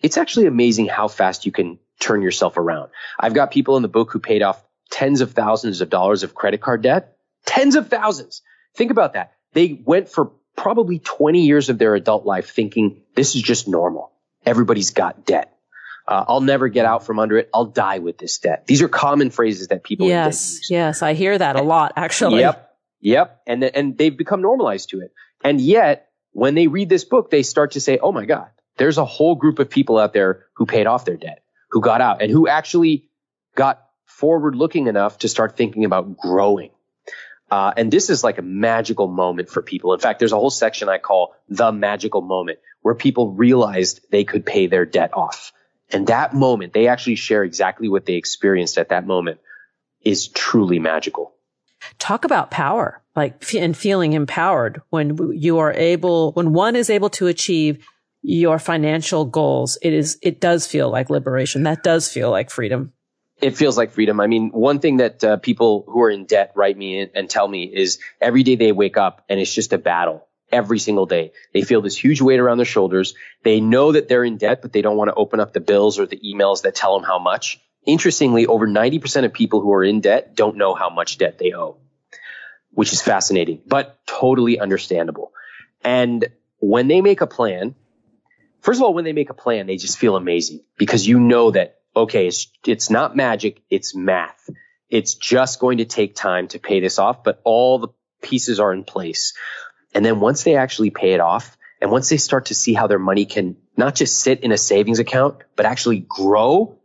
it's 0.00 0.16
actually 0.16 0.46
amazing 0.46 0.86
how 0.86 1.08
fast 1.08 1.46
you 1.46 1.52
can 1.52 1.78
turn 2.00 2.22
yourself 2.22 2.56
around. 2.56 2.90
I've 3.18 3.34
got 3.34 3.50
people 3.50 3.76
in 3.76 3.82
the 3.82 3.88
book 3.88 4.12
who 4.12 4.18
paid 4.18 4.42
off 4.42 4.62
tens 4.90 5.20
of 5.20 5.32
thousands 5.32 5.80
of 5.80 5.90
dollars 5.90 6.22
of 6.22 6.34
credit 6.34 6.60
card 6.60 6.82
debt. 6.82 7.16
Tens 7.46 7.76
of 7.76 7.88
thousands. 7.88 8.42
Think 8.74 8.90
about 8.90 9.14
that. 9.14 9.32
They 9.52 9.80
went 9.84 10.08
for 10.08 10.32
probably 10.56 10.98
20 10.98 11.44
years 11.44 11.68
of 11.68 11.78
their 11.78 11.94
adult 11.94 12.24
life 12.26 12.50
thinking 12.50 13.02
this 13.14 13.34
is 13.34 13.42
just 13.42 13.68
normal. 13.68 14.12
Everybody's 14.44 14.90
got 14.90 15.24
debt. 15.24 15.56
Uh, 16.06 16.24
I'll 16.26 16.40
never 16.40 16.68
get 16.68 16.84
out 16.84 17.06
from 17.06 17.18
under 17.18 17.38
it. 17.38 17.48
I'll 17.54 17.66
die 17.66 17.98
with 17.98 18.18
this 18.18 18.38
debt. 18.38 18.66
These 18.66 18.82
are 18.82 18.88
common 18.88 19.30
phrases 19.30 19.68
that 19.68 19.84
people. 19.84 20.06
Use. 20.06 20.12
Yes, 20.12 20.70
yes, 20.70 21.02
I 21.02 21.14
hear 21.14 21.36
that 21.36 21.56
a 21.56 21.62
lot 21.62 21.92
actually. 21.96 22.40
Yep, 22.40 22.70
yep, 23.00 23.40
and 23.46 23.62
and 23.64 23.96
they've 23.96 24.16
become 24.16 24.42
normalized 24.42 24.90
to 24.90 25.00
it. 25.00 25.12
And 25.44 25.60
yet, 25.60 26.08
when 26.32 26.54
they 26.54 26.66
read 26.66 26.88
this 26.88 27.04
book, 27.04 27.30
they 27.30 27.42
start 27.42 27.72
to 27.72 27.80
say, 27.80 27.98
"Oh 27.98 28.12
my 28.12 28.24
God, 28.24 28.48
there's 28.78 28.98
a 28.98 29.04
whole 29.04 29.36
group 29.36 29.58
of 29.58 29.70
people 29.70 29.98
out 29.98 30.12
there 30.12 30.46
who 30.54 30.66
paid 30.66 30.86
off 30.86 31.04
their 31.04 31.16
debt, 31.16 31.44
who 31.70 31.80
got 31.80 32.00
out, 32.00 32.20
and 32.20 32.30
who 32.30 32.48
actually 32.48 33.08
got 33.54 33.84
forward 34.04 34.56
looking 34.56 34.88
enough 34.88 35.18
to 35.18 35.28
start 35.28 35.56
thinking 35.56 35.84
about 35.84 36.16
growing." 36.16 36.70
Uh, 37.52 37.70
and 37.76 37.92
this 37.92 38.08
is 38.08 38.24
like 38.24 38.38
a 38.38 38.42
magical 38.42 39.06
moment 39.06 39.50
for 39.50 39.60
people. 39.60 39.92
In 39.92 40.00
fact, 40.00 40.18
there's 40.18 40.32
a 40.32 40.36
whole 40.36 40.48
section 40.48 40.88
I 40.88 40.96
call 40.96 41.34
the 41.50 41.70
magical 41.70 42.22
moment 42.22 42.60
where 42.80 42.94
people 42.94 43.34
realized 43.34 44.00
they 44.10 44.24
could 44.24 44.46
pay 44.46 44.68
their 44.68 44.86
debt 44.86 45.10
off. 45.12 45.52
And 45.92 46.06
that 46.06 46.34
moment, 46.34 46.72
they 46.72 46.88
actually 46.88 47.16
share 47.16 47.44
exactly 47.44 47.88
what 47.88 48.06
they 48.06 48.14
experienced 48.14 48.78
at 48.78 48.88
that 48.88 49.06
moment 49.06 49.40
is 50.02 50.28
truly 50.28 50.78
magical. 50.78 51.34
Talk 51.98 52.24
about 52.24 52.50
power, 52.50 53.02
like 53.14 53.52
and 53.54 53.76
feeling 53.76 54.12
empowered 54.12 54.82
when 54.90 55.32
you 55.32 55.58
are 55.58 55.72
able, 55.72 56.32
when 56.32 56.52
one 56.52 56.76
is 56.76 56.90
able 56.90 57.10
to 57.10 57.26
achieve 57.26 57.84
your 58.22 58.58
financial 58.58 59.24
goals. 59.24 59.76
It 59.82 59.92
is, 59.92 60.18
it 60.22 60.40
does 60.40 60.66
feel 60.66 60.90
like 60.90 61.10
liberation. 61.10 61.64
That 61.64 61.82
does 61.82 62.08
feel 62.08 62.30
like 62.30 62.50
freedom 62.50 62.92
it 63.40 63.56
feels 63.56 63.76
like 63.76 63.90
freedom. 63.90 64.20
I 64.20 64.28
mean, 64.28 64.50
one 64.50 64.78
thing 64.78 64.98
that 64.98 65.24
uh, 65.24 65.36
people 65.36 65.84
who 65.88 66.00
are 66.02 66.10
in 66.10 66.26
debt 66.26 66.52
write 66.54 66.78
me 66.78 67.10
and 67.12 67.28
tell 67.28 67.48
me 67.48 67.64
is 67.64 67.98
every 68.20 68.44
day 68.44 68.54
they 68.54 68.70
wake 68.70 68.96
up 68.96 69.24
and 69.28 69.40
it's 69.40 69.52
just 69.52 69.72
a 69.72 69.78
battle 69.78 70.28
every 70.52 70.78
single 70.78 71.06
day. 71.06 71.32
They 71.52 71.62
feel 71.62 71.80
this 71.80 71.96
huge 71.96 72.20
weight 72.20 72.40
around 72.40 72.58
their 72.58 72.66
shoulders. 72.66 73.14
They 73.42 73.60
know 73.60 73.92
that 73.92 74.08
they're 74.08 74.24
in 74.24 74.36
debt, 74.36 74.62
but 74.62 74.72
they 74.72 74.82
don't 74.82 74.96
want 74.96 75.08
to 75.08 75.14
open 75.14 75.40
up 75.40 75.52
the 75.52 75.60
bills 75.60 75.98
or 75.98 76.06
the 76.06 76.20
emails 76.24 76.62
that 76.62 76.74
tell 76.74 76.96
them 76.96 77.06
how 77.06 77.18
much. 77.18 77.60
Interestingly, 77.84 78.46
over 78.46 78.68
90% 78.68 79.24
of 79.24 79.32
people 79.32 79.60
who 79.60 79.72
are 79.72 79.82
in 79.82 80.00
debt 80.00 80.36
don't 80.36 80.56
know 80.56 80.74
how 80.74 80.90
much 80.90 81.18
debt 81.18 81.38
they 81.38 81.52
owe, 81.52 81.78
which 82.70 82.92
is 82.92 83.02
fascinating, 83.02 83.60
but 83.66 83.98
totally 84.06 84.60
understandable. 84.60 85.32
And 85.82 86.28
when 86.58 86.86
they 86.86 87.00
make 87.00 87.22
a 87.22 87.26
plan, 87.26 87.74
first 88.60 88.78
of 88.78 88.84
all, 88.84 88.94
when 88.94 89.04
they 89.04 89.12
make 89.12 89.30
a 89.30 89.34
plan, 89.34 89.66
they 89.66 89.76
just 89.76 89.98
feel 89.98 90.14
amazing 90.14 90.60
because 90.76 91.06
you 91.06 91.18
know 91.18 91.50
that 91.50 91.78
okay, 91.94 92.26
it's, 92.26 92.50
it's 92.66 92.90
not 92.90 93.16
magic. 93.16 93.62
It's 93.70 93.94
math. 93.94 94.48
It's 94.88 95.14
just 95.14 95.60
going 95.60 95.78
to 95.78 95.84
take 95.84 96.14
time 96.14 96.48
to 96.48 96.58
pay 96.58 96.80
this 96.80 96.98
off, 96.98 97.24
but 97.24 97.40
all 97.44 97.78
the 97.78 97.88
pieces 98.22 98.60
are 98.60 98.72
in 98.72 98.84
place. 98.84 99.34
And 99.94 100.04
then 100.04 100.20
once 100.20 100.44
they 100.44 100.56
actually 100.56 100.90
pay 100.90 101.12
it 101.12 101.20
off 101.20 101.56
and 101.80 101.90
once 101.90 102.08
they 102.08 102.16
start 102.16 102.46
to 102.46 102.54
see 102.54 102.74
how 102.74 102.86
their 102.86 102.98
money 102.98 103.24
can 103.24 103.56
not 103.76 103.94
just 103.94 104.20
sit 104.20 104.40
in 104.40 104.52
a 104.52 104.58
savings 104.58 104.98
account, 104.98 105.38
but 105.56 105.66
actually 105.66 106.00
grow, 106.00 106.78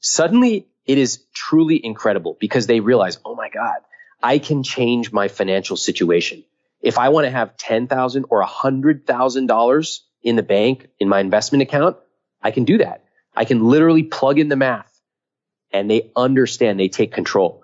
suddenly 0.00 0.68
it 0.86 0.98
is 0.98 1.24
truly 1.34 1.84
incredible 1.84 2.36
because 2.40 2.66
they 2.66 2.80
realize, 2.80 3.18
oh 3.24 3.34
my 3.34 3.50
God, 3.50 3.76
I 4.22 4.38
can 4.38 4.62
change 4.62 5.12
my 5.12 5.28
financial 5.28 5.76
situation. 5.76 6.44
If 6.80 6.98
I 6.98 7.10
want 7.10 7.26
to 7.26 7.30
have 7.30 7.56
10,000 7.56 8.24
or 8.30 8.44
$100,000 8.44 9.98
in 10.22 10.36
the 10.36 10.42
bank 10.42 10.88
in 10.98 11.08
my 11.08 11.20
investment 11.20 11.62
account, 11.62 11.96
I 12.42 12.50
can 12.50 12.64
do 12.64 12.78
that. 12.78 13.04
I 13.36 13.44
can 13.44 13.64
literally 13.64 14.04
plug 14.04 14.38
in 14.38 14.48
the 14.48 14.56
math 14.56 14.92
and 15.72 15.90
they 15.90 16.10
understand, 16.16 16.80
they 16.80 16.88
take 16.88 17.12
control. 17.12 17.62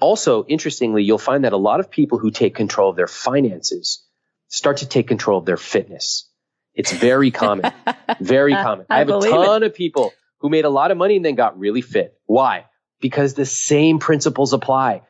Also, 0.00 0.44
interestingly, 0.44 1.02
you'll 1.02 1.18
find 1.18 1.44
that 1.44 1.52
a 1.52 1.58
lot 1.58 1.80
of 1.80 1.90
people 1.90 2.18
who 2.18 2.30
take 2.30 2.54
control 2.54 2.88
of 2.88 2.96
their 2.96 3.06
finances 3.06 4.02
start 4.50 4.78
to 4.78 4.86
take 4.86 5.08
control 5.08 5.38
of 5.38 5.46
their 5.46 5.56
fitness. 5.56 6.28
It's 6.74 6.92
very 6.92 7.30
common. 7.30 7.72
very 8.20 8.52
common. 8.52 8.86
I, 8.90 8.96
I 8.96 8.98
have 8.98 9.08
a 9.08 9.20
ton 9.20 9.62
it. 9.62 9.66
of 9.66 9.74
people 9.74 10.12
who 10.38 10.50
made 10.50 10.64
a 10.64 10.70
lot 10.70 10.90
of 10.90 10.98
money 10.98 11.16
and 11.16 11.24
then 11.24 11.36
got 11.36 11.58
really 11.58 11.80
fit. 11.80 12.14
Why? 12.26 12.66
Because 13.00 13.34
the 13.34 13.46
same 13.46 13.98
principles 13.98 14.52
apply. 14.52 15.02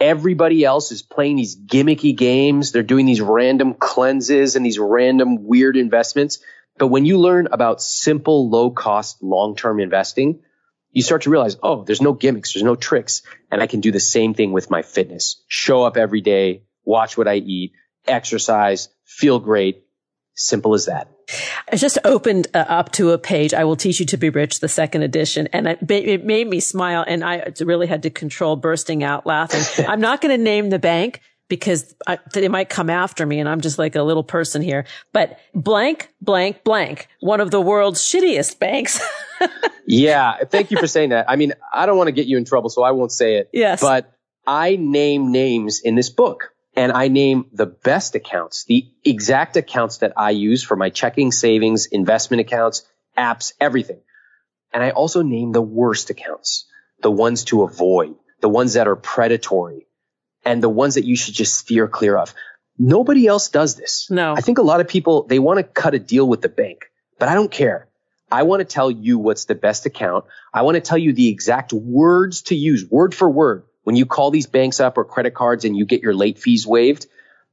Everybody 0.00 0.64
else 0.64 0.92
is 0.92 1.02
playing 1.02 1.36
these 1.36 1.56
gimmicky 1.56 2.16
games. 2.16 2.72
They're 2.72 2.82
doing 2.82 3.06
these 3.06 3.20
random 3.20 3.74
cleanses 3.74 4.56
and 4.56 4.64
these 4.64 4.78
random 4.78 5.44
weird 5.44 5.76
investments. 5.76 6.38
But 6.78 6.86
when 6.88 7.04
you 7.04 7.18
learn 7.18 7.48
about 7.50 7.82
simple, 7.82 8.48
low 8.48 8.70
cost, 8.70 9.22
long 9.22 9.56
term 9.56 9.80
investing, 9.80 10.40
you 10.92 11.02
start 11.02 11.22
to 11.22 11.30
realize, 11.30 11.56
oh, 11.62 11.84
there's 11.84 12.00
no 12.00 12.12
gimmicks, 12.12 12.54
there's 12.54 12.62
no 12.62 12.76
tricks. 12.76 13.22
And 13.50 13.60
I 13.60 13.66
can 13.66 13.80
do 13.80 13.90
the 13.90 14.00
same 14.00 14.34
thing 14.34 14.52
with 14.52 14.70
my 14.70 14.82
fitness. 14.82 15.42
Show 15.48 15.82
up 15.82 15.96
every 15.96 16.20
day, 16.20 16.62
watch 16.84 17.18
what 17.18 17.28
I 17.28 17.36
eat, 17.36 17.72
exercise, 18.06 18.88
feel 19.04 19.38
great. 19.38 19.84
Simple 20.34 20.74
as 20.74 20.86
that. 20.86 21.08
I 21.70 21.76
just 21.76 21.98
opened 22.04 22.46
uh, 22.54 22.58
up 22.58 22.92
to 22.92 23.10
a 23.10 23.18
page. 23.18 23.52
I 23.52 23.64
will 23.64 23.76
teach 23.76 24.00
you 24.00 24.06
to 24.06 24.16
be 24.16 24.30
rich, 24.30 24.60
the 24.60 24.68
second 24.68 25.02
edition, 25.02 25.48
and 25.52 25.66
it, 25.66 25.90
it 25.90 26.24
made 26.24 26.48
me 26.48 26.60
smile. 26.60 27.04
And 27.06 27.24
I 27.24 27.52
really 27.60 27.86
had 27.86 28.04
to 28.04 28.10
control 28.10 28.56
bursting 28.56 29.02
out 29.02 29.26
laughing. 29.26 29.86
I'm 29.88 30.00
not 30.00 30.20
going 30.20 30.36
to 30.36 30.42
name 30.42 30.70
the 30.70 30.78
bank 30.78 31.20
because 31.48 31.94
I, 32.06 32.18
they 32.32 32.48
might 32.48 32.68
come 32.68 32.90
after 32.90 33.24
me 33.26 33.40
and 33.40 33.48
I'm 33.48 33.60
just 33.60 33.78
like 33.78 33.96
a 33.96 34.02
little 34.02 34.22
person 34.22 34.62
here. 34.62 34.84
But 35.12 35.38
blank, 35.54 36.10
blank, 36.20 36.62
blank, 36.62 37.08
one 37.20 37.40
of 37.40 37.50
the 37.50 37.60
world's 37.60 38.00
shittiest 38.00 38.58
banks. 38.58 39.00
yeah. 39.86 40.44
Thank 40.44 40.70
you 40.70 40.78
for 40.78 40.86
saying 40.86 41.10
that. 41.10 41.26
I 41.28 41.36
mean, 41.36 41.54
I 41.72 41.86
don't 41.86 41.96
want 41.96 42.08
to 42.08 42.12
get 42.12 42.26
you 42.26 42.36
in 42.36 42.44
trouble, 42.44 42.70
so 42.70 42.82
I 42.82 42.92
won't 42.92 43.12
say 43.12 43.36
it. 43.36 43.50
Yes. 43.52 43.80
But 43.80 44.12
I 44.46 44.76
name 44.76 45.32
names 45.32 45.80
in 45.80 45.94
this 45.94 46.10
book 46.10 46.52
and 46.78 46.92
I 46.92 47.08
name 47.08 47.46
the 47.52 47.66
best 47.66 48.14
accounts, 48.14 48.64
the 48.64 48.88
exact 49.04 49.56
accounts 49.56 49.98
that 49.98 50.12
I 50.16 50.30
use 50.30 50.62
for 50.62 50.76
my 50.76 50.90
checking, 50.90 51.32
savings, 51.32 51.86
investment 51.86 52.40
accounts, 52.40 52.86
apps, 53.16 53.52
everything. 53.60 53.98
And 54.72 54.84
I 54.84 54.90
also 54.90 55.22
name 55.22 55.50
the 55.50 55.60
worst 55.60 56.10
accounts, 56.10 56.68
the 57.02 57.10
ones 57.10 57.42
to 57.46 57.64
avoid, 57.64 58.14
the 58.40 58.48
ones 58.48 58.74
that 58.74 58.86
are 58.86 58.94
predatory, 58.94 59.88
and 60.44 60.62
the 60.62 60.68
ones 60.68 60.94
that 60.94 61.04
you 61.04 61.16
should 61.16 61.34
just 61.34 61.58
steer 61.58 61.88
clear 61.88 62.16
of. 62.16 62.32
Nobody 62.78 63.26
else 63.26 63.48
does 63.48 63.74
this. 63.74 64.08
No. 64.08 64.34
I 64.36 64.40
think 64.40 64.58
a 64.58 64.62
lot 64.62 64.80
of 64.80 64.86
people, 64.86 65.24
they 65.24 65.40
want 65.40 65.58
to 65.58 65.64
cut 65.64 65.94
a 65.94 65.98
deal 65.98 66.28
with 66.28 66.42
the 66.42 66.48
bank, 66.48 66.84
but 67.18 67.28
I 67.28 67.34
don't 67.34 67.50
care. 67.50 67.88
I 68.30 68.44
want 68.44 68.60
to 68.60 68.64
tell 68.64 68.88
you 68.88 69.18
what's 69.18 69.46
the 69.46 69.56
best 69.56 69.84
account. 69.84 70.26
I 70.54 70.62
want 70.62 70.76
to 70.76 70.80
tell 70.80 70.98
you 70.98 71.12
the 71.12 71.28
exact 71.28 71.72
words 71.72 72.42
to 72.42 72.54
use, 72.54 72.88
word 72.88 73.16
for 73.16 73.28
word. 73.28 73.64
When 73.88 73.96
you 73.96 74.04
call 74.04 74.30
these 74.30 74.46
banks 74.46 74.80
up 74.80 74.98
or 74.98 75.04
credit 75.06 75.32
cards 75.32 75.64
and 75.64 75.74
you 75.74 75.86
get 75.86 76.02
your 76.02 76.12
late 76.12 76.38
fees 76.38 76.66
waived, 76.66 77.06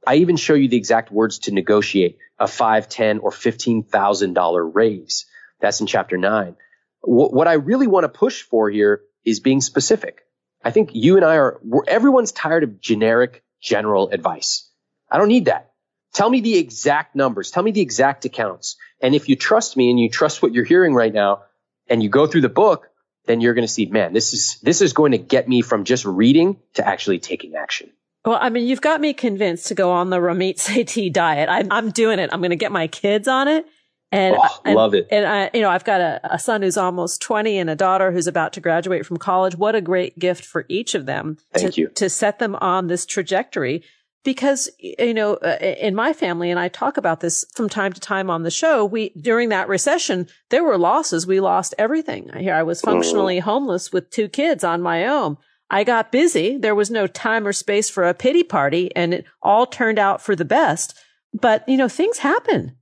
I 0.06 0.16
even 0.16 0.36
show 0.36 0.52
you 0.52 0.68
the 0.68 0.76
exact 0.76 1.10
words 1.10 1.38
to 1.38 1.50
negotiate 1.50 2.18
a 2.38 2.46
five, 2.46 2.90
ten, 2.90 3.20
or 3.20 3.32
fifteen 3.32 3.82
thousand 3.82 4.34
dollar 4.34 4.62
raise. 4.62 5.24
That's 5.62 5.80
in 5.80 5.86
chapter 5.86 6.18
nine. 6.18 6.56
what 7.00 7.48
I 7.48 7.54
really 7.54 7.86
want 7.86 8.04
to 8.04 8.10
push 8.10 8.42
for 8.42 8.68
here 8.68 9.00
is 9.24 9.40
being 9.40 9.62
specific. 9.62 10.26
I 10.62 10.72
think 10.72 10.90
you 10.92 11.16
and 11.16 11.24
I 11.24 11.36
are, 11.36 11.58
everyone's 11.88 12.32
tired 12.32 12.64
of 12.64 12.82
generic 12.82 13.42
general 13.62 14.10
advice. 14.10 14.70
I 15.10 15.16
don't 15.16 15.28
need 15.28 15.46
that. 15.46 15.70
Tell 16.12 16.28
me 16.28 16.42
the 16.42 16.58
exact 16.58 17.16
numbers. 17.16 17.50
Tell 17.50 17.62
me 17.62 17.70
the 17.70 17.80
exact 17.80 18.26
accounts. 18.26 18.76
And 19.00 19.14
if 19.14 19.30
you 19.30 19.36
trust 19.36 19.74
me 19.74 19.88
and 19.88 19.98
you 19.98 20.10
trust 20.10 20.42
what 20.42 20.52
you're 20.52 20.66
hearing 20.66 20.92
right 20.92 21.14
now 21.14 21.44
and 21.88 22.02
you 22.02 22.10
go 22.10 22.26
through 22.26 22.42
the 22.42 22.50
book, 22.50 22.90
then 23.26 23.40
you're 23.40 23.54
going 23.54 23.66
to 23.66 23.72
see, 23.72 23.86
man, 23.86 24.12
this 24.12 24.32
is, 24.32 24.58
this 24.62 24.80
is 24.80 24.92
going 24.92 25.12
to 25.12 25.18
get 25.18 25.48
me 25.48 25.62
from 25.62 25.84
just 25.84 26.04
reading 26.04 26.58
to 26.74 26.86
actually 26.86 27.18
taking 27.18 27.54
action. 27.54 27.90
Well, 28.24 28.38
I 28.40 28.50
mean, 28.50 28.66
you've 28.66 28.80
got 28.80 29.00
me 29.00 29.12
convinced 29.12 29.68
to 29.68 29.74
go 29.74 29.92
on 29.92 30.10
the 30.10 30.18
Ramit 30.18 30.56
Sethi 30.56 31.12
diet. 31.12 31.48
I, 31.48 31.64
I'm 31.70 31.90
doing 31.90 32.18
it. 32.18 32.30
I'm 32.32 32.40
going 32.40 32.50
to 32.50 32.56
get 32.56 32.72
my 32.72 32.88
kids 32.88 33.28
on 33.28 33.46
it 33.48 33.66
And, 34.12 34.36
oh, 34.38 34.60
and 34.64 34.74
love 34.74 34.94
it. 34.94 35.08
And 35.10 35.26
I, 35.26 35.50
you 35.52 35.60
know, 35.60 35.70
I've 35.70 35.84
got 35.84 36.00
a, 36.00 36.20
a, 36.34 36.38
son 36.38 36.62
who's 36.62 36.76
almost 36.76 37.20
20 37.22 37.58
and 37.58 37.68
a 37.68 37.74
daughter 37.74 38.12
who's 38.12 38.28
about 38.28 38.52
to 38.52 38.60
graduate 38.60 39.04
from 39.04 39.16
college. 39.16 39.56
What 39.56 39.74
a 39.74 39.80
great 39.80 40.18
gift 40.18 40.44
for 40.44 40.64
each 40.68 40.94
of 40.94 41.06
them 41.06 41.38
Thank 41.52 41.74
to, 41.74 41.80
you. 41.80 41.88
to 41.88 42.08
set 42.08 42.38
them 42.38 42.54
on 42.56 42.86
this 42.86 43.04
trajectory. 43.04 43.82
Because, 44.26 44.68
you 44.80 45.14
know, 45.14 45.34
uh, 45.34 45.56
in 45.60 45.94
my 45.94 46.12
family, 46.12 46.50
and 46.50 46.58
I 46.58 46.66
talk 46.66 46.96
about 46.96 47.20
this 47.20 47.44
from 47.54 47.68
time 47.68 47.92
to 47.92 48.00
time 48.00 48.28
on 48.28 48.42
the 48.42 48.50
show, 48.50 48.84
we, 48.84 49.10
during 49.10 49.50
that 49.50 49.68
recession, 49.68 50.26
there 50.50 50.64
were 50.64 50.76
losses. 50.76 51.28
We 51.28 51.38
lost 51.38 51.76
everything. 51.78 52.28
Here 52.36 52.52
I 52.52 52.64
was 52.64 52.80
functionally 52.80 53.38
homeless 53.38 53.92
with 53.92 54.10
two 54.10 54.28
kids 54.28 54.64
on 54.64 54.82
my 54.82 55.06
own. 55.06 55.36
I 55.70 55.84
got 55.84 56.10
busy. 56.10 56.56
There 56.56 56.74
was 56.74 56.90
no 56.90 57.06
time 57.06 57.46
or 57.46 57.52
space 57.52 57.88
for 57.88 58.02
a 58.02 58.14
pity 58.14 58.42
party 58.42 58.90
and 58.96 59.14
it 59.14 59.26
all 59.40 59.64
turned 59.64 60.00
out 60.00 60.20
for 60.20 60.34
the 60.34 60.44
best. 60.44 60.98
But, 61.32 61.68
you 61.68 61.76
know, 61.76 61.88
things 61.88 62.18
happen. 62.18 62.76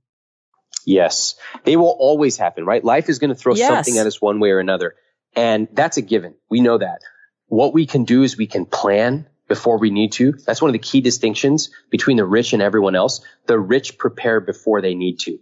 Yes. 0.83 1.35
They 1.63 1.77
will 1.77 1.95
always 1.99 2.37
happen, 2.37 2.65
right? 2.65 2.83
Life 2.83 3.07
is 3.07 3.19
going 3.19 3.29
to 3.29 3.35
throw 3.35 3.53
Yes. 3.53 3.67
something 3.69 3.99
at 3.99 4.07
us 4.07 4.19
one 4.19 4.39
way 4.39 4.49
or 4.49 4.59
another. 4.59 4.95
And 5.35 5.67
that's 5.73 5.97
a 5.97 6.01
given. 6.01 6.33
We 6.49 6.61
know 6.61 6.79
that. 6.79 7.01
What 7.47 7.75
we 7.75 7.85
can 7.85 8.03
do 8.03 8.23
is 8.23 8.35
we 8.35 8.47
can 8.47 8.65
plan 8.65 9.27
before 9.47 9.77
we 9.77 9.91
need 9.91 10.13
to. 10.13 10.33
That's 10.45 10.61
one 10.61 10.69
of 10.69 10.73
the 10.73 10.79
key 10.79 11.01
distinctions 11.01 11.69
between 11.89 12.17
the 12.17 12.25
rich 12.25 12.53
and 12.53 12.61
everyone 12.61 12.95
else. 12.95 13.21
The 13.45 13.59
rich 13.59 13.97
prepare 13.97 14.39
before 14.39 14.81
they 14.81 14.95
need 14.95 15.19
to. 15.19 15.39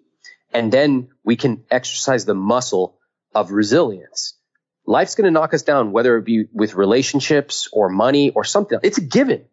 And 0.53 0.71
then 0.71 1.09
we 1.23 1.35
can 1.35 1.63
exercise 1.71 2.25
the 2.25 2.35
muscle 2.35 2.97
of 3.33 3.51
resilience. 3.51 4.37
Life's 4.85 5.15
going 5.15 5.25
to 5.25 5.31
knock 5.31 5.53
us 5.53 5.63
down, 5.63 5.91
whether 5.91 6.17
it 6.17 6.25
be 6.25 6.45
with 6.53 6.75
relationships 6.75 7.69
or 7.71 7.89
money 7.89 8.31
or 8.31 8.43
something. 8.43 8.79
It's 8.83 8.97
a 8.97 9.01
given. 9.01 9.45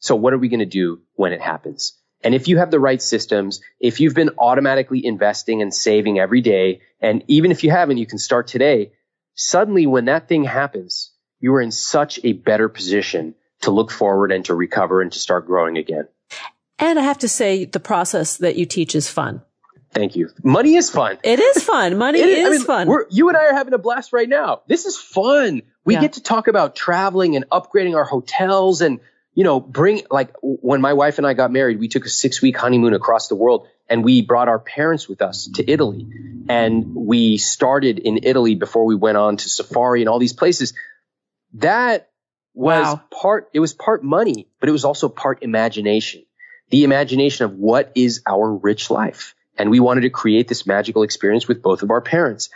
So 0.00 0.16
what 0.16 0.34
are 0.34 0.38
we 0.38 0.48
going 0.48 0.60
to 0.60 0.66
do 0.66 1.00
when 1.14 1.32
it 1.32 1.40
happens? 1.40 1.98
And 2.22 2.34
if 2.34 2.48
you 2.48 2.58
have 2.58 2.70
the 2.70 2.80
right 2.80 3.00
systems, 3.00 3.60
if 3.78 4.00
you've 4.00 4.14
been 4.14 4.30
automatically 4.38 5.04
investing 5.04 5.62
and 5.62 5.72
saving 5.72 6.18
every 6.18 6.40
day, 6.40 6.80
and 7.00 7.22
even 7.28 7.50
if 7.50 7.62
you 7.62 7.70
haven't, 7.70 7.98
you 7.98 8.06
can 8.06 8.18
start 8.18 8.48
today. 8.48 8.92
Suddenly 9.34 9.86
when 9.86 10.06
that 10.06 10.28
thing 10.28 10.44
happens, 10.44 11.12
you 11.38 11.54
are 11.54 11.60
in 11.60 11.70
such 11.70 12.18
a 12.24 12.32
better 12.32 12.68
position 12.68 13.34
to 13.64 13.70
look 13.70 13.90
forward 13.90 14.32
and 14.32 14.44
to 14.46 14.54
recover 14.54 15.02
and 15.02 15.12
to 15.12 15.18
start 15.18 15.46
growing 15.46 15.76
again. 15.76 16.08
And 16.78 16.98
I 16.98 17.02
have 17.02 17.18
to 17.18 17.28
say, 17.28 17.64
the 17.66 17.80
process 17.80 18.38
that 18.38 18.56
you 18.56 18.66
teach 18.66 18.94
is 18.94 19.08
fun. 19.08 19.42
Thank 19.92 20.16
you. 20.16 20.30
Money 20.42 20.74
is 20.74 20.90
fun. 20.90 21.18
It 21.22 21.38
is 21.38 21.62
fun. 21.62 21.96
Money 21.98 22.18
It 22.22 22.28
is, 22.28 22.46
I 22.46 22.50
mean, 22.50 22.62
fun. 22.62 22.88
We're, 22.88 23.06
you 23.10 23.28
and 23.28 23.36
I 23.36 23.46
are 23.46 23.54
having 23.54 23.74
a 23.74 23.78
blast 23.78 24.12
right 24.12 24.28
now. 24.28 24.62
This 24.66 24.86
is 24.86 24.96
fun. 24.96 25.62
We 25.84 25.94
Yeah. 25.94 26.00
get 26.00 26.14
to 26.14 26.22
talk 26.22 26.48
about 26.48 26.74
traveling 26.74 27.36
and 27.36 27.48
upgrading 27.50 27.94
our 27.94 28.04
hotels 28.04 28.80
and, 28.80 28.98
you 29.34 29.44
know, 29.44 29.60
bring 29.60 30.02
like 30.10 30.30
when 30.42 30.80
my 30.80 30.94
wife 30.94 31.18
and 31.18 31.26
I 31.26 31.34
got 31.34 31.52
married, 31.52 31.78
we 31.78 31.86
took 31.88 32.06
a 32.06 32.08
six 32.08 32.42
week 32.42 32.56
honeymoon 32.56 32.92
across 32.94 33.28
the 33.28 33.36
world 33.36 33.68
and 33.88 34.02
we 34.02 34.22
brought 34.22 34.48
our 34.48 34.58
parents 34.58 35.08
with 35.08 35.22
us 35.22 35.48
to 35.54 35.70
Italy. 35.70 36.08
And 36.48 36.94
we 36.96 37.36
started 37.38 38.00
in 38.00 38.20
Italy 38.24 38.56
before 38.56 38.84
we 38.84 38.96
went 38.96 39.16
on 39.16 39.36
to 39.36 39.48
safari 39.48 40.00
and 40.02 40.08
all 40.08 40.18
these 40.18 40.32
places. 40.32 40.74
That 41.54 42.08
was 42.54 42.86
Wow. 42.86 43.02
part, 43.10 43.50
it 43.52 43.60
was 43.60 43.74
part 43.74 44.02
money, 44.02 44.48
but 44.60 44.68
it 44.68 44.72
was 44.72 44.84
also 44.84 45.08
part 45.08 45.42
imagination. 45.42 46.24
The 46.70 46.84
imagination 46.84 47.44
of 47.44 47.54
what 47.54 47.92
is 47.94 48.22
our 48.26 48.54
rich 48.54 48.90
life. 48.90 49.34
And 49.58 49.70
we 49.70 49.80
wanted 49.80 50.02
to 50.02 50.10
create 50.10 50.48
this 50.48 50.66
magical 50.66 51.02
experience 51.02 51.46
with 51.46 51.62
both 51.62 51.82
of 51.82 51.90
our 51.90 52.00
parents. 52.00 52.50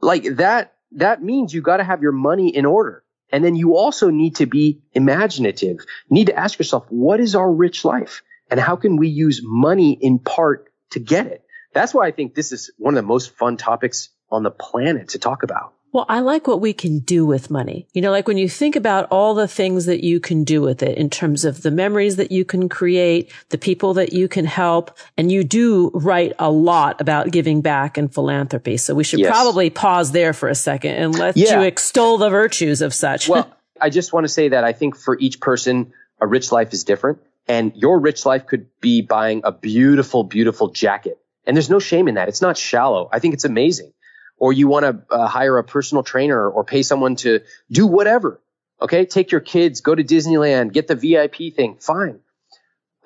Like 0.00 0.24
that, 0.36 0.74
that 0.92 1.22
means 1.22 1.52
you 1.54 1.62
got 1.62 1.78
to 1.78 1.84
have 1.84 2.02
your 2.02 2.12
money 2.12 2.54
in 2.54 2.66
order. 2.66 3.04
And 3.32 3.44
then 3.44 3.54
you 3.54 3.76
also 3.76 4.10
need 4.10 4.36
to 4.36 4.46
be 4.46 4.82
imaginative. 4.92 5.78
You 6.08 6.14
need 6.14 6.26
to 6.26 6.38
ask 6.38 6.58
yourself, 6.58 6.86
what 6.88 7.20
is 7.20 7.34
our 7.34 7.50
rich 7.50 7.84
life? 7.84 8.22
And 8.50 8.58
how 8.58 8.76
can 8.76 8.96
we 8.96 9.08
use 9.08 9.40
money 9.44 9.92
in 9.92 10.18
part 10.18 10.72
to 10.90 10.98
get 11.00 11.26
it? 11.26 11.44
That's 11.72 11.94
why 11.94 12.06
I 12.06 12.10
think 12.10 12.34
this 12.34 12.50
is 12.50 12.72
one 12.78 12.94
of 12.94 12.96
the 12.96 13.06
most 13.06 13.36
fun 13.36 13.56
topics 13.56 14.08
on 14.30 14.42
the 14.42 14.50
planet 14.50 15.10
to 15.10 15.18
talk 15.18 15.44
about. 15.44 15.74
Well, 15.92 16.06
I 16.08 16.20
like 16.20 16.46
what 16.46 16.60
we 16.60 16.72
can 16.72 17.00
do 17.00 17.26
with 17.26 17.50
money. 17.50 17.88
You 17.94 18.00
know, 18.02 18.12
like 18.12 18.28
when 18.28 18.38
you 18.38 18.48
think 18.48 18.76
about 18.76 19.08
all 19.10 19.34
the 19.34 19.48
things 19.48 19.86
that 19.86 20.04
you 20.04 20.20
can 20.20 20.44
do 20.44 20.60
with 20.60 20.82
it 20.84 20.96
in 20.96 21.10
terms 21.10 21.44
of 21.44 21.62
the 21.62 21.70
memories 21.72 22.16
that 22.16 22.30
you 22.30 22.44
can 22.44 22.68
create, 22.68 23.32
the 23.48 23.58
people 23.58 23.94
that 23.94 24.12
you 24.12 24.28
can 24.28 24.44
help, 24.44 24.96
and 25.18 25.32
you 25.32 25.42
do 25.42 25.90
write 25.92 26.32
a 26.38 26.50
lot 26.50 27.00
about 27.00 27.32
giving 27.32 27.60
back 27.60 27.98
and 27.98 28.12
philanthropy. 28.14 28.76
So 28.76 28.94
we 28.94 29.02
should 29.02 29.18
Yes. 29.18 29.30
probably 29.30 29.68
pause 29.70 30.12
there 30.12 30.32
for 30.32 30.48
a 30.48 30.54
second 30.54 30.94
and 30.94 31.18
let 31.18 31.36
Yeah. 31.36 31.60
you 31.60 31.66
extol 31.66 32.18
the 32.18 32.30
virtues 32.30 32.82
of 32.82 32.94
such. 32.94 33.28
Well, 33.28 33.50
I 33.80 33.90
just 33.90 34.12
want 34.12 34.24
to 34.24 34.28
say 34.28 34.50
that 34.50 34.62
I 34.62 34.72
think 34.72 34.96
for 34.96 35.18
each 35.18 35.40
person, 35.40 35.92
a 36.20 36.26
rich 36.26 36.52
life 36.52 36.72
is 36.72 36.84
different. 36.84 37.18
And 37.48 37.72
your 37.74 37.98
rich 37.98 38.24
life 38.24 38.46
could 38.46 38.66
be 38.80 39.00
buying 39.02 39.40
a 39.42 39.50
beautiful, 39.50 40.22
beautiful 40.22 40.68
jacket. 40.68 41.18
And 41.46 41.56
there's 41.56 41.70
no 41.70 41.80
shame 41.80 42.06
in 42.06 42.14
that. 42.14 42.28
It's 42.28 42.42
not 42.42 42.56
shallow. 42.56 43.08
I 43.12 43.18
think 43.18 43.34
it's 43.34 43.44
amazing. 43.46 43.92
Or 44.40 44.52
you 44.52 44.66
want 44.66 44.84
to 44.86 45.14
uh, 45.14 45.28
hire 45.28 45.58
a 45.58 45.62
personal 45.64 46.02
trainer 46.02 46.48
or 46.50 46.64
pay 46.64 46.82
someone 46.82 47.14
to 47.16 47.40
do 47.70 47.86
whatever. 47.86 48.40
Okay. 48.82 49.04
Take 49.06 49.30
your 49.30 49.42
kids, 49.42 49.82
go 49.82 49.94
to 49.94 50.02
Disneyland, 50.02 50.72
get 50.72 50.88
the 50.88 50.96
VIP 50.96 51.54
thing. 51.54 51.76
Fine. 51.78 52.20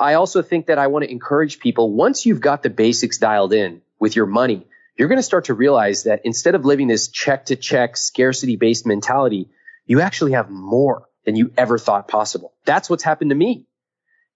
I 0.00 0.14
also 0.14 0.40
think 0.42 0.66
that 0.66 0.78
I 0.78 0.86
want 0.86 1.04
to 1.04 1.10
encourage 1.10 1.58
people 1.60 1.92
once 1.92 2.24
you've 2.24 2.40
got 2.40 2.62
the 2.62 2.70
basics 2.70 3.18
dialed 3.18 3.52
in 3.52 3.82
with 4.00 4.16
your 4.16 4.26
money, 4.26 4.66
you're 4.96 5.08
going 5.08 5.18
to 5.18 5.22
start 5.24 5.46
to 5.46 5.54
realize 5.54 6.04
that 6.04 6.20
instead 6.24 6.54
of 6.54 6.64
living 6.64 6.88
this 6.88 7.08
check 7.08 7.46
to 7.46 7.56
check 7.56 7.96
scarcity 7.96 8.56
based 8.56 8.86
mentality, 8.86 9.50
you 9.86 10.00
actually 10.00 10.32
have 10.32 10.50
more 10.50 11.08
than 11.24 11.36
you 11.36 11.50
ever 11.56 11.78
thought 11.78 12.06
possible. 12.08 12.52
That's 12.64 12.88
what's 12.88 13.02
happened 13.02 13.30
to 13.30 13.36
me. 13.36 13.66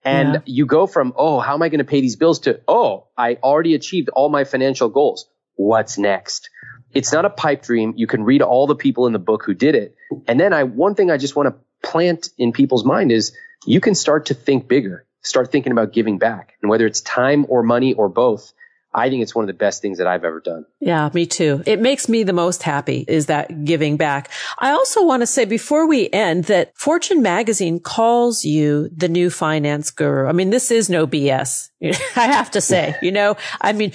And 0.05 0.35
Yeah. 0.35 0.41
you 0.47 0.67
go 0.67 0.87
from, 0.87 1.13
oh, 1.17 1.39
how 1.41 1.55
am 1.55 1.63
I 1.63 1.69
going 1.69 1.79
to 1.79 1.85
pay 1.85 2.01
these 2.01 2.17
bills 2.17 2.41
to, 2.41 2.61
oh, 2.67 3.07
I 3.17 3.35
already 3.43 3.75
achieved 3.75 4.09
all 4.11 4.29
my 4.29 4.45
financial 4.45 4.89
goals. 4.89 5.29
What's 5.57 5.99
next? 5.99 6.51
It's 6.95 7.13
not 7.13 7.25
a 7.25 7.31
pipe 7.31 7.63
dream. 7.63 7.95
You 7.97 8.07
can 8.07 8.25
read 8.25 8.43
all 8.43 8.67
the 8.67 8.77
people 8.77 9.07
in 9.07 9.13
the 9.13 9.19
book 9.19 9.43
who 9.45 9.55
did 9.55 9.75
it. 9.75 9.95
And 10.27 10.41
then 10.41 10.53
I, 10.53 10.65
one 10.65 10.95
thing 10.95 11.11
I 11.11 11.17
just 11.17 11.37
want 11.37 11.49
to 11.49 11.89
plant 11.89 12.31
in 12.39 12.53
people's 12.53 12.85
mind 12.85 13.13
is 13.13 13.37
you 13.67 13.81
can 13.81 13.95
start 13.95 14.27
to 14.27 14.35
think 14.35 14.69
bigger, 14.69 15.05
start 15.23 15.53
thinking 15.53 15.73
about 15.73 15.93
giving 15.93 16.19
back. 16.19 16.55
And 16.63 16.71
whether 16.71 16.87
it's 16.87 17.01
time 17.01 17.47
or 17.49 17.63
money 17.63 17.95
or 17.95 18.09
both, 18.09 18.53
I 18.95 19.11
think 19.11 19.23
it's 19.23 19.35
one 19.35 19.43
of 19.43 19.47
the 19.47 19.55
best 19.55 19.83
things 19.83 19.99
that 19.99 20.07
I've 20.07 20.25
ever 20.25 20.41
done. 20.41 20.65
Yeah, 20.81 21.11
me 21.13 21.27
too. 21.27 21.63
It 21.67 21.79
makes 21.81 22.09
me 22.09 22.23
the 22.23 22.33
most 22.33 22.63
happy 22.63 23.05
is 23.07 23.27
that 23.27 23.65
giving 23.65 23.99
back. 23.99 24.31
I 24.59 24.71
also 24.71 25.05
want 25.05 25.21
to 25.21 25.27
say 25.27 25.45
before 25.45 25.87
we 25.87 26.09
end 26.11 26.45
that 26.45 26.73
Fortune 26.75 27.21
magazine 27.21 27.81
calls 27.81 28.45
you 28.45 28.89
the 28.97 29.09
new 29.09 29.29
finance 29.29 29.91
guru. 29.91 30.27
I 30.27 30.33
mean, 30.33 30.51
this 30.51 30.71
is 30.71 30.89
no 30.89 31.07
BS. 31.07 31.69
I 32.17 32.27
have 32.27 32.51
to 32.53 32.63
say, 32.63 32.97
you 33.03 33.13
know, 33.13 33.37
I 33.61 33.73
mean, 33.75 33.93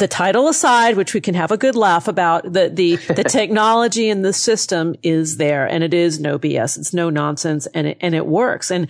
the 0.00 0.08
title 0.08 0.48
aside, 0.48 0.96
which 0.96 1.14
we 1.14 1.20
can 1.20 1.34
have 1.34 1.52
a 1.52 1.56
good 1.56 1.76
laugh 1.76 2.08
about, 2.08 2.42
the, 2.42 2.68
the, 2.68 2.96
the 3.14 3.24
technology 3.28 4.10
and 4.10 4.24
the 4.24 4.32
system 4.32 4.96
is 5.02 5.36
there 5.36 5.66
and 5.66 5.84
it 5.84 5.94
is 5.94 6.18
no 6.18 6.38
BS. 6.38 6.78
It's 6.78 6.92
no 6.92 7.10
nonsense 7.10 7.66
and 7.66 7.86
it, 7.86 7.98
and 8.00 8.14
it 8.14 8.26
works. 8.26 8.70
And 8.70 8.88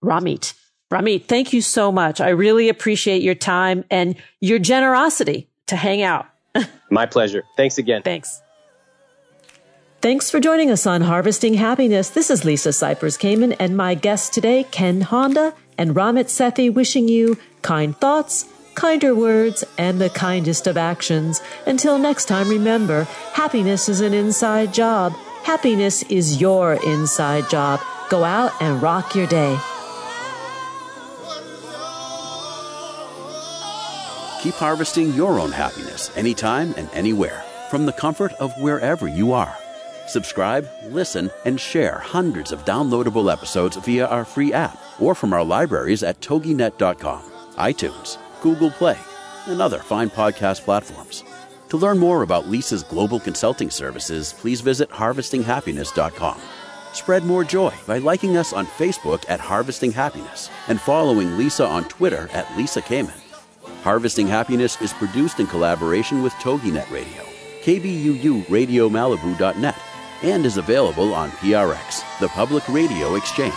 Ramit. 0.02 0.54
Ramit, 0.90 1.26
thank 1.26 1.52
you 1.52 1.60
so 1.60 1.92
much. 1.92 2.20
I 2.20 2.30
really 2.30 2.68
appreciate 2.68 3.22
your 3.22 3.34
time 3.34 3.84
and 3.90 4.16
your 4.40 4.58
generosity 4.58 5.50
to 5.66 5.76
hang 5.76 6.02
out. 6.02 6.26
My 6.90 7.06
pleasure. 7.06 7.44
Thanks 7.56 7.78
again. 7.78 8.02
Thanks. 8.02 8.40
Thanks 10.00 10.30
for 10.30 10.38
joining 10.38 10.70
us 10.70 10.86
on 10.86 11.02
Harvesting 11.02 11.54
Happiness. 11.54 12.10
This 12.10 12.30
is 12.30 12.44
Lisa 12.44 12.68
Cypers 12.68 13.18
Kamen 13.18 13.56
and 13.58 13.76
my 13.76 13.94
guests 13.94 14.28
today, 14.28 14.64
Ken 14.70 15.00
Honda 15.00 15.52
and 15.76 15.90
Ramit 15.90 16.26
Sethi, 16.26 16.72
wishing 16.72 17.08
you 17.08 17.36
kind 17.62 17.96
thoughts, 17.96 18.44
kinder 18.78 19.12
words, 19.12 19.64
and 19.76 20.00
the 20.00 20.08
kindest 20.08 20.68
of 20.68 20.76
actions. 20.76 21.42
Until 21.66 21.98
next 21.98 22.26
time, 22.26 22.48
remember, 22.48 23.04
happiness 23.32 23.88
is 23.88 24.00
an 24.00 24.14
inside 24.14 24.72
job. 24.72 25.12
Happiness 25.42 26.04
is 26.04 26.40
your 26.40 26.74
inside 26.86 27.50
job. 27.50 27.80
Go 28.08 28.22
out 28.22 28.52
and 28.62 28.80
rock 28.80 29.16
your 29.16 29.26
day. 29.26 29.58
Keep 34.42 34.54
harvesting 34.54 35.12
your 35.12 35.40
own 35.40 35.50
happiness 35.50 36.16
anytime 36.16 36.72
and 36.76 36.88
anywhere 36.92 37.44
from 37.70 37.84
the 37.84 37.92
comfort 37.92 38.32
of 38.34 38.52
wherever 38.60 39.08
you 39.08 39.32
are. 39.32 39.56
Subscribe, 40.06 40.68
listen, 40.84 41.32
and 41.44 41.60
share 41.60 41.98
hundreds 41.98 42.52
of 42.52 42.64
downloadable 42.64 43.30
episodes 43.30 43.76
via 43.78 44.06
our 44.06 44.24
free 44.24 44.52
app 44.52 44.78
or 45.00 45.16
from 45.16 45.32
our 45.32 45.44
libraries 45.44 46.04
at 46.04 46.20
toginet.com, 46.20 47.22
iTunes, 47.56 48.18
Google 48.42 48.70
Play, 48.70 48.98
and 49.46 49.60
other 49.60 49.78
fine 49.78 50.10
podcast 50.10 50.62
platforms. 50.62 51.24
To 51.70 51.76
learn 51.76 51.98
more 51.98 52.22
about 52.22 52.48
Lisa's 52.48 52.82
global 52.82 53.20
consulting 53.20 53.70
services, 53.70 54.32
please 54.32 54.60
visit 54.60 54.88
harvestinghappiness.com. 54.90 56.40
Spread 56.92 57.24
more 57.24 57.44
joy 57.44 57.72
by 57.86 57.98
liking 57.98 58.36
us 58.36 58.52
on 58.52 58.66
Facebook 58.66 59.24
at 59.28 59.40
Harvesting 59.40 59.92
Happiness 59.92 60.50
and 60.68 60.80
following 60.80 61.36
Lisa 61.36 61.66
on 61.66 61.84
Twitter 61.84 62.28
at 62.32 62.56
Lisa 62.56 62.80
Kamen. 62.80 63.20
Harvesting 63.82 64.26
Happiness 64.26 64.80
is 64.80 64.92
produced 64.94 65.40
in 65.40 65.46
collaboration 65.46 66.22
with 66.22 66.32
TogiNet 66.34 66.90
Radio, 66.90 67.22
KBUU 67.62 68.48
Radio 68.50 68.88
Malibu.net, 68.88 69.78
and 70.22 70.46
is 70.46 70.56
available 70.56 71.14
on 71.14 71.30
PRX, 71.32 72.02
the 72.18 72.28
Public 72.28 72.66
Radio 72.68 73.14
Exchange. 73.14 73.54